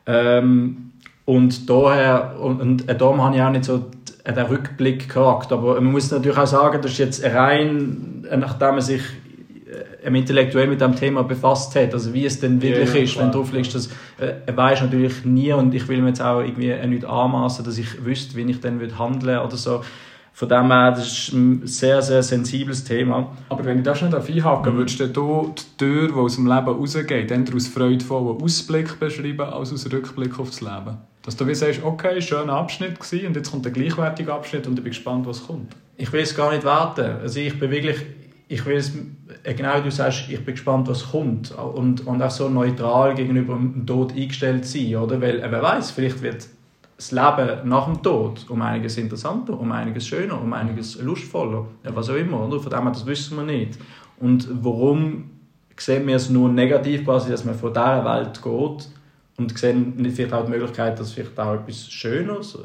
Ähm, 0.06 0.92
und 1.26 1.70
daher, 1.70 2.40
und, 2.40 2.62
und 2.62 3.02
darum 3.02 3.22
habe 3.24 3.36
ich 3.36 3.42
auch 3.42 3.50
nicht 3.50 3.66
so 3.66 3.86
den 4.28 4.46
Rückblick 4.46 5.12
gehabt. 5.12 5.52
Aber 5.52 5.76
man 5.76 5.92
muss 5.92 6.12
natürlich 6.12 6.38
auch 6.38 6.48
sagen, 6.48 6.80
das 6.82 6.92
ist 6.92 6.98
jetzt 7.00 7.24
rein, 7.24 8.28
nachdem 8.38 8.70
man 8.70 8.82
sich 8.82 9.02
äh, 10.04 10.08
intellektuell 10.08 10.68
mit 10.68 10.82
dem 10.82 10.96
Thema 10.96 11.24
befasst 11.24 11.76
hat, 11.76 11.94
also 11.96 12.14
wie 12.14 12.26
es 12.26 12.40
denn 12.40 12.62
wirklich 12.62 12.94
Ja, 12.94 13.02
ist, 13.02 13.14
klar, 13.14 13.26
wenn 13.26 13.32
du 13.32 13.38
drauf 13.40 13.54
liegst, 13.54 13.74
das 13.74 13.90
äh, 14.20 14.56
weiß 14.56 14.82
natürlich 14.82 15.26
nie 15.26 15.52
und 15.54 15.74
ich 15.74 15.88
will 15.88 16.00
mir 16.02 16.10
jetzt 16.10 16.22
auch 16.22 16.42
irgendwie 16.42 16.76
nicht 16.88 17.06
anmaßen, 17.06 17.66
dass 17.66 17.80
ich 17.80 18.06
wüsste, 18.06 18.36
wie 18.36 18.44
ich 18.44 18.60
dann 18.60 18.80
würde 18.80 19.00
handeln 19.00 19.40
oder 19.40 19.58
so. 19.58 19.82
Von 20.34 20.50
dem 20.50 20.72
her, 20.72 20.92
das 20.92 21.08
ist 21.12 21.34
ein 21.34 21.68
sehr, 21.68 22.02
sehr 22.02 22.24
sensibles 22.24 22.84
Thema. 22.84 23.36
Aber 23.50 23.66
wenn 23.66 23.80
ich 23.80 23.84
das 23.84 24.02
nicht 24.02 24.14
einhaken 24.14 24.74
Mhm. 24.74 24.78
würdest 24.78 25.00
du 25.00 25.54
die 25.56 25.78
Tür, 25.78 26.08
die 26.08 26.14
aus 26.14 26.36
dem 26.36 26.48
Leben 26.48 26.68
rausgeht, 26.68 27.30
dann 27.30 27.46
daraus 27.46 27.68
freudvollen 27.68 28.42
Ausblick 28.42 29.00
beschreiben, 29.00 29.42
als 29.42 29.74
aus 29.74 29.92
Rückblick 29.92 30.40
auf 30.40 30.50
das 30.50 30.62
Leben? 30.62 30.98
Dass 31.24 31.36
du 31.36 31.46
wie 31.46 31.54
sagst, 31.54 31.84
okay, 31.84 32.20
schöner 32.22 32.54
Abschnitt 32.54 33.00
gewesen, 33.00 33.28
und 33.28 33.36
jetzt 33.36 33.52
kommt 33.52 33.66
der 33.66 33.72
gleichwertige 33.72 34.34
Abschnitt 34.34 34.66
und 34.66 34.74
ich 34.80 34.84
bin 34.84 34.92
gespannt, 34.92 35.28
was 35.28 35.46
kommt. 35.46 35.76
Ich 35.98 36.12
will 36.12 36.22
es 36.22 36.36
gar 36.36 36.52
nicht 36.52 36.64
warten. 36.64 37.06
Also 37.22 37.40
ich 37.40 37.60
bin 37.60 37.70
wirklich, 37.70 37.98
ich 38.48 38.66
will 38.66 38.78
es, 38.78 38.92
äh, 39.44 39.54
genau 39.54 39.78
wie 39.78 39.84
du 39.84 39.92
sagst, 39.92 40.24
ich 40.30 40.44
bin 40.44 40.56
gespannt, 40.56 40.88
was 40.88 41.12
kommt. 41.12 41.52
Und, 41.52 42.08
und 42.08 42.22
auch 42.24 42.32
so 42.32 42.50
neutral 42.50 43.14
gegenüber 43.14 43.54
dem 43.54 43.86
Tod 43.86 44.14
eingestellt 44.14 44.66
sein, 44.66 44.96
oder? 44.96 45.22
Weil, 45.22 45.40
äh, 45.42 45.52
wer 45.52 45.62
weiß, 45.62 45.92
vielleicht 45.92 46.24
wird 46.24 46.48
das 47.02 47.12
Leben 47.12 47.68
nach 47.68 47.86
dem 47.86 48.04
Tod 48.04 48.46
um 48.48 48.62
einiges 48.62 48.96
interessanter, 48.98 49.60
um 49.60 49.72
einiges 49.72 50.06
schöner, 50.06 50.40
um 50.40 50.54
einiges 50.54 51.02
lustvoller, 51.02 51.66
was 51.84 52.10
auch 52.12 52.16
immer, 52.16 52.46
oder? 52.48 52.60
Von 52.60 52.70
dem 52.70 52.84
her, 52.84 52.92
das 52.92 53.06
wissen 53.08 53.38
wir 53.38 53.44
nicht. 53.44 53.80
Und 54.20 54.48
warum 54.64 55.32
sehen 55.76 56.06
wir 56.06 56.16
es 56.16 56.30
nur 56.30 56.50
negativ, 56.50 57.04
quasi, 57.04 57.32
dass 57.32 57.44
man 57.44 57.56
von 57.56 57.74
dieser 57.74 58.06
Welt 58.06 58.40
geht 58.44 58.90
und 59.38 59.58
sehen 59.58 60.12
vielleicht 60.14 60.32
auch 60.32 60.46
die 60.46 60.52
Möglichkeit, 60.52 61.00
dass 61.00 61.14
vielleicht 61.14 61.40
auch 61.40 61.56
etwas 61.56 61.90
Schöneres 61.90 62.56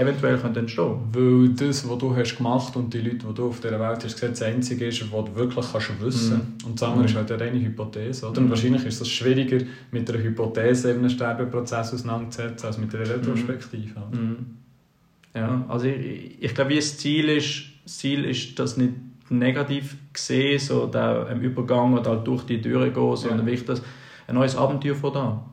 eventuell 0.00 0.38
könnte 0.38 0.60
entstehen 0.60 0.94
Weil 1.12 1.48
das, 1.50 1.88
was 1.88 1.98
du 1.98 2.14
hast 2.16 2.36
gemacht 2.36 2.74
und 2.76 2.92
die 2.92 2.98
Leute, 3.00 3.26
die 3.28 3.34
du 3.34 3.48
auf 3.48 3.60
dieser 3.60 3.78
Welt 3.80 4.04
hast 4.04 4.14
gesehen, 4.14 4.30
das 4.30 4.42
Einzige 4.42 4.86
ist, 4.86 5.00
was 5.12 5.24
du 5.26 5.34
wirklich 5.34 5.66
kannst 5.72 6.00
wissen 6.00 6.54
Und 6.64 6.80
das 6.80 6.88
andere 6.88 7.04
ist 7.06 7.14
halt 7.14 7.30
eine 7.32 7.40
reine 7.40 7.60
Hypothese. 7.60 8.26
Oder? 8.28 8.38
Und 8.38 8.46
Mhm. 8.46 8.50
wahrscheinlich 8.50 8.84
ist 8.86 9.00
es 9.00 9.08
schwieriger, 9.08 9.64
mit 9.90 10.10
einer 10.10 10.22
Hypothese 10.22 10.90
in 10.92 10.98
einem 10.98 11.10
Sterbeprozess 11.10 11.92
auseinanderzusetzen, 11.94 12.66
als 12.66 12.78
mit 12.78 12.94
einer 12.94 13.08
Retrospektive. 13.08 13.92
oder? 14.08 14.16
Mhm. 14.18 14.46
Ja, 15.34 15.64
also 15.68 15.86
ich, 15.86 16.42
ich 16.42 16.54
glaube, 16.54 16.70
wie 16.70 16.76
das 16.76 16.96
Ziel 16.98 17.28
ist, 17.28 17.62
das 17.84 17.98
Ziel 17.98 18.24
ist, 18.24 18.58
das 18.58 18.76
nicht 18.76 18.94
negativ 19.28 19.96
gesehen, 20.12 20.58
so 20.58 20.86
der 20.86 21.28
im 21.30 21.40
Übergang 21.40 21.92
oder 21.96 22.10
halt 22.10 22.26
durch 22.26 22.42
die 22.44 22.60
Türe 22.60 22.90
gehen, 22.90 23.16
sondern 23.16 23.46
Ja. 23.46 23.54
das, 23.66 23.80
ein 24.26 24.34
neues 24.34 24.56
Abenteuer 24.56 24.94
vor 24.96 25.12
da. 25.12 25.44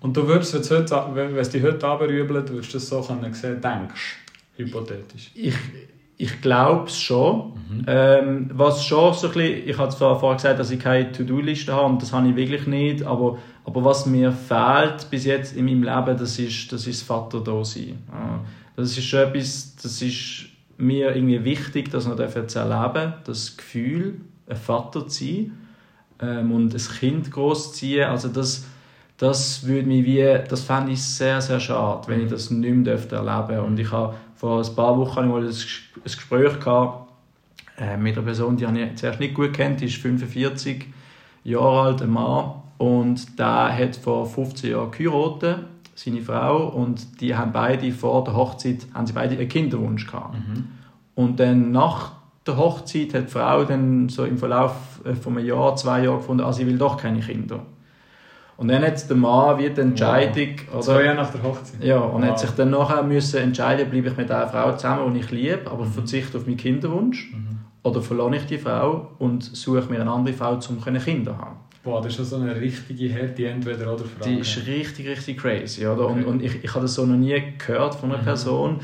Und 0.00 0.16
du 0.16 0.26
würdest, 0.26 0.54
wenn 0.54 0.60
es 0.60 0.70
heute, 0.70 1.14
wenn 1.14 1.36
es 1.36 1.50
dich 1.50 1.62
heute 1.62 1.86
anberübelt, 1.86 2.50
würdest 2.50 2.74
du 2.74 2.78
das 2.78 2.88
so 2.88 3.00
können 3.00 3.32
sehen, 3.32 3.60
denkst 3.60 4.18
hypothetisch. 4.56 5.30
Ich, 5.34 5.54
ich 6.16 6.40
glaube 6.40 6.86
es 6.86 6.98
schon. 6.98 7.52
Ähm, 7.86 8.50
was 8.52 8.84
schon 8.84 9.12
so 9.14 9.28
ein 9.28 9.32
bisschen, 9.34 9.68
ich 9.68 9.78
habe 9.78 9.90
zwar 9.90 10.18
vorher 10.18 10.36
gesagt, 10.36 10.58
dass 10.58 10.70
ich 10.70 10.80
keine 10.80 11.12
To-Do-Liste 11.12 11.72
habe 11.72 11.92
und 11.92 12.02
das 12.02 12.12
habe 12.12 12.28
ich 12.28 12.36
wirklich 12.36 12.66
nicht, 12.66 13.04
aber, 13.04 13.38
aber 13.64 13.84
was 13.84 14.06
mir 14.06 14.32
fehlt 14.32 15.10
bis 15.10 15.24
jetzt 15.24 15.56
in 15.56 15.66
meinem 15.66 15.82
Leben, 15.82 16.16
das 16.16 16.38
ist 16.38 16.72
das, 16.72 16.86
ist 16.86 17.00
das 17.00 17.06
Vater-Dasein. 17.06 17.98
Ja. 18.10 18.40
Das 18.76 18.96
ist 18.96 19.04
schon 19.04 19.20
etwas, 19.20 19.76
das 19.82 20.00
ist 20.02 20.46
mir 20.78 21.14
irgendwie 21.14 21.42
wichtig, 21.44 21.90
dass 21.90 22.06
man 22.06 22.18
jetzt 22.18 22.54
erleben 22.54 23.14
das 23.24 23.56
Gefühl, 23.56 24.20
ein 24.48 24.56
Vater 24.56 25.08
zu 25.08 25.24
sein 25.24 25.58
ähm, 26.20 26.52
und 26.52 26.74
ein 26.74 26.98
Kind 26.98 27.30
großziehen. 27.30 28.04
Also 28.04 28.28
das, 28.28 28.64
das 29.18 29.66
würde 29.66 29.88
mich 29.88 30.04
wie, 30.04 30.22
das 30.48 30.62
fände 30.62 30.92
ich 30.92 31.02
sehr, 31.02 31.40
sehr 31.40 31.60
schade, 31.60 32.06
wenn 32.08 32.22
ich 32.24 32.30
das 32.30 32.50
nicht 32.50 32.74
mehr 32.74 32.84
dürfte 32.96 33.16
erleben. 33.16 33.60
Und 33.64 33.78
ich 33.78 33.90
habe 33.90 34.14
vor 34.34 34.62
ein 34.62 34.74
paar 34.74 34.96
Wochen 34.98 35.28
mal 35.28 35.42
ein, 35.42 35.48
Ges- 35.48 35.78
ein 35.96 36.02
Gespräch 36.04 36.60
gehabt, 36.60 37.10
äh, 37.78 37.96
mit 37.96 38.16
einer 38.16 38.24
Person, 38.26 38.56
die 38.56 38.64
ich 38.64 38.94
zuerst 38.96 39.20
nicht 39.20 39.34
gut 39.34 39.52
kennt, 39.54 39.80
die 39.80 39.86
ist 39.86 39.96
45 39.96 40.86
Jahre 41.44 41.80
alt, 41.82 42.02
ein 42.02 42.10
Mann, 42.10 42.52
und 42.78 43.38
der 43.38 43.74
hat 43.76 43.96
vor 43.96 44.26
15 44.26 44.70
Jahren 44.72 44.90
geheiratet, 44.90 45.60
seine 45.94 46.20
Frau, 46.20 46.68
und 46.68 47.20
die 47.22 47.34
haben 47.34 47.52
beide 47.52 47.90
vor 47.92 48.22
der 48.24 48.36
Hochzeit 48.36 48.86
haben 48.92 49.06
sie 49.06 49.14
beide 49.14 49.34
einen 49.38 49.48
Kinderwunsch 49.48 50.06
gehabt. 50.06 50.36
Und 51.14 51.40
dann 51.40 51.72
nach 51.72 52.12
der 52.46 52.58
Hochzeit 52.58 53.14
hat 53.14 53.24
die 53.28 53.32
Frau 53.32 53.64
dann 53.64 54.10
so 54.10 54.24
im 54.26 54.36
Verlauf 54.36 55.00
äh, 55.06 55.14
von 55.14 55.38
einem 55.38 55.46
Jahr, 55.46 55.74
zwei 55.76 56.04
Jahren 56.04 56.18
gefunden, 56.18 56.44
ah, 56.44 56.52
sie 56.52 56.66
will 56.66 56.76
doch 56.76 56.98
keine 56.98 57.20
Kinder. 57.20 57.60
Und 58.58 58.68
dann 58.68 58.82
hat 58.82 59.08
der 59.08 59.16
Mann 59.16 59.58
wie 59.58 59.68
die 59.68 59.80
Entscheidung, 59.80 60.56
Zwei 60.80 60.94
oder, 60.94 61.04
Jahre 61.04 61.16
nach 61.18 61.30
der 61.30 61.42
Hochzeit. 61.42 61.84
ja, 61.84 61.98
und 61.98 62.22
Wow. 62.22 62.30
hat 62.30 62.38
sich 62.40 62.50
dann 62.52 62.70
nachher 62.70 63.02
müssen 63.02 63.38
entscheiden, 63.40 63.90
bleibe 63.90 64.08
ich 64.08 64.16
mit 64.16 64.28
der 64.30 64.48
Frau 64.48 64.72
zusammen, 64.72 65.12
die 65.12 65.20
ich 65.20 65.30
liebe, 65.30 65.70
aber 65.70 65.84
verzichte 65.84 66.38
auf 66.38 66.46
meinen 66.46 66.56
Kinderwunsch, 66.56 67.34
oder 67.82 68.00
verlasse 68.00 68.36
ich 68.36 68.46
die 68.46 68.58
Frau 68.58 69.10
und 69.18 69.42
suche 69.44 69.82
mir 69.90 70.00
eine 70.00 70.10
andere 70.10 70.34
Frau, 70.34 70.54
um 70.54 70.80
Kinder 70.82 71.32
zu 71.32 71.38
haben. 71.38 71.56
Boah, 71.84 72.00
das 72.02 72.12
ist 72.12 72.16
schon 72.16 72.24
so 72.24 72.36
eine 72.36 72.56
richtige 72.60 73.12
harte 73.14 73.46
Entweder-oder-Frage. 73.46 74.28
Die 74.34 74.40
ist 74.40 74.66
richtig, 74.66 75.06
richtig 75.06 75.38
crazy. 75.38 75.86
Oder? 75.86 76.06
Und, 76.08 76.20
Okay. 76.20 76.24
und 76.24 76.42
ich, 76.42 76.64
ich 76.64 76.70
habe 76.70 76.80
das 76.80 76.94
so 76.94 77.06
noch 77.06 77.14
nie 77.16 77.40
gehört 77.64 77.94
von 77.94 78.10
einer 78.12 78.22
Person. 78.22 78.80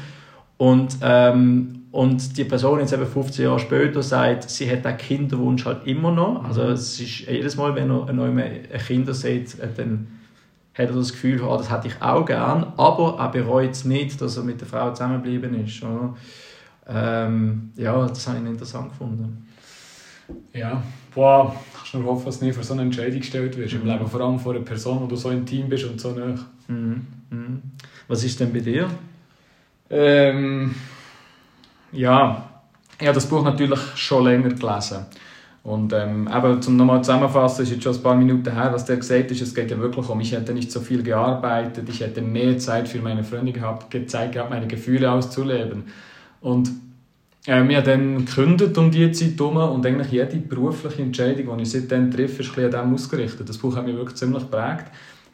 Und, 0.59 0.99
ähm, 1.03 1.82
und 1.93 2.37
die 2.39 2.45
Person 2.45 2.81
jetzt 2.81 2.93
eben 2.95 3.07
15 3.07 3.45
Jahre 3.45 3.59
später 3.61 4.03
sagt, 4.03 4.49
sie 4.51 4.71
hat 4.71 4.85
den 4.85 4.97
Kinderwunsch 4.97 5.65
halt 5.67 5.87
immer 5.87 6.11
noch. 6.11 6.43
Also 6.45 6.63
es 6.63 6.99
ist 6.99 7.21
jedes 7.21 7.57
Mal, 7.57 7.75
wenn 7.75 7.91
er 7.91 8.13
neu 8.13 8.29
ein 8.31 8.63
Kinder 8.87 9.13
sieht, 9.13 9.59
äh, 9.61 9.69
dann 9.77 10.09
hat 10.75 10.89
er 10.89 10.95
das 10.95 11.13
Gefühl, 11.13 11.43
oh, 11.43 11.57
das 11.57 11.71
hätte 11.71 11.89
ich 11.89 12.01
auch 12.01 12.25
gern. 12.25 12.73
Aber 12.79 13.17
er 13.19 13.29
bereut 13.29 13.73
es 13.73 13.85
nicht, 13.85 14.19
dass 14.23 14.39
er 14.39 14.43
mit 14.43 14.61
der 14.61 14.67
Frau 14.69 14.91
zusammengeblieben 14.91 15.65
ist. 15.67 15.83
Ähm, 16.89 17.71
ja, 17.77 18.07
das 18.07 18.27
habe 18.27 18.39
ich 18.39 18.47
interessant 18.47 18.89
gefunden. 18.89 19.47
Ja, 20.55 20.83
boah, 21.15 21.55
kannst 21.77 21.93
nur 21.95 22.05
hoffen, 22.05 22.25
dass 22.25 22.39
du 22.39 22.47
nie 22.47 22.53
vor 22.53 22.63
so 22.63 22.73
eine 22.73 22.83
Entscheidung 22.83 23.21
gestellt 23.21 23.57
wirst 23.59 23.75
im 23.75 23.83
Mhm. 23.83 23.89
Leben. 23.89 24.07
Vor 24.07 24.21
allem 24.21 24.39
vor 24.39 24.55
einer 24.55 24.65
Person, 24.65 25.03
wo 25.03 25.07
du 25.07 25.17
so 25.17 25.29
intim 25.29 25.69
bist 25.69 25.85
und 25.85 26.01
so 26.01 26.13
nah. 26.13 26.35
Mhm. 26.69 27.07
Mhm. 27.29 27.63
Was 28.09 28.25
ist 28.25 28.41
denn 28.41 28.51
bei 28.51 28.61
dir? 28.61 28.89
Ähm, 29.91 30.75
ja, 31.93 32.49
ich 32.99 33.07
habe 33.07 33.15
das 33.15 33.27
Buch 33.27 33.43
natürlich 33.45 33.81
schon 33.97 34.25
länger 34.25 34.51
gelesen. 34.51 35.07
Und 35.65 35.93
ähm, 35.93 36.29
eben, 36.35 36.61
zum 36.61 36.77
nochmal 36.77 37.05
zusammenfassen, 37.05 37.63
ist 37.63 37.71
jetzt 37.71 37.85
schon 37.85 37.95
ein 37.95 38.03
paar 38.03 38.17
Minuten 38.17 38.53
her, 38.53 38.71
was 38.73 38.85
der 38.85 38.97
gesagt 38.97 39.31
ist, 39.31 39.43
es 39.43 39.55
geht 39.55 39.71
ja 39.71 39.79
wirklich 39.79 40.09
um, 40.09 40.21
ich 40.21 40.33
hätte 40.33 40.53
nicht 40.53 40.73
so 40.73 40.81
viel 40.81 41.05
gearbeitet, 41.05 41.89
ich 41.89 42.01
hätte 42.01 42.21
mehr 42.21 42.59
Zeit 42.59 42.89
für 42.89 43.01
meine 43.01 43.23
Freunde 43.23 43.53
gehabt, 43.53 43.95
Zeit 44.11 44.33
gehabt, 44.33 44.51
meine 44.51 44.67
Gefühle 44.67 45.11
auszuleben. 45.11 45.85
Und 46.41 46.71
äh, 47.47 47.67
wir 47.69 47.81
dann 47.81 48.25
gekündigt 48.25 48.77
um 48.77 48.91
diese 48.91 49.13
Zeit 49.13 49.39
herum 49.39 49.57
und 49.57 49.87
eigentlich 49.87 50.11
jede 50.11 50.37
berufliche 50.37 51.03
Entscheidung, 51.03 51.57
die 51.57 51.63
ich 51.63 51.71
seitdem 51.71 52.11
treffe, 52.11 52.43
ist 52.43 52.51
ein 52.51 52.55
bisschen 52.55 52.75
an 52.75 52.87
dem 52.89 52.95
ausgerichtet. 52.95 53.49
Das 53.49 53.59
Buch 53.59 53.77
hat 53.77 53.87
mich 53.87 53.95
wirklich 53.95 54.17
ziemlich 54.17 54.43
geprägt, 54.43 54.87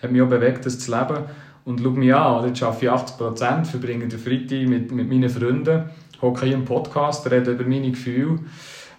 hat 0.03 0.12
mich 0.12 0.21
auch 0.21 0.29
bewegt, 0.29 0.66
das 0.66 0.79
zu 0.79 0.90
leben. 0.90 1.25
Und 1.64 1.81
schau 1.83 1.90
mich 1.90 2.14
an, 2.14 2.47
jetzt 2.47 2.62
arbeite 2.62 2.85
ich 2.85 2.90
80 2.90 3.16
Prozent, 3.16 3.66
verbringe 3.66 4.09
den 4.09 4.18
Freitag 4.18 4.68
mit, 4.68 4.92
mit 4.92 5.09
meinen 5.09 5.29
Freunden, 5.29 5.85
hocke 6.23 6.47
hier 6.47 6.55
im 6.55 6.65
Podcast, 6.65 7.31
rede 7.31 7.53
über 7.53 7.65
meine 7.65 7.91
Gefühle. 7.91 8.41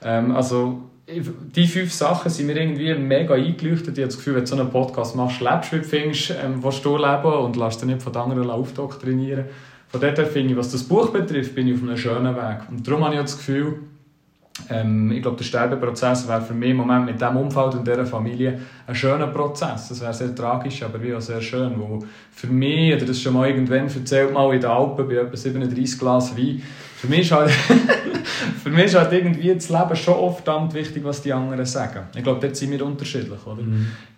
Ähm, 0.04 0.36
also, 0.36 0.84
die 1.08 1.68
fünf 1.68 1.92
Sachen 1.92 2.30
sind 2.30 2.48
mir 2.48 2.56
irgendwie 2.56 2.94
mega 2.94 3.34
eingeleuchtet. 3.34 3.98
Ich 3.98 4.04
habe 4.04 4.08
das 4.08 4.18
Gefühl, 4.18 4.36
wenn 4.36 4.42
du 4.42 4.48
so 4.48 4.56
einen 4.56 4.70
Podcast 4.70 5.16
machst, 5.16 5.42
lebst 5.42 5.74
du, 5.74 5.84
findest, 5.84 6.36
ähm, 6.44 6.64
willst 6.64 6.86
du 6.86 6.98
leben 6.98 7.34
und 7.34 7.56
lässt 7.56 7.82
dich 7.82 7.88
nicht 7.88 8.02
von 8.02 8.16
anderen 8.16 8.50
aufdoktrinieren. 8.50 9.46
Von 9.88 10.02
dort 10.02 10.18
her 10.20 10.28
finde 10.28 10.52
ich, 10.52 10.58
was 10.58 10.72
das 10.72 10.84
Buch 10.84 11.10
betrifft, 11.10 11.56
bin 11.56 11.68
ich 11.68 11.76
auf 11.76 11.82
einem 11.82 11.98
schönen 11.98 12.36
Weg. 12.36 12.60
Und 12.70 12.88
darum 12.88 13.04
habe 13.04 13.16
ich 13.16 13.22
das 13.22 13.38
Gefühl, 13.38 13.80
ähm, 14.69 15.12
ich 15.12 15.22
glaube, 15.22 15.38
der 15.38 15.43
Sterbeprozess 15.43 16.28
wäre 16.28 16.41
für 16.41 16.54
mich 16.54 16.72
im 16.72 16.78
Moment 16.78 17.06
mit 17.06 17.19
diesem 17.19 17.38
Umfeld 17.38 17.76
und 17.76 17.88
dieser 17.88 18.06
Familie 18.06 18.60
ein 18.86 18.95
schöner 18.95 19.28
Prozess. 19.28 19.89
Das 19.89 20.02
wäre 20.02 20.13
sehr 20.13 20.36
tragisch, 20.36 20.84
aber 20.84 21.02
wie 21.02 21.13
auch 21.13 21.22
sehr 21.22 21.41
schön. 21.41 21.74
Wo 21.78 22.00
für 22.32 22.48
mich, 22.48 22.95
oder 22.95 23.06
das 23.06 23.22
schon 23.22 23.34
mal 23.34 23.50
irgendwann 23.50 23.88
erzählt, 23.88 24.34
mal 24.34 24.54
in 24.54 24.62
den 24.62 24.69
Alpen 24.69 25.08
bei 25.08 25.15
etwa 25.15 25.36
37 25.36 26.00
Glas 26.00 26.38
Wein, 26.38 26.62
für 26.98 27.08
mich 27.08 27.22
ist 27.22 27.32
halt, 27.32 27.52
für 28.63 28.69
mich 28.69 28.86
ist 28.86 28.95
halt 28.95 29.13
irgendwie 29.13 29.54
das 29.54 29.69
Leben 29.69 29.95
schon 29.95 30.15
oft 30.15 30.45
wichtig, 30.74 31.04
was 31.04 31.22
die 31.22 31.32
anderen 31.32 31.65
sagen. 31.65 32.08
Ich 32.15 32.24
glaube, 32.24 32.39
dort 32.41 32.56
sind 32.56 32.72
wir 32.72 32.86
unterschiedlich. 32.86 33.45
Oder? 33.45 33.63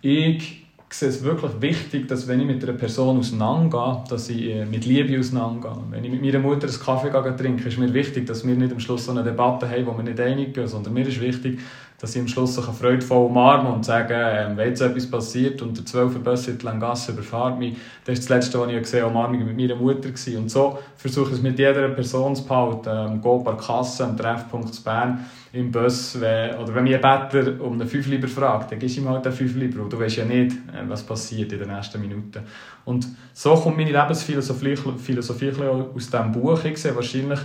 Ich 0.00 0.64
sehe 0.98 1.08
es 1.08 1.22
wirklich 1.22 1.52
wichtig, 1.60 2.08
dass 2.08 2.28
wenn 2.28 2.40
ich 2.40 2.46
mit 2.46 2.62
einer 2.62 2.74
Person 2.74 3.18
auseinandergehe, 3.18 4.04
dass 4.08 4.28
ich 4.28 4.42
äh, 4.42 4.64
mit 4.64 4.84
Liebe 4.84 5.18
auseinandergehe. 5.18 5.82
Wenn 5.90 6.04
ich 6.04 6.10
mit 6.10 6.22
meiner 6.22 6.38
Mutter 6.38 6.68
einen 6.68 6.78
Kaffee 6.78 7.36
trinke, 7.36 7.68
ist 7.68 7.78
mir 7.78 7.92
wichtig, 7.94 8.26
dass 8.26 8.46
wir 8.46 8.54
nicht 8.54 8.72
am 8.72 8.80
Schluss 8.80 9.06
so 9.06 9.12
eine 9.12 9.22
Debatte 9.22 9.68
haben, 9.68 9.86
wo 9.86 9.96
wir 9.96 10.04
nicht 10.04 10.20
einig 10.20 10.54
gehen, 10.54 10.68
sondern 10.68 10.92
mir 10.92 11.06
ist 11.06 11.20
wichtig, 11.20 11.60
dass 11.98 12.16
ich 12.16 12.20
am 12.20 12.26
Schluss 12.26 12.56
so 12.56 12.62
freudvoll 12.62 13.26
umarmen 13.26 13.72
und 13.72 13.84
sagen, 13.84 14.12
ähm, 14.12 14.56
wenn 14.56 14.68
jetzt 14.68 14.80
etwas 14.80 15.08
passiert 15.08 15.62
und 15.62 15.78
der 15.78 15.86
12 15.86 16.12
verbessert 16.12 16.62
Langasse 16.64 17.12
überfahrt 17.12 17.60
mich, 17.60 17.76
das 18.04 18.18
ist 18.18 18.28
das 18.28 18.36
Letzte, 18.36 18.60
was 18.60 18.68
ich 18.70 18.78
gesehen 18.78 19.04
habe, 19.04 19.10
Umarmung 19.12 19.46
mit 19.46 19.56
meiner 19.56 19.76
Mutter 19.76 20.10
gewesen. 20.10 20.36
Und 20.38 20.50
so 20.50 20.78
versuche 20.96 21.28
ich 21.28 21.36
es 21.36 21.42
mit 21.42 21.58
jeder 21.60 21.88
Person 21.90 22.34
zu 22.34 22.44
behalten. 22.44 22.90
Ähm, 23.14 23.22
gehe 23.22 23.38
bei 23.38 23.52
Kasse, 23.54 24.04
am 24.04 24.16
Treffpunkt 24.16 24.74
zu 24.74 24.82
Bern, 24.82 25.24
im 25.52 25.70
Bus, 25.70 26.18
wenn, 26.18 26.56
oder 26.56 26.74
wenn 26.74 26.84
mich 26.84 26.94
ein 26.94 27.00
Better 27.00 27.60
um 27.62 27.74
einen 27.74 27.86
Fünfliber 27.86 28.26
fragt, 28.26 28.72
dann 28.72 28.78
gibst 28.78 28.96
du 28.96 29.02
ihm 29.02 29.08
halt 29.08 29.26
einen 29.26 29.36
Fünfliber, 29.36 29.82
und 29.82 29.92
du 29.92 30.00
weißt 30.00 30.16
ja 30.16 30.24
nicht, 30.24 30.52
äh, 30.52 30.88
was 30.88 31.02
passiert 31.02 31.52
in 31.52 31.58
den 31.58 31.68
nächsten 31.68 32.00
Minuten. 32.00 32.40
Und 32.84 33.06
so 33.34 33.54
kommt 33.54 33.76
meine 33.76 33.92
Lebensphilosophie 33.92 34.76
Philosophie 34.98 35.52
aus 35.52 36.10
diesem 36.10 36.32
Buch. 36.32 36.64
Ich 36.64 36.78
sehe 36.78 36.96
wahrscheinlich 36.96 37.40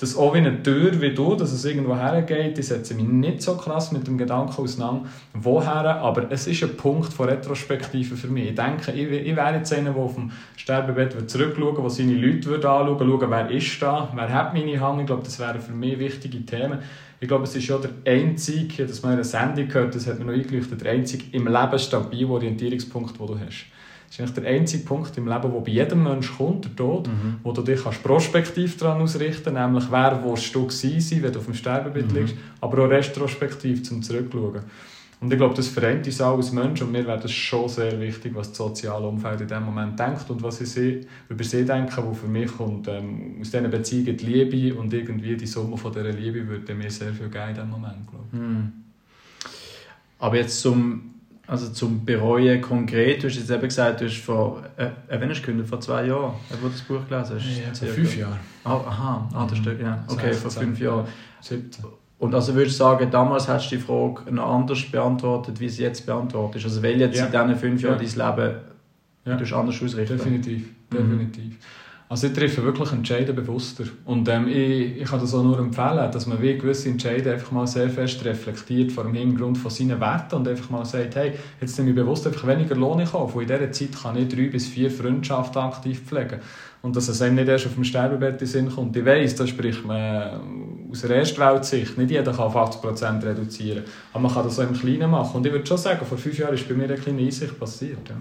das 0.00 0.16
auch 0.16 0.32
wie 0.32 0.38
eine 0.38 0.62
Tür 0.62 0.98
wie 0.98 1.12
du, 1.12 1.34
dass 1.34 1.52
es 1.52 1.62
irgendwo 1.66 1.94
hergeht. 1.94 2.58
Ich 2.58 2.68
setze 2.68 2.94
mich 2.94 3.04
nicht 3.06 3.42
so 3.42 3.54
krass 3.56 3.92
mit 3.92 4.06
dem 4.06 4.16
Gedanken 4.16 4.62
auseinander, 4.62 5.06
woher, 5.34 5.96
aber 6.00 6.30
es 6.30 6.46
ist 6.46 6.62
ein 6.62 6.74
Punkt 6.78 7.12
von 7.12 7.28
Retrospektive 7.28 8.16
für 8.16 8.28
mich. 8.28 8.48
Ich 8.48 8.54
denke, 8.54 8.92
ich, 8.92 9.10
ich 9.10 9.36
wäre 9.36 9.56
jetzt 9.56 9.74
einer, 9.74 9.90
der 9.90 10.02
auf 10.02 10.14
dem 10.14 10.30
Sterbebett 10.56 11.30
zurückschauen 11.30 11.76
würde, 11.76 11.82
der 11.82 11.90
seine 11.90 12.14
Leute 12.14 12.54
anschauen 12.54 12.98
würde, 12.98 13.18
schauen, 13.18 13.30
wer 13.30 13.50
ist 13.50 13.82
da, 13.82 14.08
wer 14.14 14.32
hat 14.32 14.54
meine 14.54 14.80
Hand. 14.80 15.00
Ich 15.00 15.06
glaube, 15.06 15.22
das 15.22 15.38
wären 15.38 15.60
für 15.60 15.72
mich 15.72 15.98
wichtige 15.98 16.46
Themen. 16.46 16.78
Ich 17.20 17.28
glaube, 17.28 17.44
es 17.44 17.54
ist 17.54 17.68
ja 17.68 17.78
der 17.78 17.90
einzige, 18.10 18.86
dass 18.86 19.02
man 19.02 19.12
in 19.12 19.18
einer 19.18 19.24
Sendung 19.24 19.68
gehört, 19.68 19.94
das 19.94 20.06
hat 20.06 20.18
man 20.18 20.28
noch 20.28 20.34
eingeleuchtet, 20.34 20.80
der 20.80 20.92
einzige 20.92 21.24
im 21.32 21.46
Leben 21.46 21.78
stabile 21.78 22.28
Orientierungspunkt, 22.28 23.20
den 23.20 23.26
du 23.26 23.38
hast. 23.38 23.66
Das 24.06 24.18
ist 24.18 24.20
eigentlich 24.20 24.42
der 24.42 24.46
einzige 24.46 24.84
Punkt 24.84 25.16
im 25.18 25.28
Leben, 25.28 25.52
wo 25.52 25.60
bei 25.60 25.70
jedem 25.70 26.02
Menschen 26.02 26.36
kommt, 26.36 26.64
der 26.64 26.74
Tod, 26.74 27.06
mhm. 27.06 27.36
wo 27.44 27.52
du 27.52 27.62
dich 27.62 27.82
kannst 27.82 28.02
prospektiv 28.02 28.76
daran 28.78 29.02
ausrichten 29.02 29.54
kannst, 29.54 29.60
nämlich 29.60 29.84
wer 29.90 30.24
willst 30.24 30.54
du 30.54 30.66
gewesen 30.66 31.00
sein, 31.00 31.22
wenn 31.22 31.32
du 31.32 31.38
auf 31.38 31.44
dem 31.44 31.54
Sterbebett 31.54 32.10
mhm. 32.10 32.16
liegst, 32.16 32.34
aber 32.60 32.84
auch 32.84 32.90
retrospektiv 32.90 33.84
zum 33.84 34.02
Zurückschauen. 34.02 34.62
Und 35.20 35.30
ich 35.30 35.38
glaube, 35.38 35.54
das 35.54 35.68
vereint 35.68 36.06
uns 36.06 36.20
alle 36.22 36.36
als 36.36 36.50
Menschen 36.50 36.86
und 36.86 36.92
mir 36.92 37.06
wäre 37.06 37.20
das 37.20 37.30
schon 37.30 37.68
sehr 37.68 38.00
wichtig, 38.00 38.34
was 38.34 38.48
das 38.48 38.56
soziale 38.56 39.06
Umfeld 39.06 39.42
in 39.42 39.48
diesem 39.48 39.64
Moment 39.64 39.98
denkt 39.98 40.30
und 40.30 40.42
was 40.42 40.62
ich 40.62 41.06
über 41.28 41.44
sie 41.44 41.64
denke, 41.66 42.02
wo 42.02 42.14
für 42.14 42.26
mich 42.26 42.50
kommt, 42.56 42.88
ähm, 42.88 43.36
aus 43.38 43.50
diesen 43.50 43.70
Beziehungen 43.70 44.16
die 44.16 44.26
Liebe 44.26 44.78
und 44.78 44.94
irgendwie 44.94 45.36
die 45.36 45.46
Summe 45.46 45.76
von 45.76 45.92
dieser 45.92 46.10
Liebe 46.10 46.48
würde 46.48 46.74
mir 46.74 46.90
sehr 46.90 47.12
viel 47.12 47.28
geben 47.28 47.48
in 47.48 47.54
diesem 47.54 47.70
Moment, 47.70 48.10
glaube 48.10 48.24
ich. 48.32 48.38
Mhm. 48.38 48.72
Aber 50.18 50.36
jetzt 50.36 50.60
zum 50.60 51.10
also 51.50 51.68
zum 51.70 52.04
Bereuen 52.04 52.60
konkret, 52.60 53.24
du 53.24 53.26
hast 53.26 53.34
jetzt 53.34 53.50
eben 53.50 53.62
gesagt, 53.62 54.00
du 54.00 54.04
hast 54.04 54.18
vor, 54.18 54.62
äh, 54.76 54.84
äh 55.08 55.20
wenn 55.20 55.30
hast 55.30 55.42
du 55.42 55.64
vor 55.64 55.80
zwei 55.80 56.06
Jahren, 56.06 56.34
wo 56.60 56.68
du 56.68 56.72
das 56.72 56.82
Buch 56.82 57.04
gelesen 57.08 57.40
hast? 57.40 57.58
Ja, 57.58 57.74
vor 57.74 57.88
fünf 57.88 58.16
Jahren. 58.16 58.38
Ah, 58.62 58.74
aha, 58.74 59.28
ah, 59.34 59.46
das 59.50 59.58
stimmt, 59.58 59.80
ja. 59.80 60.04
Okay, 60.06 60.32
vor 60.32 60.50
fünf 60.52 60.78
Jahren. 60.78 61.08
17. 61.40 61.84
Und 62.20 62.34
also 62.34 62.54
würdest 62.54 62.78
du 62.78 62.84
sagen, 62.84 63.10
damals 63.10 63.48
hast 63.48 63.70
du 63.70 63.76
die 63.76 63.82
Frage 63.82 64.30
noch 64.30 64.54
anders 64.54 64.82
beantwortet, 64.84 65.58
wie 65.58 65.70
sie 65.70 65.84
jetzt 65.84 66.04
beantwortet 66.04 66.56
ist? 66.56 66.64
Also 66.64 66.82
weil 66.82 67.00
jetzt 67.00 67.18
ja. 67.18 67.24
in 67.24 67.32
diesen 67.32 67.56
fünf 67.56 67.82
Jahren 67.82 67.98
ja. 67.98 68.26
dein 68.26 68.36
Leben 68.36 68.54
ja. 69.24 69.36
du 69.36 69.56
anders 69.56 69.82
ausrichten? 69.82 70.18
Definitiv, 70.18 70.66
mhm. 70.90 70.96
definitiv. 70.96 71.44
Mhm. 71.44 71.56
Also 72.10 72.26
ich 72.26 72.32
treffe 72.34 72.62
wirklich 72.62 72.92
Entscheidungen 72.92 73.36
bewusster. 73.36 73.84
Und 74.04 74.28
ähm, 74.28 74.48
ich, 74.48 75.00
ich 75.00 75.04
kann 75.08 75.20
das 75.20 75.32
auch 75.32 75.44
nur 75.44 75.58
empfehlen, 75.60 76.10
dass 76.12 76.26
man 76.26 76.42
wie 76.42 76.58
gewisse 76.58 76.90
Entscheidungen 76.90 77.34
einfach 77.34 77.52
mal 77.52 77.66
sehr 77.66 77.88
fest 77.88 78.22
reflektiert 78.24 78.92
vor 78.92 79.04
dem 79.04 79.14
Hintergrund 79.14 79.56
von 79.56 79.70
seinen 79.70 79.98
Werten 80.00 80.34
und 80.34 80.48
einfach 80.48 80.68
mal 80.68 80.84
sagt, 80.84 81.14
hey, 81.14 81.32
jetzt 81.60 81.78
nehme 81.78 81.90
ich 81.90 81.96
bewusst 81.96 82.26
einfach 82.26 82.46
weniger 82.46 82.74
Lohn 82.74 83.02
Kauf, 83.04 83.34
in 83.36 83.46
dieser 83.46 83.72
Zeit 83.72 84.02
kann 84.02 84.16
ich 84.16 84.28
drei 84.28 84.48
bis 84.48 84.66
vier 84.66 84.90
Freundschaften 84.90 85.62
aktiv 85.62 86.02
pflegen. 86.04 86.40
Und 86.82 86.96
dass 86.96 87.08
es 87.08 87.20
einem 87.20 87.36
nicht 87.36 87.48
erst 87.48 87.66
auf 87.66 87.74
dem 87.74 87.84
Sterbebett 87.84 88.40
in 88.40 88.46
Sinn 88.46 88.70
kommt. 88.70 88.96
Ich 88.96 89.04
weiss, 89.04 89.34
da 89.34 89.46
spricht 89.46 89.84
man 89.84 90.88
aus 90.90 91.02
der 91.02 91.10
Erstweltsicht. 91.16 91.98
Nicht 91.98 92.10
jeder 92.10 92.32
kann 92.32 92.46
auf 92.46 92.56
80% 92.56 93.22
reduzieren. 93.22 93.84
Aber 94.12 94.22
man 94.22 94.32
kann 94.32 94.44
das 94.44 94.58
auch 94.58 94.68
im 94.68 94.72
Kleinen 94.72 95.10
machen. 95.10 95.36
Und 95.36 95.46
ich 95.46 95.52
würde 95.52 95.66
schon 95.66 95.76
sagen, 95.76 96.04
vor 96.06 96.16
fünf 96.16 96.38
Jahren 96.38 96.54
ist 96.54 96.66
bei 96.68 96.74
mir 96.74 96.84
eine 96.84 96.94
kleine 96.94 97.20
Einsicht 97.20 97.58
passiert. 97.58 98.08
Ja. 98.08 98.16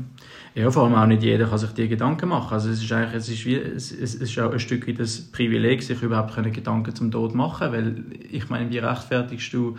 Ja, 0.55 0.71
vor 0.71 0.83
allem 0.83 0.95
auch 0.95 1.05
nicht 1.05 1.23
jeder 1.23 1.45
kann 1.45 1.57
sich 1.57 1.69
die 1.71 1.87
Gedanken 1.87 2.29
machen. 2.29 2.53
Also 2.53 2.69
es 2.69 2.83
ist 2.83 2.91
eigentlich, 2.91 3.15
es 3.15 3.29
ist 3.29 3.45
wie, 3.45 3.55
es, 3.55 3.91
ist 3.91 4.39
auch 4.39 4.51
ein 4.51 4.59
Stück 4.59 4.87
wie 4.87 4.93
das 4.93 5.19
Privileg, 5.19 5.83
sich 5.83 6.01
überhaupt 6.01 6.35
Gedanken 6.35 6.93
zum 6.95 7.11
Tod 7.11 7.35
machen, 7.35 7.71
weil 7.71 8.03
ich 8.31 8.49
meine, 8.49 8.69
wie 8.69 8.79
rechtfertigst 8.79 9.53
du 9.53 9.77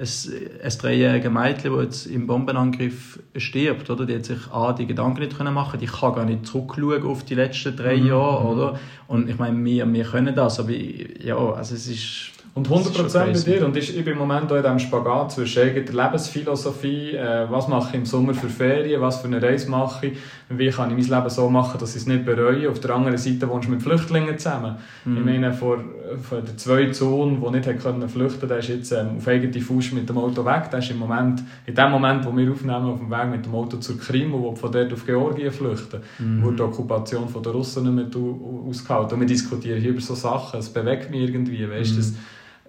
ein, 0.00 0.78
dreijähriges 0.78 1.30
Mädchen, 1.30 1.74
das 1.74 1.82
jetzt 1.84 2.06
im 2.06 2.26
Bombenangriff 2.26 3.18
stirbt, 3.36 3.90
oder? 3.90 4.06
Die 4.06 4.14
hat 4.14 4.24
sich 4.24 4.38
A, 4.50 4.72
die 4.72 4.86
Gedanken 4.86 5.20
nicht 5.20 5.36
können 5.36 5.52
machen 5.52 5.78
die 5.78 5.86
kann 5.86 6.14
gar 6.14 6.24
nicht 6.24 6.46
zurückschauen 6.46 7.02
auf 7.04 7.24
die 7.24 7.34
letzten 7.34 7.76
drei 7.76 7.96
mhm. 7.96 8.06
Jahre, 8.06 8.44
oder? 8.46 8.80
Und 9.08 9.28
ich 9.28 9.38
meine, 9.38 9.62
wir, 9.62 9.92
wir 9.92 10.04
können 10.04 10.34
das, 10.34 10.58
aber 10.58 10.70
ja, 10.70 11.36
also 11.36 11.74
es 11.74 11.86
ist 11.86 12.32
und 12.52 12.68
100% 12.68 13.12
bei 13.12 13.32
dir. 13.32 13.64
Und 13.64 13.76
ich, 13.76 13.96
ich 13.96 14.04
bin 14.04 14.14
im 14.14 14.18
Moment 14.18 14.50
auch 14.50 14.56
in 14.56 14.62
diesem 14.62 14.78
Spagat 14.80 15.32
zwischen 15.32 15.72
der 15.72 15.84
Lebensphilosophie, 15.84 17.14
äh, 17.14 17.46
was 17.48 17.68
mache 17.68 17.90
ich 17.90 17.94
im 17.94 18.06
Sommer 18.06 18.34
für 18.34 18.48
Ferien, 18.48 19.00
was 19.00 19.20
für 19.20 19.28
eine 19.28 19.40
Reise 19.40 19.70
mache 19.70 20.08
ich, 20.08 20.18
wie 20.48 20.68
kann 20.68 20.90
ich 20.90 21.08
mein 21.08 21.18
Leben 21.18 21.30
so 21.30 21.48
machen, 21.48 21.78
dass 21.78 21.90
ich 21.90 22.02
es 22.02 22.06
nicht 22.08 22.24
bereue. 22.24 22.68
Auf 22.68 22.80
der 22.80 22.90
anderen 22.90 23.18
Seite 23.18 23.48
wohnst 23.48 23.68
du 23.68 23.72
mit 23.72 23.82
Flüchtlingen 23.82 24.36
zusammen. 24.36 24.78
Mhm. 25.04 25.16
Ich 25.18 25.24
meine, 25.24 25.52
vor, 25.52 25.78
vor 26.28 26.40
der 26.40 26.56
zweiten 26.56 26.92
Sohn, 26.92 27.40
der 27.40 27.50
nicht 27.52 27.68
hat 27.68 27.78
können 27.78 28.08
flüchten 28.08 28.48
der 28.48 28.58
ist 28.58 28.68
jetzt 28.68 28.90
ähm, 28.90 29.18
auf 29.18 29.28
eigene 29.28 29.60
Fuß 29.60 29.92
mit 29.92 30.08
dem 30.08 30.18
Auto 30.18 30.44
weg. 30.44 30.72
Der 30.72 30.80
ist 30.80 30.90
im 30.90 30.98
Moment, 30.98 31.44
in 31.66 31.74
dem 31.76 31.90
Moment, 31.92 32.26
wo 32.26 32.36
wir 32.36 32.50
aufnehmen, 32.50 32.86
auf 32.86 32.98
dem 32.98 33.10
Weg 33.10 33.30
mit 33.30 33.46
dem 33.46 33.54
Auto 33.54 33.76
zur 33.76 33.96
Krim 33.96 34.34
und 34.34 34.58
von 34.58 34.72
dort 34.72 34.92
auf 34.92 35.06
Georgien 35.06 35.52
flüchten, 35.52 36.00
mhm. 36.18 36.42
wurde 36.42 36.56
die 36.56 36.62
Okkupation 36.62 37.28
von 37.28 37.44
der 37.44 37.52
Russen 37.52 37.94
nicht 37.94 38.12
mehr 38.12 38.24
ausgehalten. 38.68 39.14
Und 39.14 39.20
wir 39.20 39.28
diskutieren 39.28 39.80
hier 39.80 39.90
über 39.90 40.00
so 40.00 40.16
Sachen. 40.16 40.58
Es 40.58 40.68
bewegt 40.68 41.12
mich 41.12 41.20
irgendwie, 41.20 41.70
weißt 41.70 41.92
du, 41.92 42.00
mhm. 42.00 42.16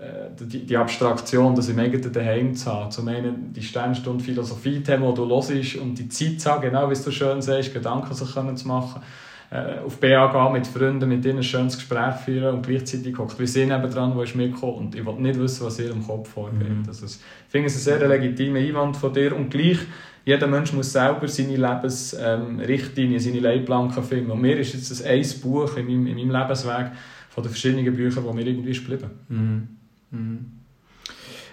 Äh, 0.01 0.31
die, 0.45 0.65
die 0.65 0.77
Abstraktion, 0.77 1.53
das 1.53 1.69
im 1.69 1.77
eigenen 1.77 2.11
Daheim 2.11 2.55
zu 2.55 2.71
haben. 2.71 2.89
Zum 2.89 3.07
einen 3.07 3.53
die 3.53 3.61
Sternstunde 3.61 4.23
Philosophie-Themen, 4.23 5.07
die 5.07 5.13
du 5.13 5.29
hörst 5.29 5.75
und 5.75 5.93
die 5.93 6.09
Zeit 6.09 6.41
zu 6.41 6.49
haben, 6.49 6.61
genau 6.61 6.89
wie 6.89 6.95
du 6.95 7.11
schön 7.11 7.39
sagst, 7.39 7.71
Gedanken 7.71 8.11
sich 8.15 8.33
können 8.33 8.57
zu 8.57 8.67
machen. 8.67 9.03
Äh, 9.51 9.79
auf 9.85 9.99
BA 9.99 10.31
gehen, 10.31 10.53
mit 10.53 10.65
Freunden, 10.65 11.07
mit 11.07 11.23
ihnen 11.23 11.37
ein 11.37 11.43
schönes 11.43 11.75
Gespräch 11.75 12.15
führen 12.25 12.55
und 12.55 12.65
gleichzeitig 12.65 13.15
hockt 13.15 13.37
wie 13.37 13.45
sie 13.45 13.67
dran, 13.67 14.15
wo 14.15 14.23
ist 14.23 14.35
mitgekommen 14.35 14.77
und 14.77 14.95
ich 14.95 15.05
will 15.05 15.13
nicht 15.15 15.39
wissen, 15.39 15.67
was 15.67 15.77
ihr 15.77 15.91
im 15.91 16.03
Kopf 16.03 16.29
vorgeht. 16.29 16.69
Mhm. 16.69 16.83
Also, 16.87 17.05
ich 17.05 17.19
finde 17.49 17.67
es 17.67 17.75
einen 17.75 17.99
sehr 17.99 18.07
legitimen 18.07 18.65
Einwand 18.65 18.97
von 18.97 19.13
dir 19.13 19.35
und 19.35 19.51
gleich 19.51 19.79
jeder 20.25 20.47
Mensch 20.47 20.73
muss 20.73 20.93
selber 20.93 21.27
seine 21.27 21.57
Lebensrichtlinien, 21.57 23.13
ähm, 23.13 23.19
seine 23.19 23.39
Leitplanken 23.39 24.03
finden. 24.03 24.31
Und 24.31 24.41
mir 24.41 24.57
ist 24.57 24.73
jetzt 24.73 24.89
das 24.89 25.03
ein 25.03 25.25
Buch 25.43 25.77
in 25.77 25.85
meinem, 25.85 26.07
in 26.07 26.15
meinem 26.15 26.41
Lebensweg 26.41 26.91
von 27.29 27.43
den 27.43 27.51
verschiedenen 27.51 27.95
Büchern, 27.95 28.23
die 28.27 28.33
mir 28.33 28.47
irgendwie 28.47 28.71
ist 28.71 28.79
geblieben. 28.79 29.11
Mhm. 29.29 29.67
Mhm. 30.11 30.51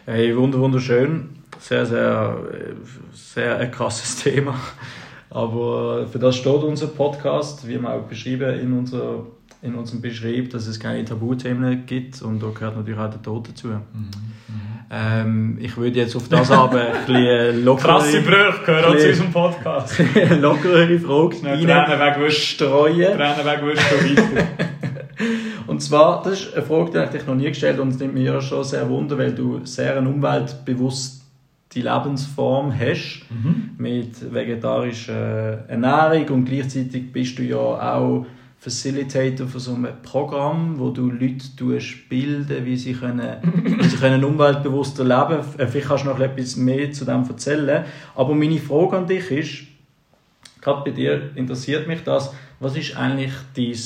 Hey, 0.04 0.36
wunderschön. 0.36 1.28
Sehr, 1.60 1.86
sehr, 1.86 2.36
sehr 3.12 3.58
ein 3.58 3.70
krasses 3.70 4.16
Thema. 4.22 4.54
Aber 5.30 6.06
für 6.06 6.18
das 6.18 6.36
steht 6.36 6.62
unser 6.62 6.88
Podcast, 6.88 7.66
wie 7.68 7.80
wir 7.80 7.90
auch 7.90 8.02
beschrieben 8.02 8.58
in, 8.58 8.72
unser, 8.72 9.26
in 9.62 9.74
unserem 9.74 10.00
Beschrieb, 10.00 10.50
dass 10.50 10.66
es 10.66 10.80
keine 10.80 11.04
Tabuthemen 11.04 11.84
gibt 11.86 12.22
und 12.22 12.42
da 12.42 12.48
gehört 12.48 12.76
natürlich 12.76 12.98
auch 12.98 13.10
der 13.10 13.22
Tod 13.22 13.48
dazu. 13.48 13.68
Mhm. 13.68 14.10
Ähm, 14.90 15.58
ich 15.60 15.76
würde 15.76 15.98
jetzt 15.98 16.16
auf 16.16 16.28
das 16.30 16.50
aber 16.50 16.80
ein 16.80 16.92
bisschen 17.06 17.64
lockere... 17.64 17.88
Krasse 17.88 18.22
Brüche 18.22 18.64
gehören 18.64 18.98
zu 18.98 19.08
unserem 19.08 19.32
Podcast. 19.32 19.98
lockerere 20.40 20.98
Frage 20.98 21.36
rein 22.00 22.30
streuen. 22.30 23.16
Tränen 23.16 23.44
weg, 23.44 23.62
weiter. 23.62 24.48
Und 25.68 25.82
zwar, 25.82 26.22
das 26.22 26.40
ist 26.40 26.54
eine 26.54 26.64
Frage, 26.64 26.92
die 26.92 26.98
ich 26.98 27.10
dich 27.10 27.26
noch 27.26 27.34
nie 27.34 27.48
gestellt 27.48 27.78
und 27.78 27.90
es 27.90 27.98
nimmt 27.98 28.14
mir 28.14 28.40
schon 28.40 28.64
sehr 28.64 28.88
wunder, 28.88 29.18
weil 29.18 29.34
du 29.34 29.60
sehr 29.66 29.98
eine 29.98 30.08
umweltbewusste 30.08 31.20
Lebensform 31.74 32.72
hast, 32.72 33.26
mhm. 33.28 33.72
mit 33.76 34.32
vegetarischer 34.32 35.68
Ernährung 35.68 36.26
und 36.30 36.44
gleichzeitig 36.46 37.12
bist 37.12 37.38
du 37.38 37.42
ja 37.42 37.58
auch 37.58 38.24
Facilitator 38.58 39.46
von 39.46 39.60
so 39.60 39.74
einem 39.74 39.92
Programm, 40.02 40.78
wo 40.78 40.88
du 40.88 41.10
Leute 41.10 41.44
bilden, 42.08 42.64
wie 42.64 42.76
sie, 42.76 42.94
können, 42.94 43.36
wie 43.78 43.84
sie 43.84 43.96
können 43.98 44.24
umweltbewusster 44.24 45.04
leben 45.04 45.42
können. 45.42 45.58
Äh, 45.58 45.66
vielleicht 45.66 45.88
kannst 45.88 46.04
du 46.04 46.08
noch 46.08 46.18
etwas 46.18 46.56
mehr 46.56 46.90
zu 46.92 47.04
dem 47.04 47.24
erzählen. 47.28 47.84
Aber 48.16 48.34
meine 48.34 48.58
Frage 48.58 48.96
an 48.96 49.06
dich 49.06 49.30
ist, 49.30 49.66
gerade 50.62 50.82
bei 50.82 50.90
dir 50.92 51.30
interessiert 51.36 51.86
mich 51.86 52.02
das, 52.04 52.34
was 52.58 52.74
ist 52.74 52.96
eigentlich 52.96 53.32
dein 53.54 53.76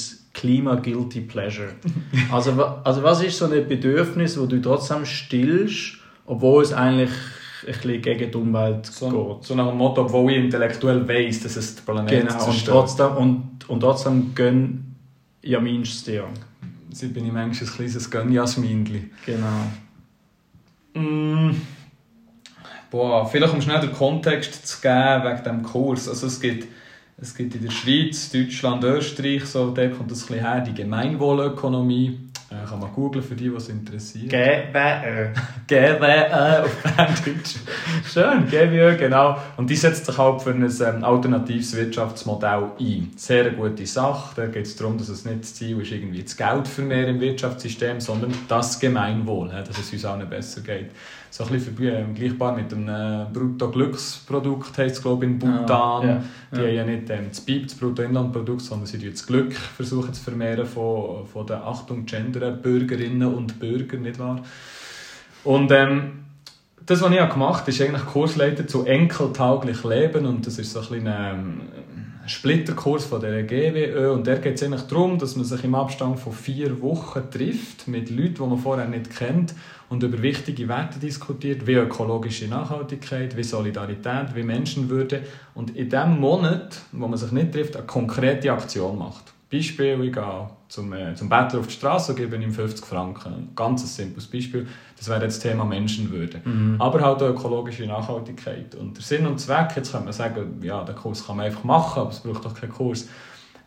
Klima-Guilty 0.43 1.21
Pleasure. 1.21 1.69
Also, 2.33 2.53
also 2.61 3.03
was 3.03 3.23
ist 3.23 3.39
so 3.39 3.45
ein 3.45 3.69
Bedürfnis, 3.69 4.39
wo 4.39 4.47
du 4.47 4.61
trotzdem 4.61 5.07
stillst, 5.07 5.99
obwohl 6.27 6.63
es 6.63 6.73
eigentlich 6.73 7.11
ein 7.11 7.73
bisschen 7.73 8.03
gegen 8.03 8.31
die 8.31 8.37
Umwelt 8.37 8.87
so, 8.87 9.09
geht? 9.09 9.45
So 9.45 9.55
nach 9.55 9.69
dem 9.69 9.79
Motto, 9.79 10.03
obwohl 10.03 10.33
ich 10.33 10.39
intellektuell 10.39 11.07
weiss, 11.07 11.43
dass 11.43 11.57
es 11.57 11.77
den 11.77 11.85
Planeten 11.85 12.27
genau, 12.27 12.47
und 12.47 12.67
trotzdem, 12.67 13.17
und, 13.17 13.69
und 13.69 13.81
trotzdem 13.81 14.35
gönn 14.35 14.97
Jaminst 15.45 16.07
dir. 16.07 16.25
Sie 16.93 17.09
bin 17.09 17.27
ich 17.27 17.33
manchmal 17.33 17.69
ein 17.69 17.75
kleines 17.75 18.11
Gönn-Jasminli. 18.11 19.11
Genau. 19.27 19.73
Mm. 20.95 21.57
Boah, 22.91 23.27
vielleicht 23.27 23.53
um 23.55 23.61
schnell 23.61 23.81
den 23.81 23.93
Kontext 23.93 24.67
zu 24.67 24.81
geben 24.81 25.25
wegen 25.25 25.39
diesem 25.39 25.63
Kurs. 25.63 26.09
Also 26.09 26.27
es 26.27 26.41
gibt 26.41 26.69
es 27.23 27.37
gibt 27.37 27.55
in 27.55 27.63
der 27.63 27.71
Schweiz, 27.71 28.31
Deutschland, 28.33 28.83
Österreich, 28.83 29.45
so, 29.45 29.71
da 29.71 29.87
kommt 29.87 30.11
das 30.11 30.23
ein 30.25 30.27
bisschen 30.27 30.41
her, 30.41 30.61
die 30.61 30.75
Gemeinwohlökonomie. 30.75 32.19
Äh, 32.51 32.69
kann 32.69 32.81
man 32.81 32.93
googeln 32.93 33.25
für 33.25 33.37
die, 33.37 33.55
was 33.55 33.69
interessiert. 33.69 34.29
GWÖ. 34.29 35.29
GWÖ 35.69 36.35
auf 36.35 36.83
Deutsch. 37.25 37.57
Schön, 38.13 38.47
GWÖ, 38.49 38.97
genau. 38.97 39.39
Und 39.57 39.71
die 39.71 39.77
setzt 39.77 40.05
sich 40.05 40.19
halt 40.19 40.43
für 40.43 40.51
ein 40.51 40.63
ähm, 40.63 41.05
alternatives 41.05 41.75
Wirtschaftsmodell 41.77 42.73
ein. 42.79 43.13
Sehr 43.17 43.47
eine 43.47 43.57
gute 43.57 43.87
Sache. 43.87 44.35
Da 44.37 44.47
geht 44.49 44.67
es 44.67 44.77
darum, 44.77 44.99
dass 44.99 45.09
es 45.09 45.25
nicht 45.25 45.43
das 45.43 45.55
Ziel 45.55 45.81
ist, 45.81 45.93
irgendwie 45.93 46.23
das 46.25 46.37
Geld 46.37 46.69
für 46.69 46.83
mehr 46.83 47.09
im 47.09 47.21
Wirtschaftssystem, 47.21 48.01
sondern 48.01 48.35
das 48.49 48.79
Gemeinwohl, 48.81 49.49
dass 49.49 49.79
es 49.79 49.93
uns 49.93 50.05
allen 50.05 50.29
besser 50.29 50.61
geht 50.61 50.91
so 51.33 51.45
ein 51.45 51.51
bisschen 51.51 51.75
vergleichbar 51.75 52.55
mit 52.55 52.75
einem 52.75 52.89
äh, 52.89 53.25
Brutto-Glücksprodukt, 53.33 54.77
heisst 54.77 54.97
es 54.97 55.03
glaube 55.03 55.25
ich 55.25 55.31
in 55.31 55.39
Bhutan. 55.39 55.71
Ah, 55.71 56.03
yeah, 56.05 56.25
die 56.53 56.57
yeah. 56.57 56.69
haben 56.69 56.77
ja 56.77 56.85
nicht 56.85 57.11
ähm, 57.11 57.27
das 57.31 57.41
BIP, 57.41 57.69
das 57.69 57.75
Bruttoinlandprodukt, 57.75 58.61
sondern 58.61 58.87
sie 58.87 58.99
versuchen 58.99 59.13
das 59.13 59.27
Glück 59.27 59.55
versuchen 59.55 60.13
zu 60.13 60.23
vermehren 60.23 60.67
von, 60.67 61.27
von 61.27 61.47
der 61.47 61.67
Achtung 61.67 62.05
Gender 62.05 62.51
Bürgerinnen 62.51 63.35
und 63.35 63.59
Bürgern, 63.59 64.03
nicht 64.03 64.19
wahr? 64.19 64.43
Und 65.43 65.73
ähm, 65.73 66.25
das, 66.85 67.01
was 67.01 67.11
ich 67.11 67.29
gemacht 67.31 67.61
habe, 67.61 67.71
ist 67.71 67.81
eigentlich 67.81 68.05
Kursleiter 68.05 68.67
zu 68.67 68.85
enkeltauglich 68.85 69.83
Leben 69.85 70.27
und 70.27 70.47
das 70.47 70.59
ist 70.59 70.73
so 70.73 70.81
ein 70.81 70.87
kleiner 70.87 71.33
ähm, 71.33 71.61
Splitterkurs 72.27 73.07
von 73.07 73.23
der 73.23 73.43
GWÖ 73.45 74.13
und 74.13 74.27
der 74.27 74.37
geht 74.37 74.57
es 74.57 74.63
eigentlich 74.63 74.83
darum, 74.83 75.19
dass 75.19 75.35
man 75.37 75.47
sich 75.47 75.65
im 75.65 75.75
Abstand 75.75 76.21
von 76.21 76.35
vier 76.35 76.83
Wochen 76.83 77.23
trifft 77.31 77.89
mit 77.89 78.11
Leuten, 78.11 78.35
die 78.35 78.43
man 78.43 78.59
vorher 78.59 78.87
nicht 78.87 79.17
kennt 79.17 79.55
und 79.93 80.03
über 80.03 80.23
wichtige 80.23 80.67
Werte 80.69 80.99
diskutiert, 80.99 81.67
wie 81.67 81.75
ökologische 81.75 82.49
Nachhaltigkeit, 82.49 83.37
wie 83.37 83.43
Solidarität, 83.43 84.35
wie 84.35 84.43
Menschenwürde 84.43 85.21
und 85.55 85.77
in 85.77 85.91
dem 85.91 86.19
Monat, 86.19 86.81
wo 86.93 87.07
man 87.07 87.19
sich 87.19 87.31
nicht 87.31 87.53
trifft, 87.53 87.77
eine 87.77 87.85
konkrete 87.85 88.51
Aktion 88.51 88.99
macht. 88.99 89.35
Beispiel, 89.53 90.03
ich 90.03 90.15
gehe 90.15 90.49
zum, 90.69 90.95
äh, 90.95 91.15
zum 91.15 91.29
Bettler 91.29 91.61
auf 91.61 91.67
die 91.67 91.75
Straße 91.75 92.13
und 92.13 92.17
gebe 92.17 92.37
ihm 92.37 92.53
50 92.53 92.87
Franken. 92.87 93.35
Ein 93.35 93.49
ganz 93.55 93.95
simples 93.95 94.27
Beispiel. 94.27 94.67
Das 94.97 95.11
wäre 95.11 95.23
jetzt 95.25 95.45
das 95.45 95.51
Thema 95.51 95.67
Menschenwürde. 95.67 96.41
Mhm. 96.43 96.77
Aber 96.79 97.03
halt 97.03 97.23
auch 97.23 97.29
ökologische 97.29 97.85
Nachhaltigkeit. 97.85 98.75
Und 98.75 98.97
der 98.97 99.05
Sinn 99.05 99.27
und 99.27 99.41
Zweck, 99.41 99.73
jetzt 99.77 99.93
könnte 99.93 100.07
man 100.07 100.15
sagen, 100.15 100.59
ja, 100.63 100.83
den 100.85 100.97
Kurs 100.97 101.27
kann 101.27 101.37
man 101.37 101.45
einfach 101.45 101.65
machen, 101.65 102.01
aber 102.01 102.11
es 102.11 102.21
braucht 102.21 102.47
doch 102.47 102.55
keinen 102.55 102.73
Kurs. 102.73 103.09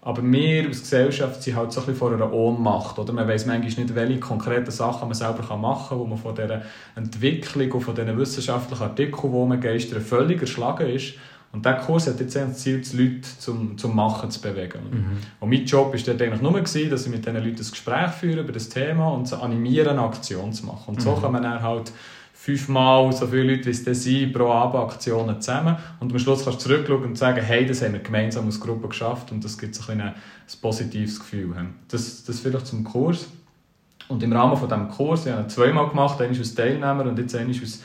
Aber 0.05 0.21
wir 0.23 0.67
als 0.67 0.81
Gesellschaft 0.81 1.41
sind 1.41 1.55
halt 1.55 1.71
so 1.71 1.79
ein 1.79 1.87
bisschen 1.87 1.99
vor 1.99 2.13
einer 2.13 2.31
Ohnmacht. 2.31 2.99
Oder? 2.99 3.11
Man 3.11 3.27
weiß 3.27 3.47
manchmal 3.47 3.85
nicht, 3.85 3.95
welche 3.95 4.19
konkreten 4.19 4.69
Sachen 4.69 5.07
man 5.07 5.15
selber 5.15 5.57
machen 5.57 5.89
kann, 5.89 5.97
wo 5.97 6.05
man 6.05 6.19
von 6.19 6.35
dieser 6.35 6.61
Entwicklung 6.95 7.71
und 7.71 7.81
von 7.81 7.95
diesen 7.95 8.15
wissenschaftlichen 8.15 8.83
Artikeln, 8.83 9.33
die 9.33 9.47
man 9.47 9.59
geistern, 9.59 10.01
völlig 10.01 10.39
erschlagen 10.39 10.87
ist. 10.87 11.15
Und 11.51 11.65
dieser 11.65 11.77
Kurs 11.77 12.05
hat 12.05 12.19
jetzt 12.19 12.35
das 12.35 12.59
Ziel, 12.59 12.81
die 12.81 12.97
Leute 12.97 13.27
zum, 13.39 13.79
zum 13.79 13.95
Machen 13.95 14.29
zu 14.29 14.39
bewegen. 14.41 14.79
Mhm. 14.91 15.17
Und 15.39 15.49
mein 15.49 15.65
Job 15.65 15.91
war 15.91 15.99
dort 15.99 16.21
eigentlich 16.21 16.41
nur, 16.41 16.53
gewesen, 16.53 16.89
dass 16.91 17.05
ich 17.07 17.11
mit 17.11 17.25
diesen 17.25 17.37
Leuten 17.37 17.49
ein 17.49 17.71
Gespräch 17.71 18.11
führe 18.11 18.41
über 18.41 18.51
das 18.51 18.69
Thema 18.69 19.07
und 19.07 19.27
sie 19.27 19.41
animieren, 19.41 19.97
eine 19.97 20.01
Aktion 20.01 20.53
zu 20.53 20.67
machen. 20.67 20.83
Und 20.85 21.01
so 21.01 21.15
mhm. 21.15 21.21
kann 21.21 21.31
man 21.31 21.41
dann 21.41 21.63
halt 21.63 21.91
fünfmal 22.45 23.11
so 23.11 23.25
viele 23.25 23.55
Leute, 23.55 23.65
wie 23.65 23.71
es 23.71 23.83
dann 23.83 23.95
sind, 23.95 24.31
pro 24.31 24.51
Abend 24.51 24.75
Aktionen 24.75 25.41
zusammen. 25.41 25.77
Und 25.99 26.11
am 26.11 26.19
Schluss 26.19 26.43
kannst 26.43 26.63
du 26.63 26.69
zurückschauen 26.69 27.03
und 27.03 27.17
sagen, 27.17 27.41
hey, 27.41 27.65
das 27.65 27.81
haben 27.81 27.93
wir 27.93 28.01
gemeinsam 28.01 28.45
als 28.45 28.59
Gruppe 28.59 28.87
geschafft 28.87 29.31
und 29.31 29.43
das 29.43 29.57
gibt 29.57 29.73
so 29.73 29.91
ein, 29.91 29.99
ein 29.99 30.13
positives 30.61 31.19
Gefühl. 31.19 31.55
Das, 31.87 32.23
das 32.23 32.39
vielleicht 32.39 32.67
zum 32.67 32.83
Kurs. 32.83 33.25
Und 34.09 34.21
im 34.21 34.31
Rahmen 34.31 34.55
von 34.55 34.69
diesem 34.69 34.89
Kurs, 34.89 35.25
ich 35.25 35.31
habe 35.31 35.47
zweimal 35.47 35.89
gemacht, 35.89 36.21
einmal 36.21 36.37
als 36.37 36.53
Teilnehmer 36.53 37.05
und 37.05 37.17
jetzt 37.17 37.35
einmal 37.35 37.55
als 37.59 37.81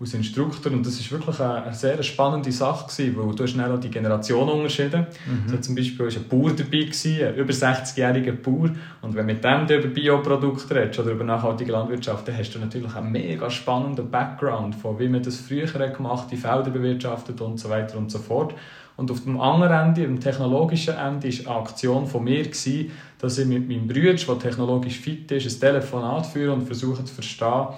als 0.00 0.14
Instruktor 0.14 0.72
und 0.72 0.84
das 0.84 0.94
ist 0.94 1.10
wirklich 1.12 1.38
eine, 1.40 1.64
eine 1.64 1.74
sehr 1.74 2.02
spannende 2.02 2.50
Sache 2.50 2.86
gewesen, 2.86 3.16
weil 3.16 3.34
du 3.34 3.44
hast 3.44 3.56
dann 3.56 3.72
auch 3.72 3.78
die 3.78 3.90
Generation 3.90 4.48
unterschieden. 4.48 5.06
Mhm. 5.26 5.48
So 5.48 5.56
zum 5.58 5.74
Beispiel 5.74 6.06
war 6.06 6.12
ein 6.12 6.28
Bauer 6.28 6.50
dabei, 6.50 6.78
gewesen, 6.78 7.24
ein 7.24 7.34
über 7.36 7.52
60-jähriger 7.52 8.32
Bauer 8.32 8.70
und 9.02 9.14
wenn 9.14 9.26
du 9.26 9.34
mit 9.34 9.44
dem 9.44 9.62
über 9.62 9.88
Bioprodukte 9.88 10.74
redest 10.74 10.98
oder 10.98 11.12
über 11.12 11.24
nachhaltige 11.24 11.72
Landwirtschaft, 11.72 12.26
dann 12.26 12.36
hast 12.36 12.54
du 12.54 12.58
natürlich 12.58 12.94
einen 12.94 13.12
mega 13.12 13.48
spannenden 13.48 14.10
Background 14.10 14.74
von 14.74 14.98
wie 14.98 15.08
man 15.08 15.22
das 15.22 15.36
früher 15.36 15.66
gemacht 15.66 16.28
die 16.30 16.36
Felder 16.36 16.70
bewirtschaftet 16.70 17.40
und 17.40 17.58
so 17.58 17.70
weiter 17.70 17.96
und 17.96 18.10
so 18.10 18.18
fort. 18.18 18.54
Und 18.96 19.10
auf 19.10 19.24
dem 19.24 19.40
anderen 19.40 19.88
Ende, 19.88 20.02
dem 20.02 20.20
technologischen 20.20 20.94
Ende, 20.94 21.28
war 21.28 21.56
eine 21.56 21.60
Aktion 21.62 22.06
von 22.06 22.22
mir, 22.22 22.44
gewesen, 22.44 22.92
dass 23.18 23.38
ich 23.38 23.46
mit 23.46 23.68
meinem 23.68 23.88
Bruder, 23.88 24.14
der 24.14 24.38
technologisch 24.38 25.00
fit 25.00 25.30
ist, 25.32 25.50
ein 25.50 25.60
Telefonat 25.60 26.26
führe 26.26 26.52
und 26.52 26.62
versuche 26.62 27.04
zu 27.04 27.12
verstehen, 27.12 27.68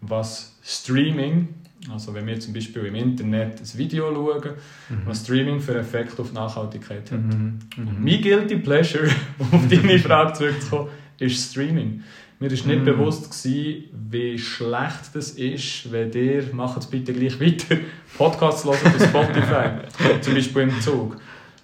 was 0.00 0.57
Streaming, 0.70 1.48
also 1.90 2.12
wenn 2.12 2.26
wir 2.26 2.38
zum 2.38 2.52
Beispiel 2.52 2.84
im 2.84 2.94
Internet 2.94 3.58
ein 3.58 3.78
Video 3.78 4.12
schauen, 4.12 4.52
mhm. 4.90 5.02
was 5.06 5.24
Streaming 5.24 5.60
für 5.60 5.78
Effekt 5.78 6.20
auf 6.20 6.34
Nachhaltigkeit 6.34 7.10
hat. 7.10 7.18
Mhm. 7.18 7.58
Mhm. 7.74 7.88
Und 7.88 8.04
mein 8.04 8.20
Guilty 8.20 8.56
Pleasure, 8.56 9.08
um 9.38 9.50
auf 9.50 9.66
deine 9.66 9.98
Frage 9.98 10.34
zurückzukommen, 10.34 10.90
ist 11.18 11.50
Streaming. 11.50 12.02
Mir 12.38 12.50
war 12.50 12.66
nicht 12.66 12.80
mhm. 12.80 12.84
bewusst, 12.84 13.30
gewesen, 13.30 13.84
wie 14.10 14.38
schlecht 14.38 15.14
das 15.14 15.30
ist, 15.30 15.90
wenn 15.90 16.12
ihr, 16.12 16.44
macht 16.52 16.80
es 16.80 16.86
bitte 16.86 17.14
gleich 17.14 17.40
weiter, 17.40 17.76
Podcasts 18.18 18.66
hören 18.66 18.94
auf 18.94 19.08
Spotify, 19.08 20.20
zum 20.20 20.34
Beispiel 20.34 20.62
im 20.62 20.80
Zug. 20.82 21.16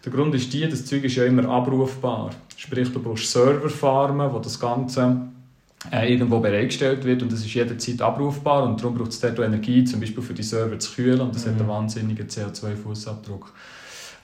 Der 0.02 0.12
Grund 0.12 0.34
ist 0.34 0.50
die, 0.50 0.66
das 0.66 0.86
Zeug 0.86 1.04
ist 1.04 1.16
ja 1.16 1.26
immer 1.26 1.46
abrufbar. 1.46 2.30
Sprich, 2.56 2.90
du 2.90 3.02
brauchst 3.02 3.30
Serverfarmen, 3.30 4.32
wo 4.32 4.38
das 4.38 4.58
Ganze 4.58 5.28
äh, 5.90 6.12
irgendwo 6.12 6.40
bereitgestellt 6.40 7.04
wird 7.04 7.22
und 7.22 7.32
das 7.32 7.40
ist 7.40 7.52
jederzeit 7.52 8.00
abrufbar 8.00 8.64
und 8.64 8.80
darum 8.80 8.96
braucht 8.96 9.10
es 9.10 9.20
dort 9.20 9.38
Energie, 9.38 9.84
zum 9.84 10.00
Beispiel 10.00 10.22
für 10.22 10.34
die 10.34 10.42
Server 10.42 10.78
zu 10.78 10.92
kühlen 10.94 11.20
und 11.20 11.34
das 11.34 11.44
mhm. 11.44 11.50
hat 11.50 11.60
einen 11.60 11.68
wahnsinnigen 11.68 12.26
CO2-Fußabdruck. 12.26 13.46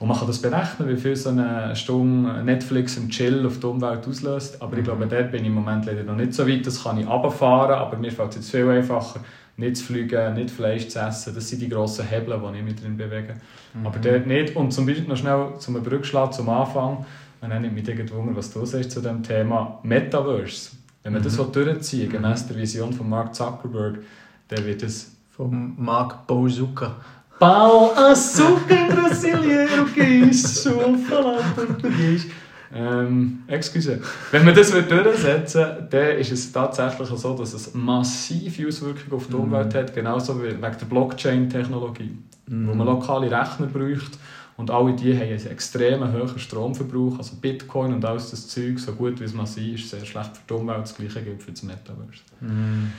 Und 0.01 0.07
man 0.07 0.17
kann 0.17 0.25
das 0.25 0.41
berechnen, 0.41 0.89
wie 0.89 0.97
viel 0.97 1.15
so 1.15 1.29
eine 1.29 1.75
Stunde 1.75 2.43
Netflix 2.43 2.97
im 2.97 3.07
Chill 3.09 3.45
auf 3.45 3.59
die 3.59 3.67
Umwelt 3.67 4.07
auslöst. 4.07 4.59
Aber 4.59 4.71
mhm. 4.73 4.79
ich 4.79 4.83
glaube, 4.85 5.05
dort 5.05 5.31
bin 5.31 5.41
ich 5.41 5.47
im 5.47 5.53
Moment 5.53 5.85
leider 5.85 6.03
noch 6.03 6.15
nicht 6.15 6.33
so 6.33 6.47
weit. 6.47 6.65
Das 6.65 6.83
kann 6.83 6.97
ich 6.97 7.07
runterfahren, 7.07 7.75
aber 7.75 7.97
mir 7.97 8.11
fällt 8.11 8.31
es 8.31 8.37
jetzt 8.37 8.49
viel 8.49 8.67
einfacher, 8.67 9.19
nicht 9.57 9.77
zu 9.77 9.83
fliegen, 9.83 10.33
nicht 10.33 10.49
Fleisch 10.49 10.87
zu 10.87 10.97
essen. 10.97 11.35
Das 11.35 11.47
sind 11.47 11.61
die 11.61 11.69
grossen 11.69 12.07
Hebel, 12.07 12.41
die 12.51 12.57
ich 12.57 12.63
mit 12.63 12.83
drin 12.83 12.97
bewege. 12.97 13.35
Mhm. 13.75 13.85
Aber 13.85 13.99
dort 13.99 14.25
nicht. 14.25 14.55
Und 14.55 14.71
zum 14.71 14.87
Beispiel 14.87 15.07
noch 15.07 15.17
schnell 15.17 15.49
zum 15.59 15.75
Brückschlag 15.83 16.33
zum 16.33 16.49
Anfang. 16.49 17.05
Man 17.39 17.61
nimmt 17.61 17.75
mich 17.75 17.87
irgendwie 17.87 18.35
was 18.35 18.51
du 18.51 18.65
sagst 18.65 18.89
zu 18.89 19.01
dem 19.01 19.21
Thema 19.21 19.79
Metaverse. 19.83 20.71
Wenn 21.03 21.13
man 21.13 21.21
mhm. 21.21 21.25
das 21.25 21.37
durchziehen 21.37 22.11
will, 22.11 22.19
gemäß 22.19 22.47
der 22.47 22.57
Vision 22.57 22.93
von 22.93 23.09
Mark 23.09 23.33
Zuckerberg, 23.35 23.99
dann 24.47 24.65
wird 24.65 24.83
es... 24.83 25.15
Von 25.31 25.73
Mark 25.77 26.27
Bouzuka. 26.27 26.97
Pau 27.39 27.91
açúcar 27.95 28.87
brasileiro, 28.87 29.85
que 29.85 30.03
isso, 30.03 30.71
falar 31.09 31.41
português. 31.55 32.27
Ähm, 32.73 33.39
excuse. 33.47 33.99
Wenn 34.31 34.45
man 34.45 34.53
das 34.53 34.71
durchsetzen 34.71 35.87
dann 35.89 36.17
ist 36.17 36.31
es 36.31 36.51
tatsächlich 36.51 37.09
so, 37.09 37.35
dass 37.35 37.53
es 37.53 37.73
massive 37.73 38.67
Auswirkungen 38.67 39.13
auf 39.13 39.27
die 39.27 39.33
mhm. 39.33 39.41
Umwelt 39.41 39.73
hat, 39.73 39.95
genauso 39.95 40.39
wie 40.39 40.49
wegen 40.49 40.61
der 40.61 40.85
Blockchain-Technologie, 40.87 42.17
mm. 42.47 42.67
wo 42.67 42.73
man 42.75 42.85
lokale 42.85 43.25
Rechner 43.25 43.67
braucht 43.67 44.19
und 44.61 44.69
alle 44.69 44.93
die 44.93 45.15
haben 45.15 45.23
einen 45.23 45.47
extrem 45.47 46.13
hohen 46.13 46.37
Stromverbrauch, 46.37 47.17
also 47.17 47.35
Bitcoin 47.41 47.93
und 47.95 48.05
alles 48.05 48.29
das 48.29 48.47
Zeug, 48.47 48.77
so 48.77 48.91
gut 48.91 49.19
wie 49.19 49.23
es 49.23 49.33
man 49.33 49.47
sieht, 49.47 49.79
ist 49.79 49.89
sehr 49.89 50.05
schlecht 50.05 50.37
für 50.37 50.43
die 50.47 50.53
Umwelt, 50.53 50.83
das 50.83 50.95
gleiche 50.95 51.21
gilt 51.23 51.41
für 51.41 51.51
das 51.51 51.63
Metaverse. 51.63 52.21
Mm. 52.41 52.91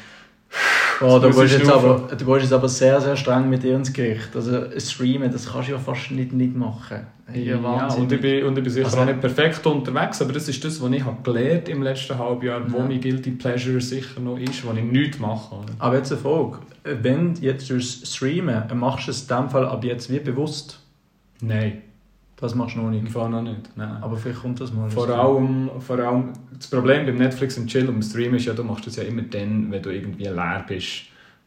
Oh, 1.01 1.19
da 1.21 1.31
gehst, 1.31 1.59
jetzt 1.59 1.71
aber, 1.71 2.09
du 2.17 2.25
gehst 2.25 2.43
jetzt 2.43 2.53
aber 2.53 2.69
sehr, 2.69 3.01
sehr 3.01 3.17
streng 3.17 3.49
mit 3.49 3.63
dir 3.63 3.77
ins 3.77 3.93
Gericht. 3.93 4.35
Also 4.35 4.65
streamen, 4.77 5.31
das 5.31 5.51
kannst 5.51 5.69
du 5.69 5.73
ja 5.73 5.79
fast 5.79 6.11
nicht, 6.11 6.33
nicht 6.33 6.55
machen. 6.55 7.07
Ja, 7.33 7.41
ja 7.57 7.87
und, 7.95 8.13
ich 8.13 8.21
bin, 8.21 8.45
und 8.45 8.59
ich 8.59 8.65
bin 8.65 8.73
sicher 8.73 8.87
also, 8.87 8.99
auch 8.99 9.07
nicht 9.07 9.21
perfekt 9.21 9.65
unterwegs, 9.65 10.21
aber 10.21 10.33
das 10.33 10.49
ist 10.49 10.63
das, 10.65 10.83
was 10.83 10.91
ich 10.91 11.05
habe 11.05 11.23
gelernt 11.23 11.69
im 11.69 11.83
letzten 11.83 12.19
halben 12.19 12.45
Jahr, 12.45 12.61
wo 12.71 12.79
ja. 12.79 12.85
mein 12.85 13.01
Guilty 13.01 13.31
Pleasure 13.31 13.81
sicher 13.81 14.21
noch 14.21 14.39
ist, 14.39 14.67
wo 14.67 14.73
ich 14.73 14.83
nichts 14.83 15.21
mache. 15.21 15.57
Aber 15.79 15.97
jetzt 15.97 16.13
eine 16.13 16.21
Frage. 16.21 16.59
Wenn 16.83 17.35
jetzt 17.41 17.71
du 17.71 17.81
streamen, 17.81 18.65
machst 18.75 19.07
du 19.07 19.13
es 19.13 19.23
in 19.23 19.29
dem 19.29 19.49
Fall 19.49 19.65
ab 19.65 19.85
jetzt 19.85 20.11
wie 20.11 20.19
bewusst? 20.19 20.82
Nein. 21.43 21.82
Das 22.36 22.57
machst 22.57 22.74
du 22.74 22.80
noch 22.80 22.90
nicht? 22.90 23.03
Im 23.03 23.07
Fall 23.07 23.30
noch 23.30 23.43
nicht, 23.43 23.76
nein. 23.76 23.99
Aber 24.01 24.16
vielleicht 24.16 24.40
kommt 24.40 24.61
das 24.61 24.72
mal. 24.72 24.90
Vor 24.90 25.09
allem, 25.09 25.70
vor 25.78 25.97
allem, 25.97 26.32
das 26.59 26.66
Problem 26.66 27.07
beim 27.07 27.16
Netflix 27.16 27.57
und 27.57 27.68
Chill 27.68 27.86
und 27.86 27.95
beim 27.95 28.03
Stream 28.03 28.34
ist 28.34 28.47
ja, 28.47 28.53
du 28.53 28.64
machst 28.64 28.84
das 28.84 28.97
ja 28.97 29.05
immer 29.05 29.22
dann, 29.22 29.70
wenn 29.70 29.80
du 29.80 29.90
irgendwie 29.90 30.24
leer 30.24 30.64
bist. 30.66 31.05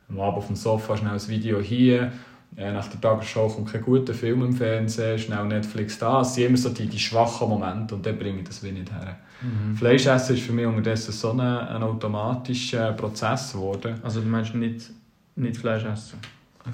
Am 0.07 0.19
Abend 0.21 0.37
auf 0.37 0.47
dem 0.47 0.55
Sofa, 0.55 0.95
schnell 0.95 1.11
ein 1.11 1.27
Video 1.27 1.59
hier, 1.59 2.13
äh, 2.55 2.71
nach 2.71 2.87
der 2.87 3.01
Tagesschau 3.01 3.49
kommt 3.49 3.73
kein 3.73 3.81
guter 3.81 4.13
Film 4.13 4.43
im 4.43 4.53
Fernsehen, 4.53 5.19
schnell 5.19 5.43
Netflix 5.45 5.99
da. 5.99 6.21
Es 6.21 6.35
sind 6.35 6.45
immer 6.45 6.57
so 6.57 6.69
die, 6.69 6.87
die 6.87 6.99
schwachen 6.99 7.49
Momente 7.49 7.95
und 7.95 8.05
dann 8.05 8.17
bringe 8.17 8.39
ich 8.39 8.47
das 8.47 8.63
wie 8.63 8.71
nicht 8.71 8.89
her. 8.89 9.17
Mhm. 9.41 9.75
Fleischessen 9.75 10.37
ist 10.37 10.43
für 10.43 10.53
mich 10.53 10.65
unterdessen 10.65 11.11
so 11.11 11.31
ein, 11.31 11.41
ein 11.41 11.83
automatischer 11.83 12.93
Prozess 12.93 13.51
geworden. 13.51 13.95
Also 14.01 14.21
du 14.21 14.27
meinst 14.27 14.55
nicht, 14.55 14.91
nicht 15.35 15.57
Fleisch 15.57 15.83
essen? 15.83 16.19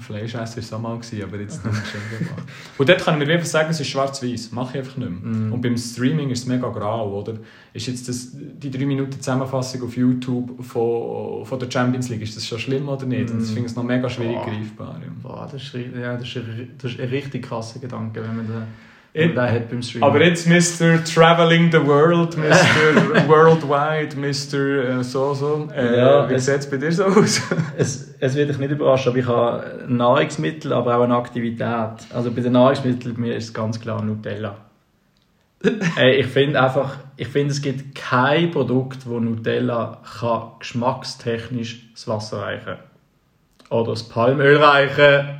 Fleisch 0.00 0.34
essen 0.34 0.56
war 0.56 0.62
es 0.62 0.72
auch 0.72 0.80
mal, 0.80 0.92
aber 0.92 1.40
jetzt 1.40 1.64
nicht 1.64 1.74
mehr 1.74 2.18
gemacht. 2.18 2.42
Und 2.78 2.88
dort 2.88 3.04
kann 3.04 3.20
ich 3.20 3.26
mir 3.26 3.34
einfach 3.34 3.46
sagen, 3.46 3.70
es 3.70 3.80
ist 3.80 3.88
schwarz-weiß. 3.88 4.52
Mache 4.52 4.78
ich 4.78 4.84
einfach 4.84 4.96
nicht 4.96 5.10
mehr. 5.10 5.32
Mm. 5.32 5.52
Und 5.52 5.60
beim 5.60 5.76
Streaming 5.76 6.30
ist 6.30 6.40
es 6.40 6.46
mega 6.46 6.68
grau, 6.68 7.20
oder? 7.20 7.34
Ist 7.72 7.86
jetzt 7.86 8.08
das, 8.08 8.30
die 8.32 8.70
3 8.70 8.86
Minuten 8.86 9.12
Zusammenfassung 9.12 9.82
auf 9.82 9.96
YouTube 9.96 10.64
von, 10.64 11.44
von 11.44 11.58
der 11.58 11.70
Champions 11.70 12.08
League, 12.08 12.22
ist 12.22 12.36
das 12.36 12.46
schon 12.46 12.58
schlimm 12.58 12.88
oder 12.88 13.04
nicht? 13.06 13.28
Mm. 13.28 13.32
Und 13.32 13.42
das 13.42 13.50
finde 13.50 13.68
ich 13.68 13.76
noch 13.76 13.82
mega 13.82 14.08
schwierig 14.08 14.36
Boah. 14.36 14.46
greifbar. 14.46 15.00
Ja. 15.00 15.12
Boah, 15.22 15.48
das, 15.50 15.62
ist, 15.62 15.74
ja, 15.74 16.16
das, 16.16 16.28
ist 16.28 16.36
ein, 16.36 16.70
das 16.78 16.92
ist 16.92 17.00
ein 17.00 17.08
richtig 17.08 17.44
krasser 17.44 17.78
Gedanke, 17.78 18.22
wenn 18.22 18.36
man 18.36 18.48
da 18.48 18.66
It, 19.14 19.36
hat 19.36 19.68
beim 19.68 19.82
Streaming. 19.82 20.08
Aber 20.08 20.24
jetzt 20.24 20.46
Mr. 20.46 21.04
Traveling 21.04 21.70
the 21.70 21.86
World, 21.86 22.34
Mr. 22.38 23.28
Worldwide, 23.28 24.16
Mr. 24.16 25.00
Äh, 25.00 25.04
so 25.04 25.34
so. 25.34 25.68
Äh, 25.74 25.98
ja, 25.98 26.30
wie 26.30 26.38
sieht 26.38 26.60
es 26.60 26.70
bei 26.70 26.78
dir 26.78 26.90
so 26.90 27.04
aus? 27.04 27.42
es, 27.76 28.14
es 28.18 28.34
wird 28.34 28.48
dich 28.48 28.58
nicht 28.58 28.70
überraschen, 28.70 29.10
aber 29.10 29.18
ich 29.18 29.26
habe 29.26 29.84
Nahrungsmittel, 29.86 30.72
aber 30.72 30.96
auch 30.96 31.02
eine 31.02 31.14
Aktivität. 31.14 32.06
Also 32.14 32.30
bei 32.30 32.40
den 32.40 32.52
Nahrungsmitteln 32.52 33.20
mir 33.20 33.36
ist 33.36 33.44
es 33.44 33.54
ganz 33.54 33.78
klar 33.78 34.02
Nutella. 34.02 34.56
äh, 35.98 36.16
ich 36.16 36.26
finde 36.28 36.62
einfach, 36.62 36.96
ich 37.18 37.28
finde 37.28 37.52
es 37.52 37.60
gibt 37.60 37.94
kein 37.94 38.50
Produkt, 38.50 39.06
wo 39.06 39.20
Nutella 39.20 40.00
kann 40.20 40.52
geschmackstechnisch 40.58 41.82
das 41.92 42.08
Wasser 42.08 42.40
reichen 42.40 42.76
oder 43.68 43.90
das 43.90 44.08
Palmöl 44.08 44.56
reichen. 44.56 45.38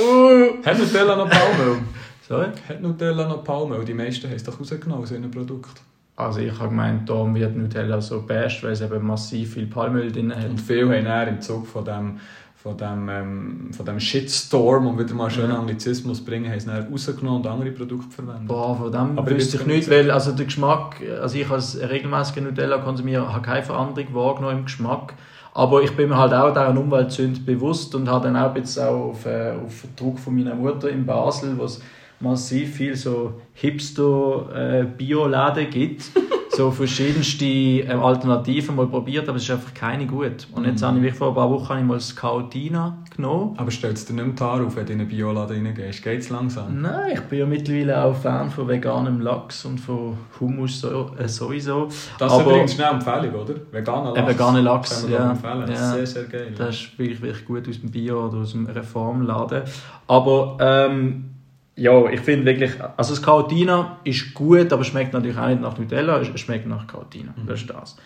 Uh. 0.00 0.64
Hat 0.64 0.78
Nutella 0.78 1.14
noch 1.14 1.28
Palmöl? 1.28 1.82
Sorry? 2.28 2.46
Hat 2.68 2.82
Nutella 2.82 3.28
noch 3.28 3.44
Palmöl? 3.44 3.84
Die 3.84 3.94
meisten 3.94 4.26
haben 4.26 4.34
es 4.36 4.42
doch 4.42 4.58
rausgenommen 4.58 5.04
aus 5.04 5.12
ihren 5.12 5.30
Produkten. 5.30 5.80
Also 6.16 6.40
ich 6.40 6.52
habe 6.58 6.70
gemeint, 6.70 7.08
da 7.08 7.34
wird 7.34 7.56
Nutella 7.56 8.00
so 8.00 8.22
best, 8.22 8.62
weil 8.64 8.72
es 8.72 8.80
eben 8.80 9.06
massiv 9.06 9.54
viel 9.54 9.66
Palmöl 9.66 10.10
drin 10.10 10.34
hat. 10.34 10.48
Und 10.48 10.60
viele 10.60 10.96
haben 10.96 11.04
dann 11.04 11.28
im 11.28 11.40
Zug 11.40 11.66
von 11.66 11.84
dem, 11.84 12.18
von 12.56 12.76
dem, 12.76 13.08
ähm, 13.08 13.70
von 13.72 13.86
dem 13.86 14.00
Shitstorm, 14.00 14.86
um 14.86 14.98
wieder 14.98 15.14
mal 15.14 15.30
schön 15.30 15.50
Ja. 15.50 15.58
Anglizismus 15.58 16.24
bringen, 16.24 16.50
haben 16.50 16.66
dann 16.66 16.90
rausgenommen 16.90 17.42
und 17.42 17.46
andere 17.46 17.70
Produkte 17.70 18.10
verwendet. 18.10 18.48
Boah, 18.48 18.74
von 18.74 18.90
dem 18.90 19.18
Aber 19.18 19.30
wüsste 19.30 19.58
ich 19.58 19.66
nicht, 19.66 19.90
weil 19.90 20.10
also 20.10 20.32
der 20.32 20.46
Geschmack, 20.46 20.96
also 21.20 21.38
ich 21.38 21.48
als 21.48 21.78
regelmäßiger 21.78 22.40
Nutella-Konsumierer 22.40 23.32
habe 23.32 23.42
keine 23.42 23.62
Veränderung 23.62 24.14
wahrgenommen 24.14 24.58
im 24.58 24.64
Geschmack. 24.64 25.14
Aber 25.54 25.82
ich 25.82 25.94
bin 25.94 26.08
mir 26.08 26.16
halt 26.16 26.34
auch 26.34 26.50
dieser 26.50 26.78
Umweltsünde 26.78 27.40
bewusst 27.40 27.94
und 27.94 28.08
habe 28.08 28.26
dann 28.26 28.36
auch 28.36 28.56
jetzt 28.56 28.78
auch 28.78 29.10
auf, 29.10 29.26
äh, 29.26 29.52
auf 29.52 29.84
Druck 29.96 30.18
von 30.18 30.34
meiner 30.34 30.54
Mutter 30.54 30.90
in 30.90 31.06
Basel, 31.06 31.56
wo 31.56 31.64
es 31.64 31.80
massiv 32.20 32.74
viel 32.76 32.94
so 32.96 33.34
Hipster-Bio-Läden 33.54 35.70
gibt, 35.70 36.04
so 36.56 36.70
verschiedenste 36.70 37.44
äh, 37.44 37.88
Alternativen 37.92 38.76
mal 38.76 38.86
probiert, 38.86 39.28
aber 39.28 39.36
es 39.36 39.42
ist 39.44 39.50
einfach 39.50 39.74
keine 39.74 40.06
gut. 40.06 40.46
Und 40.54 40.64
jetzt 40.64 40.82
habe 40.82 41.06
ich 41.06 41.14
vor 41.14 41.28
ein 41.28 41.34
paar 41.34 41.50
Wochen 41.50 41.78
ich 41.78 41.84
mal 41.84 41.94
das 41.94 42.16
Cautina 42.16 42.96
genommen. 43.14 43.54
Aber 43.58 43.70
stellt 43.70 43.96
es 43.98 44.06
dir 44.06 44.14
nicht 44.14 44.40
mehr 44.40 44.48
Haare 44.48 44.64
auf, 44.64 44.74
wenn 44.76 44.86
du 44.86 44.92
in 44.94 45.00
einen 45.00 45.08
Bioladen 45.08 45.66
reingehst? 45.66 46.02
Geht 46.02 46.20
es 46.20 46.30
langsam? 46.30 46.80
Nein, 46.80 47.12
ich 47.14 47.20
bin 47.22 47.38
ja 47.40 47.46
mittlerweile 47.46 48.02
auch 48.04 48.14
Fan 48.16 48.50
von 48.50 48.68
veganem 48.68 49.20
Lachs 49.20 49.64
und 49.66 49.78
von 49.78 50.16
Hummus 50.40 50.80
so, 50.80 51.10
äh, 51.18 51.28
sowieso. 51.28 51.88
Das 52.18 52.32
ist 52.32 52.38
Aber- 52.40 52.50
übrigens 52.50 52.72
schnell 52.74 52.86
eine 52.88 52.96
Empfehlung, 52.98 53.34
oder? 53.42 53.54
Veganer 53.70 54.16
Äh, 54.16 54.26
veganer 54.26 54.62
Lachs, 54.62 55.00
Können 55.02 55.12
wir 55.12 55.18
ja. 55.18 55.30
empfehlen. 55.32 55.64
Ja. 55.68 55.92
Sehr, 55.92 56.06
sehr 56.06 56.24
geil. 56.24 56.54
Das 56.56 56.70
ist 56.70 56.98
wirklich, 56.98 57.20
wirklich 57.20 57.44
gut 57.44 57.68
aus 57.68 57.80
dem 57.80 57.90
Bio 57.90 58.26
oder 58.28 58.38
aus 58.38 58.52
dem 58.52 58.64
Reformladen. 58.66 59.62
Aber 60.06 60.56
ähm, 60.60 61.32
ja, 61.76 62.08
ich 62.08 62.20
finde 62.20 62.46
wirklich, 62.46 62.72
also 62.96 63.14
das 63.14 63.22
Cautina 63.22 63.98
ist 64.02 64.32
gut, 64.32 64.72
aber 64.72 64.82
schmeckt 64.82 65.12
natürlich 65.12 65.36
auch 65.36 65.48
nicht 65.48 65.60
nach 65.60 65.78
Nutella, 65.78 66.20
es 66.20 66.40
schmeckt 66.40 66.66
nach 66.66 66.86
Cautina. 66.86 67.34
Mhm. 67.36 67.46
Das 67.46 67.60
ist 67.60 67.70
das. 67.70 67.96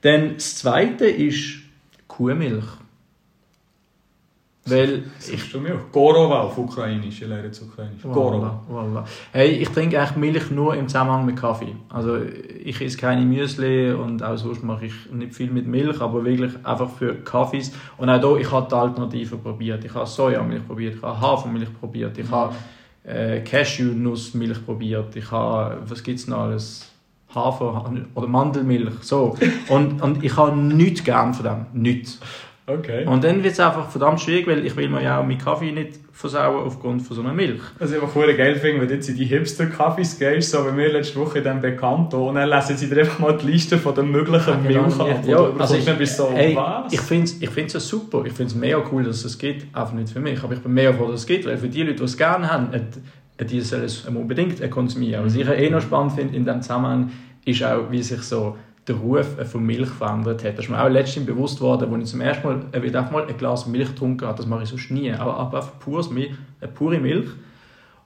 Dann 0.00 0.34
das 0.34 0.56
zweite 0.56 1.06
ist 1.06 1.58
Kuhmilch. 2.06 2.64
Weil 4.64 5.04
ich 5.32 5.50
du 5.50 5.60
mir 5.60 5.78
Gorova 5.92 6.40
auf 6.40 6.58
Ukrainisch, 6.58 7.22
ich 7.22 7.26
lerne 7.26 7.44
jetzt 7.44 7.62
Ukrainisch. 7.62 8.02
Gorova. 8.02 8.62
Voilà, 8.70 8.92
voilà. 8.92 9.04
Hey, 9.32 9.50
ich 9.52 9.68
trinke 9.70 9.98
eigentlich 9.98 10.16
Milch 10.16 10.50
nur 10.50 10.74
im 10.74 10.88
Zusammenhang 10.88 11.24
mit 11.24 11.36
Kaffee. 11.36 11.74
Also 11.88 12.18
ich 12.64 12.80
esse 12.80 12.98
keine 12.98 13.24
Müsli 13.24 13.92
und 13.92 14.22
auch 14.22 14.36
sonst 14.36 14.62
mache 14.62 14.86
ich 14.86 15.10
nicht 15.10 15.34
viel 15.34 15.50
mit 15.50 15.66
Milch, 15.66 16.00
aber 16.02 16.22
wirklich 16.24 16.52
einfach 16.64 16.90
für 16.90 17.14
Kaffees. 17.14 17.72
Und 17.96 18.10
auch 18.10 18.20
hier, 18.20 18.40
ich 18.40 18.52
habe 18.52 18.68
die 18.68 18.74
Alternativen 18.74 19.42
probiert. 19.42 19.84
Ich 19.84 19.94
habe 19.94 20.06
Sojamilch 20.06 20.66
probiert, 20.66 20.96
ich 20.96 21.02
habe 21.02 21.18
Hafermilch 21.18 21.72
probiert, 21.80 22.18
ich 22.18 22.30
habe 22.30 22.54
äh, 23.08 23.40
Cashew-Nussmilch 23.40 24.64
probiert, 24.64 25.16
ich 25.16 25.30
habe, 25.30 25.82
was 25.86 26.02
gibt 26.02 26.18
es 26.18 26.28
noch 26.28 26.38
alles? 26.38 26.90
Hafer 27.34 27.92
oder 28.14 28.26
Mandelmilch, 28.26 29.02
so. 29.02 29.36
Und, 29.68 30.00
und 30.00 30.24
ich 30.24 30.36
habe 30.36 30.56
nichts 30.56 31.04
gern 31.04 31.34
von 31.34 31.44
dem, 31.44 31.66
nichts. 31.74 32.18
Okay. 32.68 33.06
Und 33.06 33.24
dann 33.24 33.42
wird 33.42 33.54
es 33.54 33.60
einfach 33.60 33.88
verdammt 33.90 34.20
schwierig, 34.20 34.46
weil 34.46 34.66
ich 34.66 34.76
will 34.76 34.88
mir 34.88 35.02
ja 35.02 35.18
auch 35.18 35.24
meinen 35.24 35.38
Kaffee 35.38 35.72
nicht 35.72 36.00
versauen 36.12 36.66
aufgrund 36.66 37.02
von 37.02 37.16
so 37.16 37.22
einer 37.22 37.32
Milch. 37.32 37.60
Was 37.78 37.92
ich 37.92 38.02
einfach 38.02 38.14
geil 38.14 38.56
finde, 38.56 38.82
wenn 38.82 38.88
du 38.88 38.94
jetzt 38.94 39.08
in 39.08 39.16
die 39.16 39.24
Hipster-Kaffees 39.24 40.18
gehst, 40.18 40.50
so 40.50 40.58
wie 40.66 40.76
wir 40.76 40.92
letzte 40.92 41.18
Woche 41.18 41.38
in 41.38 41.44
diesem 41.44 41.60
Bekannto, 41.60 42.28
und 42.28 42.34
dann 42.34 42.48
lesen 42.48 42.76
sie 42.76 42.88
dir 42.88 43.00
einfach 43.00 43.18
mal 43.20 43.36
die 43.36 43.46
Liste 43.46 43.78
von 43.78 43.94
den 43.94 44.10
möglichen 44.10 44.62
Milch 44.62 45.00
ab. 45.00 45.24
Ja, 45.24 45.50
also 45.58 45.76
ich, 45.76 45.86
bist 45.96 46.16
so, 46.16 46.28
ey, 46.34 46.54
was? 46.54 46.92
ich 46.92 47.00
finde 47.00 47.24
es 47.24 47.40
ich 47.40 47.50
find's 47.50 47.72
ja 47.72 47.80
super. 47.80 48.24
Ich 48.26 48.32
finde 48.32 48.52
es 48.52 48.54
mega 48.54 48.82
cool, 48.92 49.04
dass 49.04 49.24
es 49.24 49.38
gibt. 49.38 49.74
Einfach 49.74 49.94
nicht 49.94 50.10
für 50.10 50.20
mich. 50.20 50.42
Aber 50.42 50.54
ich 50.54 50.60
bin 50.60 50.74
mega 50.74 50.92
froh, 50.92 51.10
dass 51.10 51.20
es 51.20 51.26
gibt. 51.26 51.46
Weil 51.46 51.56
für 51.56 51.68
die 51.68 51.82
Leute, 51.82 51.96
die 51.96 52.04
es 52.04 52.16
gerne 52.16 52.52
haben, 52.52 52.72
äh, 52.74 52.80
äh, 53.38 53.44
die 53.44 53.60
sollen 53.60 53.84
es 53.84 54.04
unbedingt 54.04 54.60
äh, 54.60 54.68
konsumieren. 54.68 55.24
Was 55.24 55.34
ich 55.34 55.48
eh 55.48 55.70
noch 55.70 55.80
spannend 55.80 56.12
finde 56.12 56.36
in 56.36 56.44
diesem 56.44 56.62
Zusammenhang, 56.62 57.10
ist 57.44 57.62
auch, 57.62 57.90
wie 57.90 58.02
sich 58.02 58.22
so 58.22 58.56
der 58.88 58.96
Ruf 58.96 59.38
äh, 59.38 59.44
von 59.44 59.64
Milch 59.64 59.88
verändert 59.90 60.42
hat. 60.44 60.56
Das 60.58 60.64
ist 60.64 60.70
mir 60.70 60.82
auch 60.82 60.88
letztens 60.88 61.26
bewusst 61.26 61.60
worden, 61.60 61.92
als 61.92 62.04
ich 62.04 62.10
zum 62.10 62.20
ersten 62.20 62.46
Mal 62.46 62.60
äh, 62.72 62.82
wieder 62.82 63.08
mal 63.10 63.26
ein 63.26 63.36
Glas 63.36 63.66
Milch 63.66 63.88
getrunken 63.88 64.26
habe. 64.26 64.36
Das 64.36 64.46
mache 64.46 64.62
ich 64.64 64.68
sonst 64.68 64.90
nie. 64.90 65.12
Aber, 65.12 65.38
einfach 65.40 65.78
pures 65.78 66.10
Milch, 66.10 66.32
äh, 66.60 66.66
pure 66.68 66.98
Milch. 66.98 67.28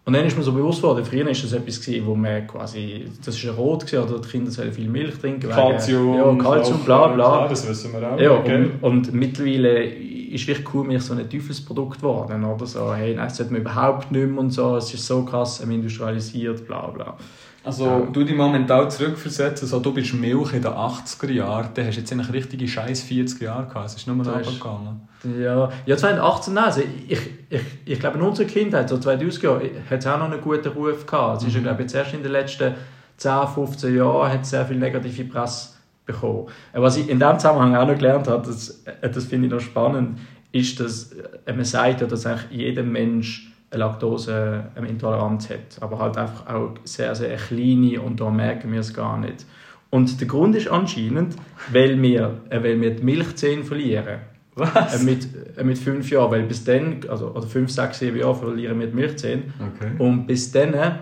Und 0.04 0.14
dann 0.14 0.26
ist 0.26 0.36
mir 0.36 0.42
so 0.42 0.50
bewusst 0.52 0.82
geworden, 0.82 1.04
früher 1.04 1.24
war 1.24 1.30
das 1.30 1.52
etwas, 1.52 1.80
gewesen, 1.80 2.04
wo 2.06 2.16
man 2.16 2.44
quasi, 2.48 3.04
das 3.24 3.46
war 3.46 3.54
rot, 3.54 3.86
gewesen, 3.86 4.02
oder 4.02 4.18
die 4.20 4.28
Kinder 4.28 4.50
sollen 4.50 4.72
viel 4.72 4.88
Milch 4.88 5.16
trinken. 5.16 5.44
wegen- 5.44 5.52
Calcium, 5.54 6.14
Ja, 6.16 6.34
Calcium, 6.42 6.78
bla 6.84 7.06
bla. 7.06 7.14
Klar, 7.14 7.48
das 7.48 7.68
wissen 7.68 7.92
wir 7.92 8.12
auch. 8.12 8.18
Ja, 8.18 8.32
okay. 8.32 8.68
und, 8.80 8.82
und 8.82 9.12
mittlerweile 9.14 9.84
ist 9.84 10.44
wirklich 10.48 10.64
Kuhmilch 10.64 11.02
so 11.04 11.14
ein 11.14 11.30
Teufelsprodukt 11.30 11.98
geworden. 11.98 12.42
Oder 12.44 12.66
so, 12.66 12.92
hey, 12.92 13.14
nein, 13.14 13.26
das 13.28 13.36
sollte 13.36 13.52
man 13.52 13.60
überhaupt 13.62 14.10
nicht 14.10 14.28
mehr 14.28 14.40
und 14.40 14.50
so, 14.50 14.74
es 14.76 14.92
ist 14.92 15.06
so 15.06 15.24
krass 15.24 15.60
industrialisiert, 15.60 16.66
bla 16.66 16.88
bla. 16.88 17.16
Also, 17.64 18.08
du 18.12 18.24
dich 18.24 18.34
momentan 18.34 18.90
zurückversetzen, 18.90 19.68
so, 19.68 19.78
du 19.78 19.92
bist 19.94 20.14
Milch 20.14 20.52
in 20.52 20.62
den 20.62 20.72
80er 20.72 21.30
Jahren, 21.30 21.68
dann 21.74 21.86
hast 21.86 21.94
du 21.94 22.00
jetzt 22.00 22.12
eigentlich 22.12 22.32
richtige 22.32 22.66
scheiß 22.66 23.02
40 23.02 23.40
Jahre 23.40 23.66
gehabt. 23.66 23.86
Es 23.86 23.94
ist 23.94 24.06
nur 24.08 24.16
noch 24.16 24.26
runtergegangen. 24.26 25.00
Ja, 25.40 25.70
ja 25.86 25.96
2018, 25.96 26.54
nein, 26.54 26.64
also 26.64 26.80
ich, 27.08 27.20
ich, 27.48 27.60
ich 27.84 28.00
glaube 28.00 28.18
in 28.18 28.24
unserer 28.24 28.46
Kindheit, 28.46 28.88
so 28.88 28.98
2000 28.98 29.42
Jahre, 29.42 29.70
hat 29.88 30.00
es 30.00 30.06
auch 30.06 30.18
noch 30.18 30.30
einen 30.30 30.40
guten 30.40 30.68
Ruf 30.70 31.06
gehabt. 31.06 31.42
Es 31.42 31.48
ist 31.48 31.54
ja, 31.54 31.60
Mhm. 31.60 31.64
glaube 31.64 31.82
jetzt 31.82 31.94
erst 31.94 32.14
in 32.14 32.22
den 32.24 32.32
letzten 32.32 32.74
10, 33.18 33.46
15 33.54 33.96
Jahren 33.96 34.32
hat 34.32 34.42
es 34.42 34.50
sehr 34.50 34.66
viel 34.66 34.78
negative 34.78 35.24
Presse 35.24 35.68
bekommen. 36.04 36.46
Äh, 36.72 36.80
Was 36.80 36.96
ich 36.96 37.08
in 37.08 37.20
diesem 37.20 37.38
Zusammenhang 37.38 37.76
auch 37.76 37.86
noch 37.86 37.94
gelernt 37.96 38.26
habe, 38.26 38.44
das, 38.44 38.82
äh, 39.00 39.08
das 39.08 39.24
finde 39.26 39.46
ich 39.46 39.52
noch 39.52 39.60
spannend, 39.60 40.18
ist, 40.50 40.80
dass 40.80 41.12
äh, 41.46 41.52
man 41.52 41.64
sagt 41.64 42.00
ja, 42.00 42.08
dass 42.08 42.26
eigentlich 42.26 42.50
jeder 42.50 42.82
Mensch 42.82 43.52
eine 43.72 43.84
Laktoseintoleranz 43.84 45.50
hat, 45.50 45.78
aber 45.80 45.98
halt 45.98 46.16
einfach 46.16 46.46
auch 46.46 46.74
sehr, 46.84 47.14
sehr 47.14 47.36
kleine 47.36 48.00
und 48.00 48.20
da 48.20 48.30
merken 48.30 48.70
wir 48.72 48.80
es 48.80 48.92
gar 48.92 49.18
nicht. 49.18 49.46
Und 49.90 50.20
der 50.20 50.28
Grund 50.28 50.54
ist 50.56 50.68
anscheinend, 50.68 51.36
weil 51.70 52.00
wir, 52.00 52.40
äh, 52.48 52.62
weil 52.62 52.80
wir 52.80 52.96
die 52.96 53.02
Milchzähne 53.02 53.64
verlieren. 53.64 54.20
Was? 54.54 55.02
Äh, 55.02 55.04
mit, 55.04 55.28
äh, 55.56 55.64
mit 55.64 55.78
fünf 55.78 56.10
Jahren, 56.10 56.30
weil 56.30 56.42
bis 56.44 56.64
dann, 56.64 57.00
also 57.08 57.30
oder 57.30 57.46
fünf, 57.46 57.70
sechs, 57.70 57.98
sieben 57.98 58.18
Jahre 58.18 58.34
verlieren 58.34 58.78
wir 58.80 58.86
die 58.86 58.94
Milchzähne. 58.94 59.42
Okay. 59.58 59.92
Und 59.98 60.26
bis 60.26 60.52
dann 60.52 60.74
äh, 60.74 60.92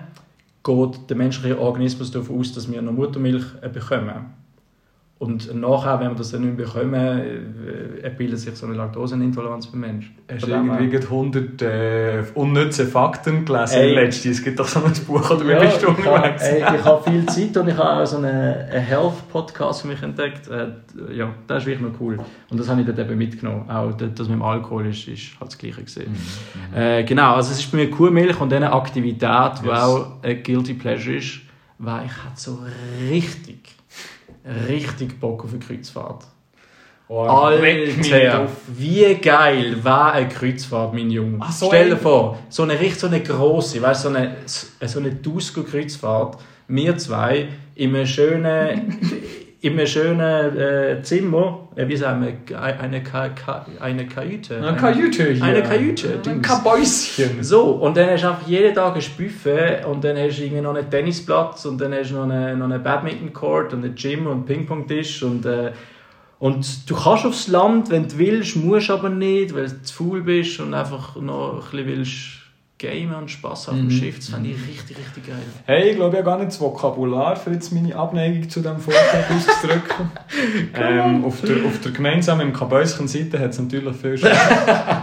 geht 0.62 1.08
der 1.08 1.16
menschliche 1.16 1.58
Organismus 1.58 2.10
davon 2.10 2.40
aus, 2.40 2.52
dass 2.52 2.70
wir 2.70 2.82
noch 2.82 2.92
Muttermilch 2.92 3.44
äh, 3.60 3.68
bekommen. 3.68 4.39
Und 5.20 5.54
nachher, 5.54 6.00
wenn 6.00 6.08
wir 6.08 6.14
das 6.14 6.30
dann 6.30 6.40
nicht 6.46 6.56
bekommen, 6.56 6.94
äh, 6.94 8.08
bildet 8.16 8.38
sich 8.38 8.56
so 8.56 8.64
eine 8.64 8.74
Laktoseintoleranz 8.76 9.66
beim 9.66 9.80
Menschen. 9.80 10.16
Hast 10.32 10.46
du 10.46 10.50
irgendwie 10.50 10.88
gerade 10.88 11.04
100 11.04 11.60
äh, 11.62 12.22
unnütze 12.34 12.86
Fakten 12.86 13.44
gelesen 13.44 13.74
Ey. 13.80 13.94
letztens? 13.96 14.38
Es 14.38 14.42
gibt 14.44 14.58
doch 14.58 14.66
so 14.66 14.82
ein 14.82 14.94
Buch, 15.06 15.30
oder 15.30 15.46
wie 15.46 15.50
Ja, 15.52 15.60
bist 15.60 15.82
du 15.82 15.88
ich 15.90 15.98
habe 15.98 16.08
unterwegs? 16.10 16.42
ey, 16.42 16.58
ich 16.60 16.84
habe 16.86 17.10
viel 17.10 17.26
Zeit 17.26 17.54
und 17.58 17.68
ich 17.68 17.76
habe 17.76 17.90
auch 18.02 18.06
so 18.06 18.16
einen 18.16 18.26
einen 18.26 18.82
Health-Podcast 18.82 19.82
für 19.82 19.88
mich 19.88 20.02
entdeckt. 20.02 20.48
Äh, 20.48 20.68
ja, 21.14 21.28
das 21.46 21.64
ist 21.64 21.66
wirklich 21.66 21.92
noch 21.92 22.00
cool. 22.00 22.18
Und 22.48 22.58
das 22.58 22.70
habe 22.70 22.80
ich 22.80 22.86
dort 22.86 22.98
eben 22.98 23.18
mitgenommen. 23.18 23.68
Auch 23.68 23.92
das 23.92 24.08
das 24.14 24.26
mit 24.26 24.36
dem 24.38 24.42
Alkohol 24.42 24.86
ist, 24.86 25.06
ist 25.06 25.38
halt 25.38 25.50
das 25.52 25.58
Gleiche 25.58 25.82
gesehen. 25.84 26.16
Äh, 26.74 27.04
genau, 27.04 27.34
also 27.34 27.52
es 27.52 27.58
ist 27.60 27.70
bei 27.70 27.76
mir 27.76 27.90
Kuhmilch 27.90 28.40
und 28.40 28.50
eine 28.54 28.72
Aktivität, 28.72 29.52
die 29.62 29.66
Yes. 29.68 29.78
auch 29.80 30.06
ein 30.22 30.42
Guilty 30.42 30.72
Pleasure 30.72 31.16
ist, 31.16 31.40
weil 31.78 32.06
ich 32.06 32.12
hatte 32.12 32.36
so 32.40 32.58
richtig, 33.10 33.74
richtig 34.68 35.20
Bock 35.20 35.44
auf 35.44 35.50
eine 35.50 35.60
Kreuzfahrt. 35.60 36.24
Oh, 37.08 37.22
Alter, 37.22 38.46
wie 38.68 39.14
geil 39.16 39.82
war 39.82 40.12
eine 40.12 40.28
Kreuzfahrt, 40.28 40.94
mein 40.94 41.10
Junge. 41.10 41.40
So 41.50 41.66
Stell 41.66 41.90
dir 41.90 41.96
vor, 41.96 42.38
so 42.48 42.62
eine 42.62 42.78
richtig 42.78 43.00
so 43.00 43.08
eine 43.08 43.20
grosse, 43.20 43.82
weißt, 43.82 44.02
so 44.02 44.10
eine, 44.10 44.36
so 44.46 45.00
eine 45.00 45.20
Tusko-Kreuzfahrt, 45.20 46.38
wir 46.68 46.96
zwei 46.98 47.48
in 47.74 47.96
einem 47.96 48.06
schönen, 48.06 49.00
in 49.62 49.74
einem 49.74 49.86
schönen 49.86 50.56
äh, 50.56 51.02
Zimmer, 51.02 51.68
äh, 51.76 51.86
wie 51.86 51.96
sagen 51.96 52.26
wir, 52.48 52.60
eine, 52.60 53.02
Ka 53.02 53.28
Ka 53.28 53.66
eine 53.78 54.06
Kajüte. 54.06 54.56
Eine 54.56 54.76
Kajüte 54.76 55.32
hier. 55.32 55.44
Eine 55.44 55.62
Kajüte, 55.62 56.20
Ein. 56.26 56.40
Kabäuschen. 56.40 57.42
So, 57.42 57.72
und 57.72 57.96
dann 57.96 58.08
hast 58.08 58.22
du 58.22 58.28
einfach 58.28 58.46
jeden 58.46 58.74
Tag 58.74 58.96
ein 58.96 59.02
Buffet 59.18 59.84
und 59.84 60.02
dann 60.02 60.16
hast 60.16 60.38
du 60.38 60.44
irgendwie 60.44 60.62
noch 60.62 60.74
einen 60.74 60.90
Tennisplatz 60.90 61.66
und 61.66 61.78
dann 61.78 61.92
hast 61.92 62.10
du 62.10 62.14
noch 62.14 62.22
einen, 62.22 62.58
noch 62.58 62.70
einen 62.70 62.82
Badminton-Court 62.82 63.74
und 63.74 63.84
ein 63.84 63.94
Gym 63.94 64.26
und 64.26 64.32
einen 64.32 64.44
Ping-Pong-Tisch 64.46 65.22
und, 65.22 65.44
äh, 65.44 65.72
und 66.38 66.88
du 66.88 66.94
kannst 66.94 67.26
aufs 67.26 67.48
Land, 67.48 67.90
wenn 67.90 68.08
du 68.08 68.16
willst, 68.16 68.56
musst 68.56 68.90
aber 68.90 69.10
nicht, 69.10 69.54
weil 69.54 69.68
du 69.68 69.82
zu 69.82 69.94
faul 69.94 70.22
bist 70.22 70.58
und 70.60 70.72
einfach 70.72 71.16
noch 71.16 71.74
ein 71.74 71.84
bisschen 71.84 71.86
willst 71.86 72.39
gamen 72.80 73.14
und 73.14 73.30
Spass 73.30 73.68
auf 73.68 73.74
dem 73.74 73.86
Mhm. 73.86 73.90
Schiff. 73.90 74.16
Das 74.16 74.28
fand 74.30 74.46
ich 74.46 74.54
richtig, 74.56 74.96
richtig 74.98 75.26
geil. 75.26 75.36
Hey, 75.66 75.90
ich 75.90 75.96
glaube, 75.96 76.16
ich 76.16 76.22
habe 76.22 76.30
gar 76.30 76.38
nicht 76.38 76.48
das 76.48 76.60
Vokabular, 76.60 77.36
für 77.36 77.50
jetzt 77.52 77.72
meine 77.72 77.94
Abneigung 77.94 78.48
zu 78.48 78.60
diesem 78.60 78.78
Vorschlag 78.78 79.30
auszudrücken. 79.36 80.10
ähm, 80.74 81.24
auf, 81.24 81.40
der, 81.42 81.56
auf 81.66 81.80
der 81.80 81.92
gemeinsamen 81.92 82.48
im 82.48 82.52
Kabäuschen-Seite 82.52 83.38
hat 83.38 83.50
es 83.50 83.58
natürlich 83.60 83.96
viel 83.96 84.16
Schönes. 84.18 84.36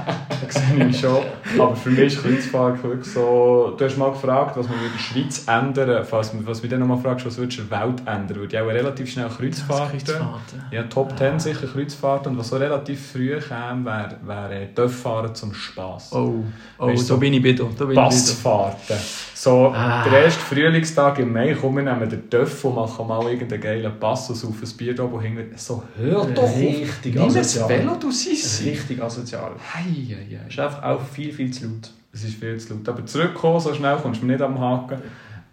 da 0.54 0.60
sehen 0.60 0.78
wahrscheinlich 0.78 1.00
schon. 1.00 1.24
Aber 1.60 1.76
für 1.76 1.90
mich 1.90 2.14
ist 2.14 2.24
Kreuzfahrt 2.24 2.84
wirklich 2.84 3.14
so... 3.14 3.76
Du 3.78 3.86
hast 3.86 3.98
mal 3.98 4.12
gefragt, 4.12 4.58
was 4.58 4.68
man 4.68 4.78
in 4.78 4.92
der 4.92 5.00
Schweiz 5.00 5.46
ändern 5.48 6.06
falls 6.06 6.32
Was 6.46 6.62
mich 6.62 6.72
dann 6.72 6.80
nochmal 6.82 7.00
fragst, 7.00 7.26
was 7.26 7.38
würdest 7.38 7.58
du 7.60 7.64
in 7.64 7.70
der 7.70 7.82
Welt 7.82 8.00
ändern? 8.06 8.38
Würde 8.38 8.56
ich 8.56 8.62
auch 8.62 8.68
relativ 8.68 9.10
schnell 9.12 9.30
Kreuzfahrten. 9.30 10.00
Kreuzfahrten. 10.00 10.64
Ja, 10.72 10.84
Top 10.84 11.18
10 11.18 11.40
sicher 11.40 11.68
Kreuzfahrten. 11.68 12.34
Und 12.34 12.40
was 12.40 12.50
so 12.50 12.58
relativ 12.58 13.12
früh 13.12 13.38
kam, 13.40 13.86
wäre 13.86 14.18
wär 14.24 14.66
Dörffahren 14.68 15.34
zum 15.36 15.54
Spass. 15.54 16.12
Oh, 16.14 16.44
oh 16.78 16.88
Weißt 16.88 17.04
da 17.04 17.16
so 17.16 17.18
bin 17.18 17.34
ich 17.34 17.42
bitte. 17.42 17.66
Da 17.78 17.86
bin 17.86 17.92
ich. 17.92 17.96
Passfahrten. 17.98 18.98
So, 19.34 19.72
Ah. 19.74 20.04
der 20.04 20.24
erste 20.24 20.40
Frühlingstag 20.40 21.20
im 21.20 21.32
Mai, 21.32 21.54
kommen 21.54 21.86
wir 21.86 21.94
nehmen 21.94 22.10
den 22.10 22.30
Töff 22.30 22.66
und 22.66 22.76
machen 22.76 23.08
mal 23.08 23.24
irgendeinen 23.32 23.62
geilen 23.62 24.00
Passus 24.00 24.44
auf 24.44 24.56
ein 24.62 24.78
Bier 24.78 25.00
oben 25.04 25.22
hinten. 25.22 25.56
So, 25.58 25.84
hör 25.96 26.26
doch 26.26 26.44
auf. 26.44 26.58
Richtig 26.58 27.14
Nimm 27.14 27.24
ein 27.24 27.30
asozial. 27.30 27.70
Velo, 27.70 27.96
du 28.00 28.12
Sissi. 28.12 28.70
Richtig 28.70 29.02
asozial. 29.02 29.52
Hei, 29.74 29.84
hei, 29.84 30.37
hei. 30.44 30.48
Ist 30.50 30.60
einfach 30.60 30.84
auch 30.84 31.02
viel, 31.02 31.32
viel 31.32 31.52
zu 31.52 31.66
laut. 31.66 31.92
Es 32.14 32.24
ist 32.24 32.36
viel 32.36 32.58
zu 32.58 32.74
laut. 32.74 32.88
Aber 32.90 33.06
zurückkommen, 33.06 33.60
so 33.60 33.74
schnell 33.74 33.98
kommst 33.98 34.22
du 34.22 34.26
nicht 34.26 34.42
am 34.42 34.60
Haken. 34.60 34.98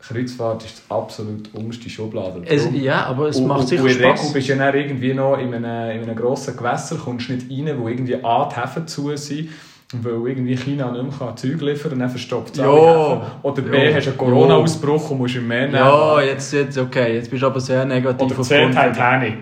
Kreuzfahrt 0.00 0.64
ist 0.66 0.82
die 0.86 0.92
absolut 0.92 1.54
unterste 1.54 1.88
Schublade. 1.88 2.42
Es, 2.44 2.68
ja, 2.74 3.06
aber 3.06 3.28
es 3.28 3.38
und, 3.38 3.46
macht 3.46 3.60
und 3.60 3.68
sicher 3.68 3.82
in 3.82 3.88
der 3.88 3.96
Regel 3.96 4.16
Spaß. 4.18 4.32
bist 4.34 4.48
du 4.48 4.52
ja 4.52 4.58
dann 4.58 4.74
irgendwie 4.74 5.14
noch 5.14 5.38
in 5.38 5.54
einem, 5.54 5.96
in 5.98 6.02
einem 6.02 6.14
grossen 6.16 6.56
Gewässer, 6.56 6.96
kommst 6.96 7.30
nicht 7.30 7.50
rein, 7.50 7.78
wo 7.78 7.88
irgendwie 7.88 8.22
A, 8.22 8.46
die 8.46 8.60
Häfen 8.60 8.86
zu 8.86 9.16
sind, 9.16 9.48
weil 9.94 10.12
irgendwie 10.28 10.56
China 10.58 10.90
nicht 10.92 11.18
mehr 11.20 11.36
Zeug 11.36 11.60
liefern 11.62 11.82
kann 11.82 11.92
und 11.92 11.98
dann 12.00 12.10
verstopft 12.10 12.52
es 12.54 12.60
Ja. 12.60 13.38
Oder 13.42 13.62
B, 13.62 13.88
Ja. 13.88 13.94
hast 13.94 14.04
du 14.04 14.10
einen 14.10 14.18
Corona-Ausbruch 14.18 15.10
und 15.10 15.18
musst 15.18 15.36
im 15.36 15.48
Meer 15.48 15.70
Ja, 15.70 16.20
jetzt, 16.20 16.52
jetzt 16.52 16.76
okay. 16.76 17.14
Jetzt 17.14 17.30
bist 17.30 17.42
du 17.42 17.46
aber 17.46 17.60
sehr 17.60 17.86
negativ 17.86 18.38
Oder 18.38 18.42
C, 18.42 18.66
Titanic. 18.66 19.38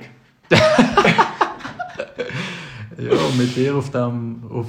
Ja, 2.99 3.11
und 3.11 3.36
mit 3.38 3.57
dir 3.57 3.74
auf 3.74 3.90
dem, 3.90 4.43
auf, 4.51 4.66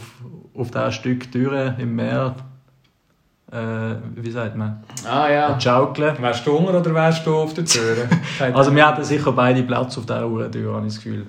auf 0.55 0.71
dem 0.71 0.91
Stück 0.91 1.31
Türe 1.31 1.75
im 1.79 1.95
Meer, 1.95 2.35
äh, 3.51 3.95
wie 4.15 4.31
sagt 4.31 4.55
man, 4.55 4.83
Ah 5.07 5.29
ja. 5.29 5.59
schaukeln. 5.59 6.15
Wärst 6.19 6.45
du 6.45 6.57
Hunger 6.57 6.79
oder 6.79 6.93
wärst 6.93 7.25
du 7.25 7.35
auf 7.35 7.53
der 7.53 7.65
Tür? 7.65 8.07
Also 8.53 8.75
wir 8.75 8.85
hatten 8.87 9.03
sicher 9.03 9.31
beide 9.31 9.63
Platz 9.63 9.97
auf 9.97 10.05
dieser 10.05 10.27
Uhrentür, 10.27 10.75
habe 10.75 10.87
ich 10.87 10.93
das 10.93 11.03
Gefühl. 11.03 11.27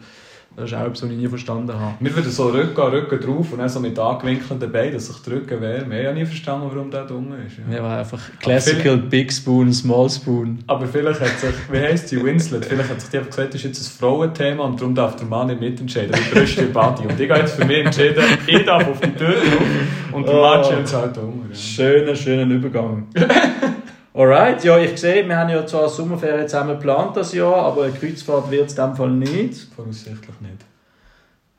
Das 0.56 0.66
ist 0.70 0.74
auch 0.76 0.82
etwas, 0.82 1.02
was 1.02 1.10
ich 1.10 1.16
nie 1.16 1.26
verstanden 1.28 1.72
habe. 1.78 1.94
wir 1.98 2.14
würden 2.14 2.30
so 2.30 2.44
Rücken 2.48 2.80
an 2.80 2.90
Rücken 2.92 3.20
drauf 3.20 3.52
und 3.52 3.58
dann 3.58 3.68
so 3.68 3.80
mit 3.80 3.98
angewinkelten 3.98 4.70
Beinen, 4.70 4.92
dass 4.94 5.06
sich 5.08 5.16
die 5.22 5.30
Rücken 5.30 5.60
wärmen. 5.60 5.98
Ich 5.98 6.06
habe 6.06 6.16
nie 6.16 6.24
verstanden, 6.26 6.68
warum 6.72 6.90
der 6.90 7.04
dumm 7.04 7.32
ist. 7.46 7.58
Ja. 7.58 7.64
Wir 7.74 7.82
waren 7.82 7.98
einfach 7.98 8.20
Classical 8.40 8.96
Big 8.98 9.32
Spoon, 9.32 9.72
Small 9.72 10.08
Spoon. 10.08 10.60
Aber 10.68 10.86
vielleicht 10.86 11.20
hat 11.20 11.38
sich, 11.40 11.54
wie 11.72 11.78
heisst 11.78 12.08
sie, 12.08 12.22
Winslet, 12.24 12.64
vielleicht 12.64 12.88
hat 12.90 13.00
sich 13.00 13.10
die 13.10 13.16
einfach 13.18 13.30
gesagt, 13.30 13.48
das 13.54 13.56
ist 13.56 13.64
jetzt 13.64 13.86
ein 13.86 13.98
Frauenthema 13.98 14.64
und 14.64 14.80
darum 14.80 14.94
darf 14.94 15.16
der 15.16 15.26
Mann 15.26 15.48
nicht 15.48 15.60
mitentscheiden, 15.60 16.14
wie 16.14 16.38
Brüste 16.38 16.66
Body. 16.66 17.06
Und 17.08 17.18
ich 17.20 17.28
habe 17.30 17.40
jetzt 17.40 17.54
für 17.56 17.64
mich 17.64 17.78
entschieden, 17.84 18.22
ich 18.46 18.64
darf 18.64 18.86
auf 18.88 19.00
die 19.00 19.10
Tür 19.12 19.30
drauf 19.32 20.12
und 20.12 20.28
der 20.28 20.34
Mann 20.34 20.60
Oh. 20.64 20.68
chillt 20.68 20.92
halt 20.94 21.18
um. 21.18 21.46
Ja. 21.50 21.56
Schöner, 21.56 22.14
schöner 22.14 22.54
Übergang. 22.54 23.08
Alright, 24.16 24.62
ja, 24.62 24.78
ich 24.78 24.96
sehe, 24.96 25.26
wir 25.26 25.36
haben 25.36 25.50
ja 25.50 25.66
zwar 25.66 25.88
Sommerferien 25.88 26.46
zusammen 26.46 26.76
geplant 26.76 27.16
das 27.16 27.34
Jahr, 27.34 27.56
aber 27.56 27.82
eine 27.82 27.92
Kreuzfahrt 27.92 28.48
wird 28.48 28.70
es 28.70 28.78
in 28.78 28.84
dem 28.84 28.94
Fall 28.94 29.10
nicht. 29.10 29.66
Voraussichtlich 29.74 30.40
nicht. 30.40 30.64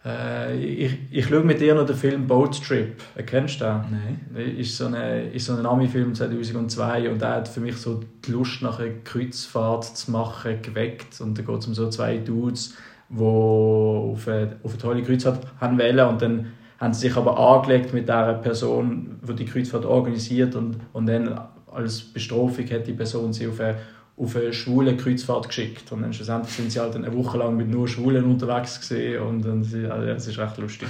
Äh, 0.05 0.55
ich, 0.57 0.97
ich 1.11 1.25
schaue 1.25 1.41
mit 1.41 1.59
dir 1.59 1.75
noch 1.75 1.85
den 1.85 1.97
Film 1.97 2.27
Boat 2.27 2.63
Trip. 2.63 2.95
Kennst 3.25 3.59
du 3.59 3.65
den? 3.65 3.81
Nein. 3.91 4.55
Ist 4.57 4.77
so 4.77 4.85
eine, 4.85 5.23
ist 5.31 5.47
so 5.47 5.53
ein 5.53 5.65
Ami-Film 5.65 6.15
2002 6.15 7.09
und 7.09 7.21
der 7.21 7.31
hat 7.31 7.49
für 7.49 7.59
mich 7.59 7.75
so 7.75 7.99
die 8.25 8.31
Lust 8.31 8.61
nach 8.61 8.79
einer 8.79 8.91
Kreuzfahrt 9.03 9.83
zu 9.83 10.11
machen 10.11 10.61
geweckt. 10.61 11.19
Und 11.19 11.37
da 11.37 11.41
geht 11.41 11.59
es 11.59 11.67
um 11.67 11.73
so 11.73 11.89
zwei 11.89 12.19
Dudes, 12.19 12.73
die 13.09 13.21
auf 13.21 14.29
eine, 14.29 14.55
auf 14.63 14.71
eine 14.71 14.81
tolle 14.81 15.03
Kreuzfahrt 15.03 15.45
haben 15.59 15.77
wollen 15.77 16.07
und 16.07 16.21
dann 16.21 16.53
haben 16.79 16.93
sie 16.93 17.07
sich 17.07 17.17
aber 17.17 17.37
angelegt 17.37 17.93
mit 17.93 18.07
der 18.07 18.35
Person, 18.35 19.19
die 19.27 19.35
die 19.35 19.45
Kreuzfahrt 19.45 19.83
organisiert 19.83 20.55
und, 20.55 20.77
und 20.93 21.05
dann 21.07 21.37
als 21.75 22.01
Bestrafung 22.01 22.69
hat 22.71 22.87
die 22.87 22.93
Person 22.93 23.33
sie 23.33 23.47
auf 23.47 23.59
eine, 23.59 23.75
auf 24.17 24.35
eine 24.35 24.53
schwule 24.53 24.95
Kreuzfahrt 24.95 25.47
geschickt. 25.49 25.91
Und 25.91 26.01
dann 26.01 26.13
schlussendlich 26.13 26.53
sind 26.53 26.71
sie 26.71 26.79
halt 26.79 26.95
eine 26.95 27.13
Woche 27.15 27.37
lang 27.37 27.57
mit 27.57 27.69
nur 27.69 27.87
Schwulen 27.87 28.23
unterwegs 28.25 28.79
gewesen 28.87 29.19
und 29.21 29.41
dann, 29.43 29.63
sie- 29.63 29.85
also, 29.85 30.07
es 30.07 30.27
ist 30.27 30.37
recht 30.37 30.57
lustig. 30.57 30.87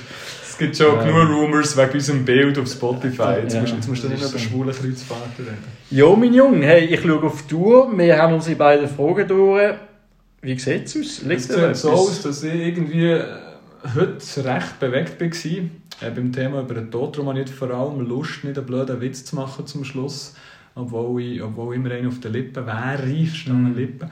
Es 0.47 0.57
gibt 0.57 0.77
schon 0.77 0.99
genug 0.99 1.29
Rumors 1.29 1.75
wegen 1.75 1.93
unserem 1.93 2.23
Bild 2.23 2.57
auf 2.59 2.67
Spotify. 2.71 3.39
Jetzt 3.41 3.53
Ja, 3.55 3.61
musst, 3.61 3.73
jetzt 3.73 3.87
musst 3.89 4.03
du 4.03 4.09
nicht 4.09 4.23
das 4.23 4.31
über 4.31 4.39
schwule 4.39 4.71
Kreuzfahrten 4.71 5.43
reden. 5.45 5.57
Jo, 5.91 6.15
mein 6.15 6.33
Junge, 6.33 6.65
hey, 6.65 6.85
ich 6.85 7.01
schaue 7.01 7.23
auf 7.23 7.41
die 7.41 7.47
Tour. 7.49 7.91
Wir 7.97 8.17
haben 8.17 8.33
unsere 8.35 8.55
beiden 8.55 8.87
Fragen 8.87 9.27
durch. 9.27 9.73
Wie 10.41 10.59
sieht 10.59 10.85
es 10.85 10.95
aus? 10.95 11.21
Liegt 11.23 11.41
Es 11.41 11.47
sieht 11.47 11.75
so 11.77 11.91
aus, 11.91 12.21
dass 12.21 12.43
ich 12.43 12.53
irgendwie 12.53 13.07
äh, 13.09 13.23
heute 13.95 14.45
recht 14.45 14.79
bewegt 14.79 15.19
war. 15.19 15.27
Äh, 16.07 16.11
beim 16.13 16.31
Thema 16.31 16.61
über 16.61 16.75
den 16.75 16.91
Tod 16.91 17.15
darum 17.15 17.29
habe 17.29 17.41
ich 17.41 17.49
vor 17.49 17.71
allem 17.71 18.01
Lust, 18.07 18.43
nicht 18.43 18.57
einen 18.57 18.67
blöden 18.67 19.01
Witz 19.01 19.25
zu 19.25 19.35
machen 19.35 19.65
zum 19.65 19.83
Schluss. 19.83 20.35
Obwohl, 20.75 21.21
ich, 21.21 21.41
obwohl 21.41 21.75
immer 21.75 21.91
einer 21.91 22.09
auf 22.09 22.19
den 22.19 22.33
Lippen 22.33 22.65
wäre, 22.65 23.25
standen 23.27 23.71
Mhm. 23.71 23.77
Lippen. 23.77 24.09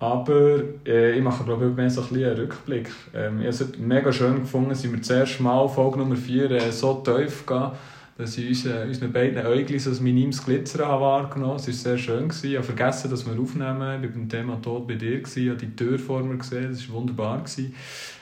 Aber 0.00 0.62
äh, 0.86 1.16
ich 1.16 1.22
mache 1.22 1.42
glaube 1.42 1.68
ich 1.68 1.74
mehr 1.74 1.90
so 1.90 2.02
ein 2.02 2.08
bisschen 2.08 2.30
einen 2.30 2.40
Rückblick. 2.40 2.90
Ähm, 3.14 3.40
ich 3.40 3.46
habe 3.46 3.48
es 3.48 3.78
mega 3.78 4.12
schön 4.12 4.40
gefunden, 4.40 4.74
sind 4.74 4.92
wir 4.92 5.02
zuerst 5.02 5.40
mal 5.40 5.68
Folge 5.68 5.98
Nummer 5.98 6.14
4 6.14 6.50
äh, 6.52 6.70
so 6.70 6.94
tief 6.94 7.44
gegangen, 7.44 7.72
dass 8.16 8.38
ich 8.38 8.48
unseren, 8.48 8.88
unseren 8.88 9.12
beiden 9.12 9.44
Äuglein 9.44 9.78
so 9.80 9.90
ein 9.90 10.02
minimes 10.02 10.44
Glitzern 10.44 10.86
habe 10.86 11.02
wahrgenommen 11.02 11.54
habe. 11.54 11.60
Es 11.60 11.66
war 11.66 11.74
sehr 11.74 11.98
schön. 11.98 12.28
Gewesen. 12.28 12.50
Ich 12.50 12.56
habe 12.56 12.64
vergessen, 12.64 13.10
dass 13.10 13.26
wir 13.26 13.40
aufnehmen. 13.40 14.02
Ich 14.04 14.08
war 14.08 14.14
beim 14.14 14.28
Thema 14.28 14.62
Tod 14.62 14.86
bei 14.86 14.94
dir. 14.94 15.18
Gewesen. 15.18 15.42
Ich 15.42 15.48
habe 15.48 15.58
die 15.58 15.74
Tür 15.74 15.98
vor 15.98 16.22
mir 16.22 16.36
gesehen. 16.36 16.70
Das 16.70 16.88
war 16.88 16.96
wunderbar. 16.96 17.38
Gewesen. 17.38 17.74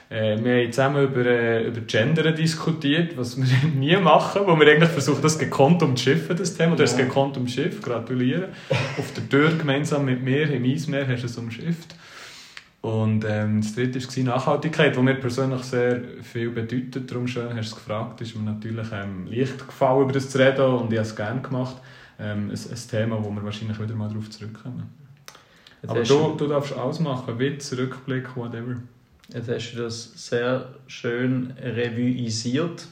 Äh, 0.09 0.41
wir 0.41 0.63
haben 0.63 0.71
zusammen 0.71 1.03
über, 1.03 1.25
äh, 1.25 1.67
über 1.67 1.81
Gender 1.81 2.31
diskutiert, 2.31 3.17
was 3.17 3.37
wir 3.37 3.69
nie 3.75 3.97
machen, 3.97 4.43
wo 4.45 4.57
wir 4.57 4.67
eigentlich 4.67 4.89
versuchen, 4.89 5.21
das 5.21 5.37
gekonnt 5.37 5.83
umzuschiffen, 5.83 6.35
das 6.37 6.55
Thema. 6.55 6.75
Du 6.75 6.83
hast 6.83 6.93
es 6.93 6.97
Ja. 6.99 7.05
gekonnt 7.05 7.35
umschifft, 7.37 7.83
gratuliere. 7.83 8.49
Auf 8.97 9.13
der 9.13 9.27
Tür 9.27 9.51
gemeinsam 9.57 10.05
mit 10.05 10.23
mir 10.23 10.49
im 10.49 10.63
Eismeer 10.63 11.07
hast 11.07 11.23
du 11.23 11.25
es 11.27 11.37
umschifft. 11.37 11.95
Und 12.81 13.25
ähm, 13.27 13.59
das 13.61 13.75
dritte 13.75 13.99
war 13.99 14.23
Nachhaltigkeit, 14.35 14.95
die 14.95 15.01
mir 15.01 15.15
persönlich 15.15 15.63
sehr 15.63 15.99
viel 16.21 16.51
bedeutet. 16.51 17.11
Darum 17.11 17.27
schön 17.27 17.49
hast 17.49 17.55
du 17.55 17.59
es 17.59 17.75
gefragt. 17.75 18.21
ist 18.21 18.35
mir 18.35 18.43
natürlich 18.49 18.87
ähm, 18.93 19.27
leicht 19.29 19.67
gefallen, 19.67 20.03
über 20.03 20.13
das 20.13 20.29
zu 20.29 20.37
reden 20.37 20.61
und 20.65 20.93
ich 20.93 20.99
habe 20.99 21.07
es 21.07 21.15
gerne 21.15 21.41
gemacht. 21.41 21.75
Ähm, 22.19 22.49
ein, 22.49 22.51
ein 22.51 22.89
Thema, 22.89 23.21
wo 23.21 23.29
wir 23.31 23.43
wahrscheinlich 23.43 23.77
wieder 23.81 23.93
mal 23.95 24.07
darauf 24.07 24.29
zurückkommen. 24.29 24.83
Jetzt 25.81 25.91
Aber 25.91 26.03
du, 26.03 26.35
du 26.37 26.47
darfst 26.47 26.77
alles 26.77 26.99
machen, 26.99 27.37
Witz, 27.37 27.73
Rückblick, 27.77 28.35
whatever. 28.37 28.77
Jetzt 29.33 29.49
hast 29.49 29.73
du 29.73 29.83
das 29.83 30.11
sehr 30.15 30.69
schön 30.87 31.53
revuisiert. 31.61 32.87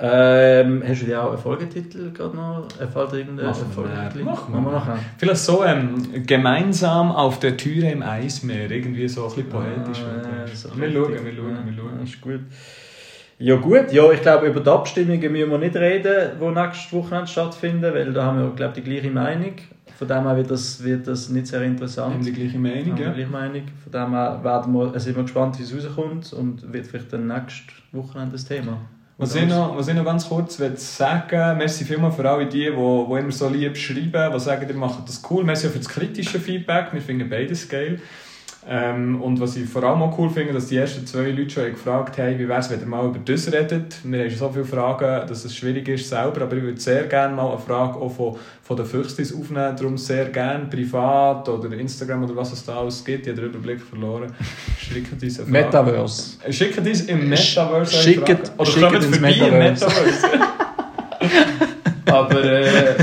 Ähm, 0.00 0.82
hast 0.86 1.02
du 1.02 1.06
dir 1.06 1.24
auch 1.24 1.30
einen 1.32 1.38
Folgetitel 1.38 2.12
gerade 2.12 2.36
noch? 2.36 2.68
Äh, 2.80 2.86
Fällt 2.86 3.12
dir 3.12 3.16
irgendein 3.18 3.46
wir 3.46 3.54
Folgetitel? 3.54 4.24
Machen 4.24 4.54
wir 4.54 4.60
wir 4.60 4.72
nachher. 4.72 4.98
Vielleicht 5.16 5.40
so 5.40 5.64
ähm, 5.64 6.24
gemeinsam 6.24 7.10
auf 7.10 7.40
der 7.40 7.56
Türe 7.56 7.90
im 7.90 8.02
Eismeer, 8.02 8.70
irgendwie 8.70 9.08
so 9.08 9.24
ein 9.24 9.28
bisschen 9.34 9.48
poetisch. 9.48 9.98
Ah, 10.00 10.46
so 10.54 10.68
wir 10.78 10.92
schauen, 10.92 11.12
wir 11.12 11.34
schauen, 11.34 11.58
wir 11.64 11.72
Ja, 11.72 11.76
schauen. 11.76 12.02
ist 12.04 12.20
gut. 12.20 12.40
Ja 13.40 13.56
gut, 13.56 13.92
ja, 13.92 14.12
ich 14.12 14.22
glaube 14.22 14.46
über 14.46 14.60
die 14.60 14.70
Abstimmungen 14.70 15.32
müssen 15.32 15.50
wir 15.50 15.58
nicht 15.58 15.76
reden, 15.76 16.32
die 16.40 16.44
nächste 16.46 16.96
Woche 16.96 17.26
stattfinden, 17.26 17.94
weil 17.94 18.12
da 18.12 18.24
haben 18.24 18.40
wir 18.40 18.50
glaube 18.50 18.74
ich 18.78 18.84
die 18.84 18.90
gleiche 18.90 19.10
Meinung. 19.10 19.54
Von 19.98 20.06
dem 20.06 20.22
her 20.22 20.36
wird 20.36 20.48
das, 20.48 20.84
wird 20.84 21.08
das 21.08 21.28
nicht 21.28 21.48
sehr 21.48 21.58
Wir 21.58 21.66
haben 21.66 21.74
interessant. 21.74 22.24
die 22.24 22.32
gleiche 22.32 22.56
Meinung, 22.56 22.96
ja. 22.96 23.08
die 23.08 23.14
gleiche 23.14 23.26
Meinung. 23.26 23.62
Von 23.82 23.92
dem 23.92 24.10
her 24.12 24.40
werden 24.44 24.72
wir, 24.72 24.94
äh, 24.94 25.00
sind 25.00 25.16
wir 25.16 25.24
gespannt, 25.24 25.58
wie 25.58 25.64
es 25.64 25.74
rauskommt 25.74 26.32
und 26.34 26.72
wird 26.72 26.86
vielleicht 26.86 27.12
dann 27.12 27.26
nächste 27.26 27.72
Woche 27.90 28.28
das 28.30 28.44
Thema. 28.44 28.78
Was 29.16 29.34
ich, 29.34 29.48
noch, 29.48 29.76
was 29.76 29.88
ich 29.88 29.96
noch 29.96 30.04
ganz 30.04 30.28
kurz 30.28 30.56
sagen 30.56 31.58
merci 31.58 31.84
vielmals 31.84 32.14
für 32.14 32.30
alle 32.30 32.46
die, 32.46 32.66
die, 32.66 32.70
die 32.70 33.18
immer 33.18 33.32
so 33.32 33.48
lieb 33.48 33.76
schreiben, 33.76 34.32
die 34.32 34.38
sagen, 34.38 34.68
ihr 34.68 34.76
macht 34.76 35.08
das 35.08 35.20
cool. 35.28 35.42
Merci 35.42 35.66
auch 35.66 35.72
für 35.72 35.78
das 35.78 35.88
kritische 35.88 36.38
Feedback, 36.38 36.92
wir 36.92 37.00
finden 37.00 37.28
beides 37.28 37.68
geil. 37.68 38.00
Ähm, 38.66 39.22
und 39.22 39.40
was 39.40 39.56
ich 39.56 39.68
vor 39.68 39.82
allem 39.84 40.02
auch 40.02 40.18
cool 40.18 40.28
finde, 40.28 40.52
dass 40.52 40.66
die 40.66 40.76
ersten 40.76 41.06
zwei 41.06 41.30
Leute 41.30 41.48
schon 41.48 41.70
gefragt 41.70 42.18
haben, 42.18 42.38
wie 42.38 42.48
wäre 42.48 42.58
es, 42.60 42.68
wenn 42.68 42.80
ihr 42.80 42.86
mal 42.86 43.06
über 43.06 43.18
das 43.24 43.50
redet. 43.52 43.96
Wir 44.04 44.20
haben 44.20 44.30
schon 44.30 44.38
so 44.38 44.50
viele 44.50 44.64
Fragen, 44.64 45.26
dass 45.26 45.44
es 45.44 45.56
schwierig 45.56 45.88
ist 45.88 46.08
selber, 46.08 46.42
aber 46.42 46.56
ich 46.56 46.62
würde 46.62 46.80
sehr 46.80 47.04
gerne 47.04 47.34
mal 47.34 47.48
eine 47.50 47.58
Frage 47.58 47.94
auch 47.98 48.10
von, 48.10 48.36
von 48.62 48.76
den 48.76 48.84
Füchstis 48.84 49.34
aufnehmen, 49.34 49.74
darum 49.76 49.96
sehr 49.96 50.26
gerne 50.26 50.66
privat 50.66 51.48
oder 51.48 51.72
Instagram 51.72 52.24
oder 52.24 52.36
was 52.36 52.52
es 52.52 52.64
da 52.64 52.78
alles 52.80 53.02
gibt. 53.04 53.26
Ich 53.26 53.32
habe 53.32 53.40
den 53.42 53.50
Überblick 53.50 53.80
verloren. 53.80 54.32
Schickt 54.78 55.12
uns 55.12 55.22
eine 55.22 55.32
Frage. 55.48 55.50
Metaverse. 55.50 56.36
Schickt 56.52 56.78
uns 56.78 57.00
im 57.02 57.28
Metaverse 57.28 57.94
eine 57.94 58.02
Schickt- 58.02 58.28
Frage. 58.28 58.40
Oder 58.58 58.70
schickt 58.70 58.86
kommt 58.90 59.04
vorbei 59.04 59.32
im 59.32 59.58
Metaverse. 59.58 59.86
Metaverse. 59.86 60.26
Aber 62.06 62.44
äh, 62.44 62.94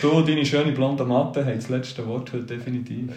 du, 0.00 0.22
deine 0.22 0.44
schöne 0.46 0.72
blonde 0.72 1.04
Matte, 1.04 1.44
hat 1.44 1.56
das 1.56 1.68
letzte 1.68 2.06
Wort 2.06 2.32
heute 2.32 2.44
definitiv. 2.44 3.10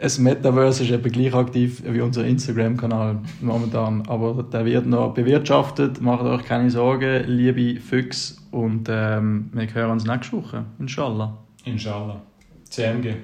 Ein 0.00 0.22
Metaverse 0.22 0.84
ist 0.84 0.90
eben 0.90 1.10
gleich 1.10 1.34
aktiv 1.34 1.82
wie 1.84 2.00
unser 2.00 2.24
Instagram-Kanal 2.24 3.18
momentan. 3.40 4.06
Aber 4.06 4.44
der 4.44 4.64
wird 4.64 4.86
noch 4.86 5.12
bewirtschaftet. 5.12 6.00
Macht 6.00 6.22
euch 6.22 6.44
keine 6.44 6.70
Sorgen, 6.70 7.24
liebe 7.26 7.80
Füchse. 7.80 8.36
Und 8.52 8.88
ähm, 8.88 9.50
wir 9.52 9.74
hören 9.74 9.90
uns 9.90 10.04
nächste 10.04 10.36
Woche. 10.36 10.64
Inshallah. 10.78 11.36
Inshallah. 11.64 12.22
CMG. 12.64 13.14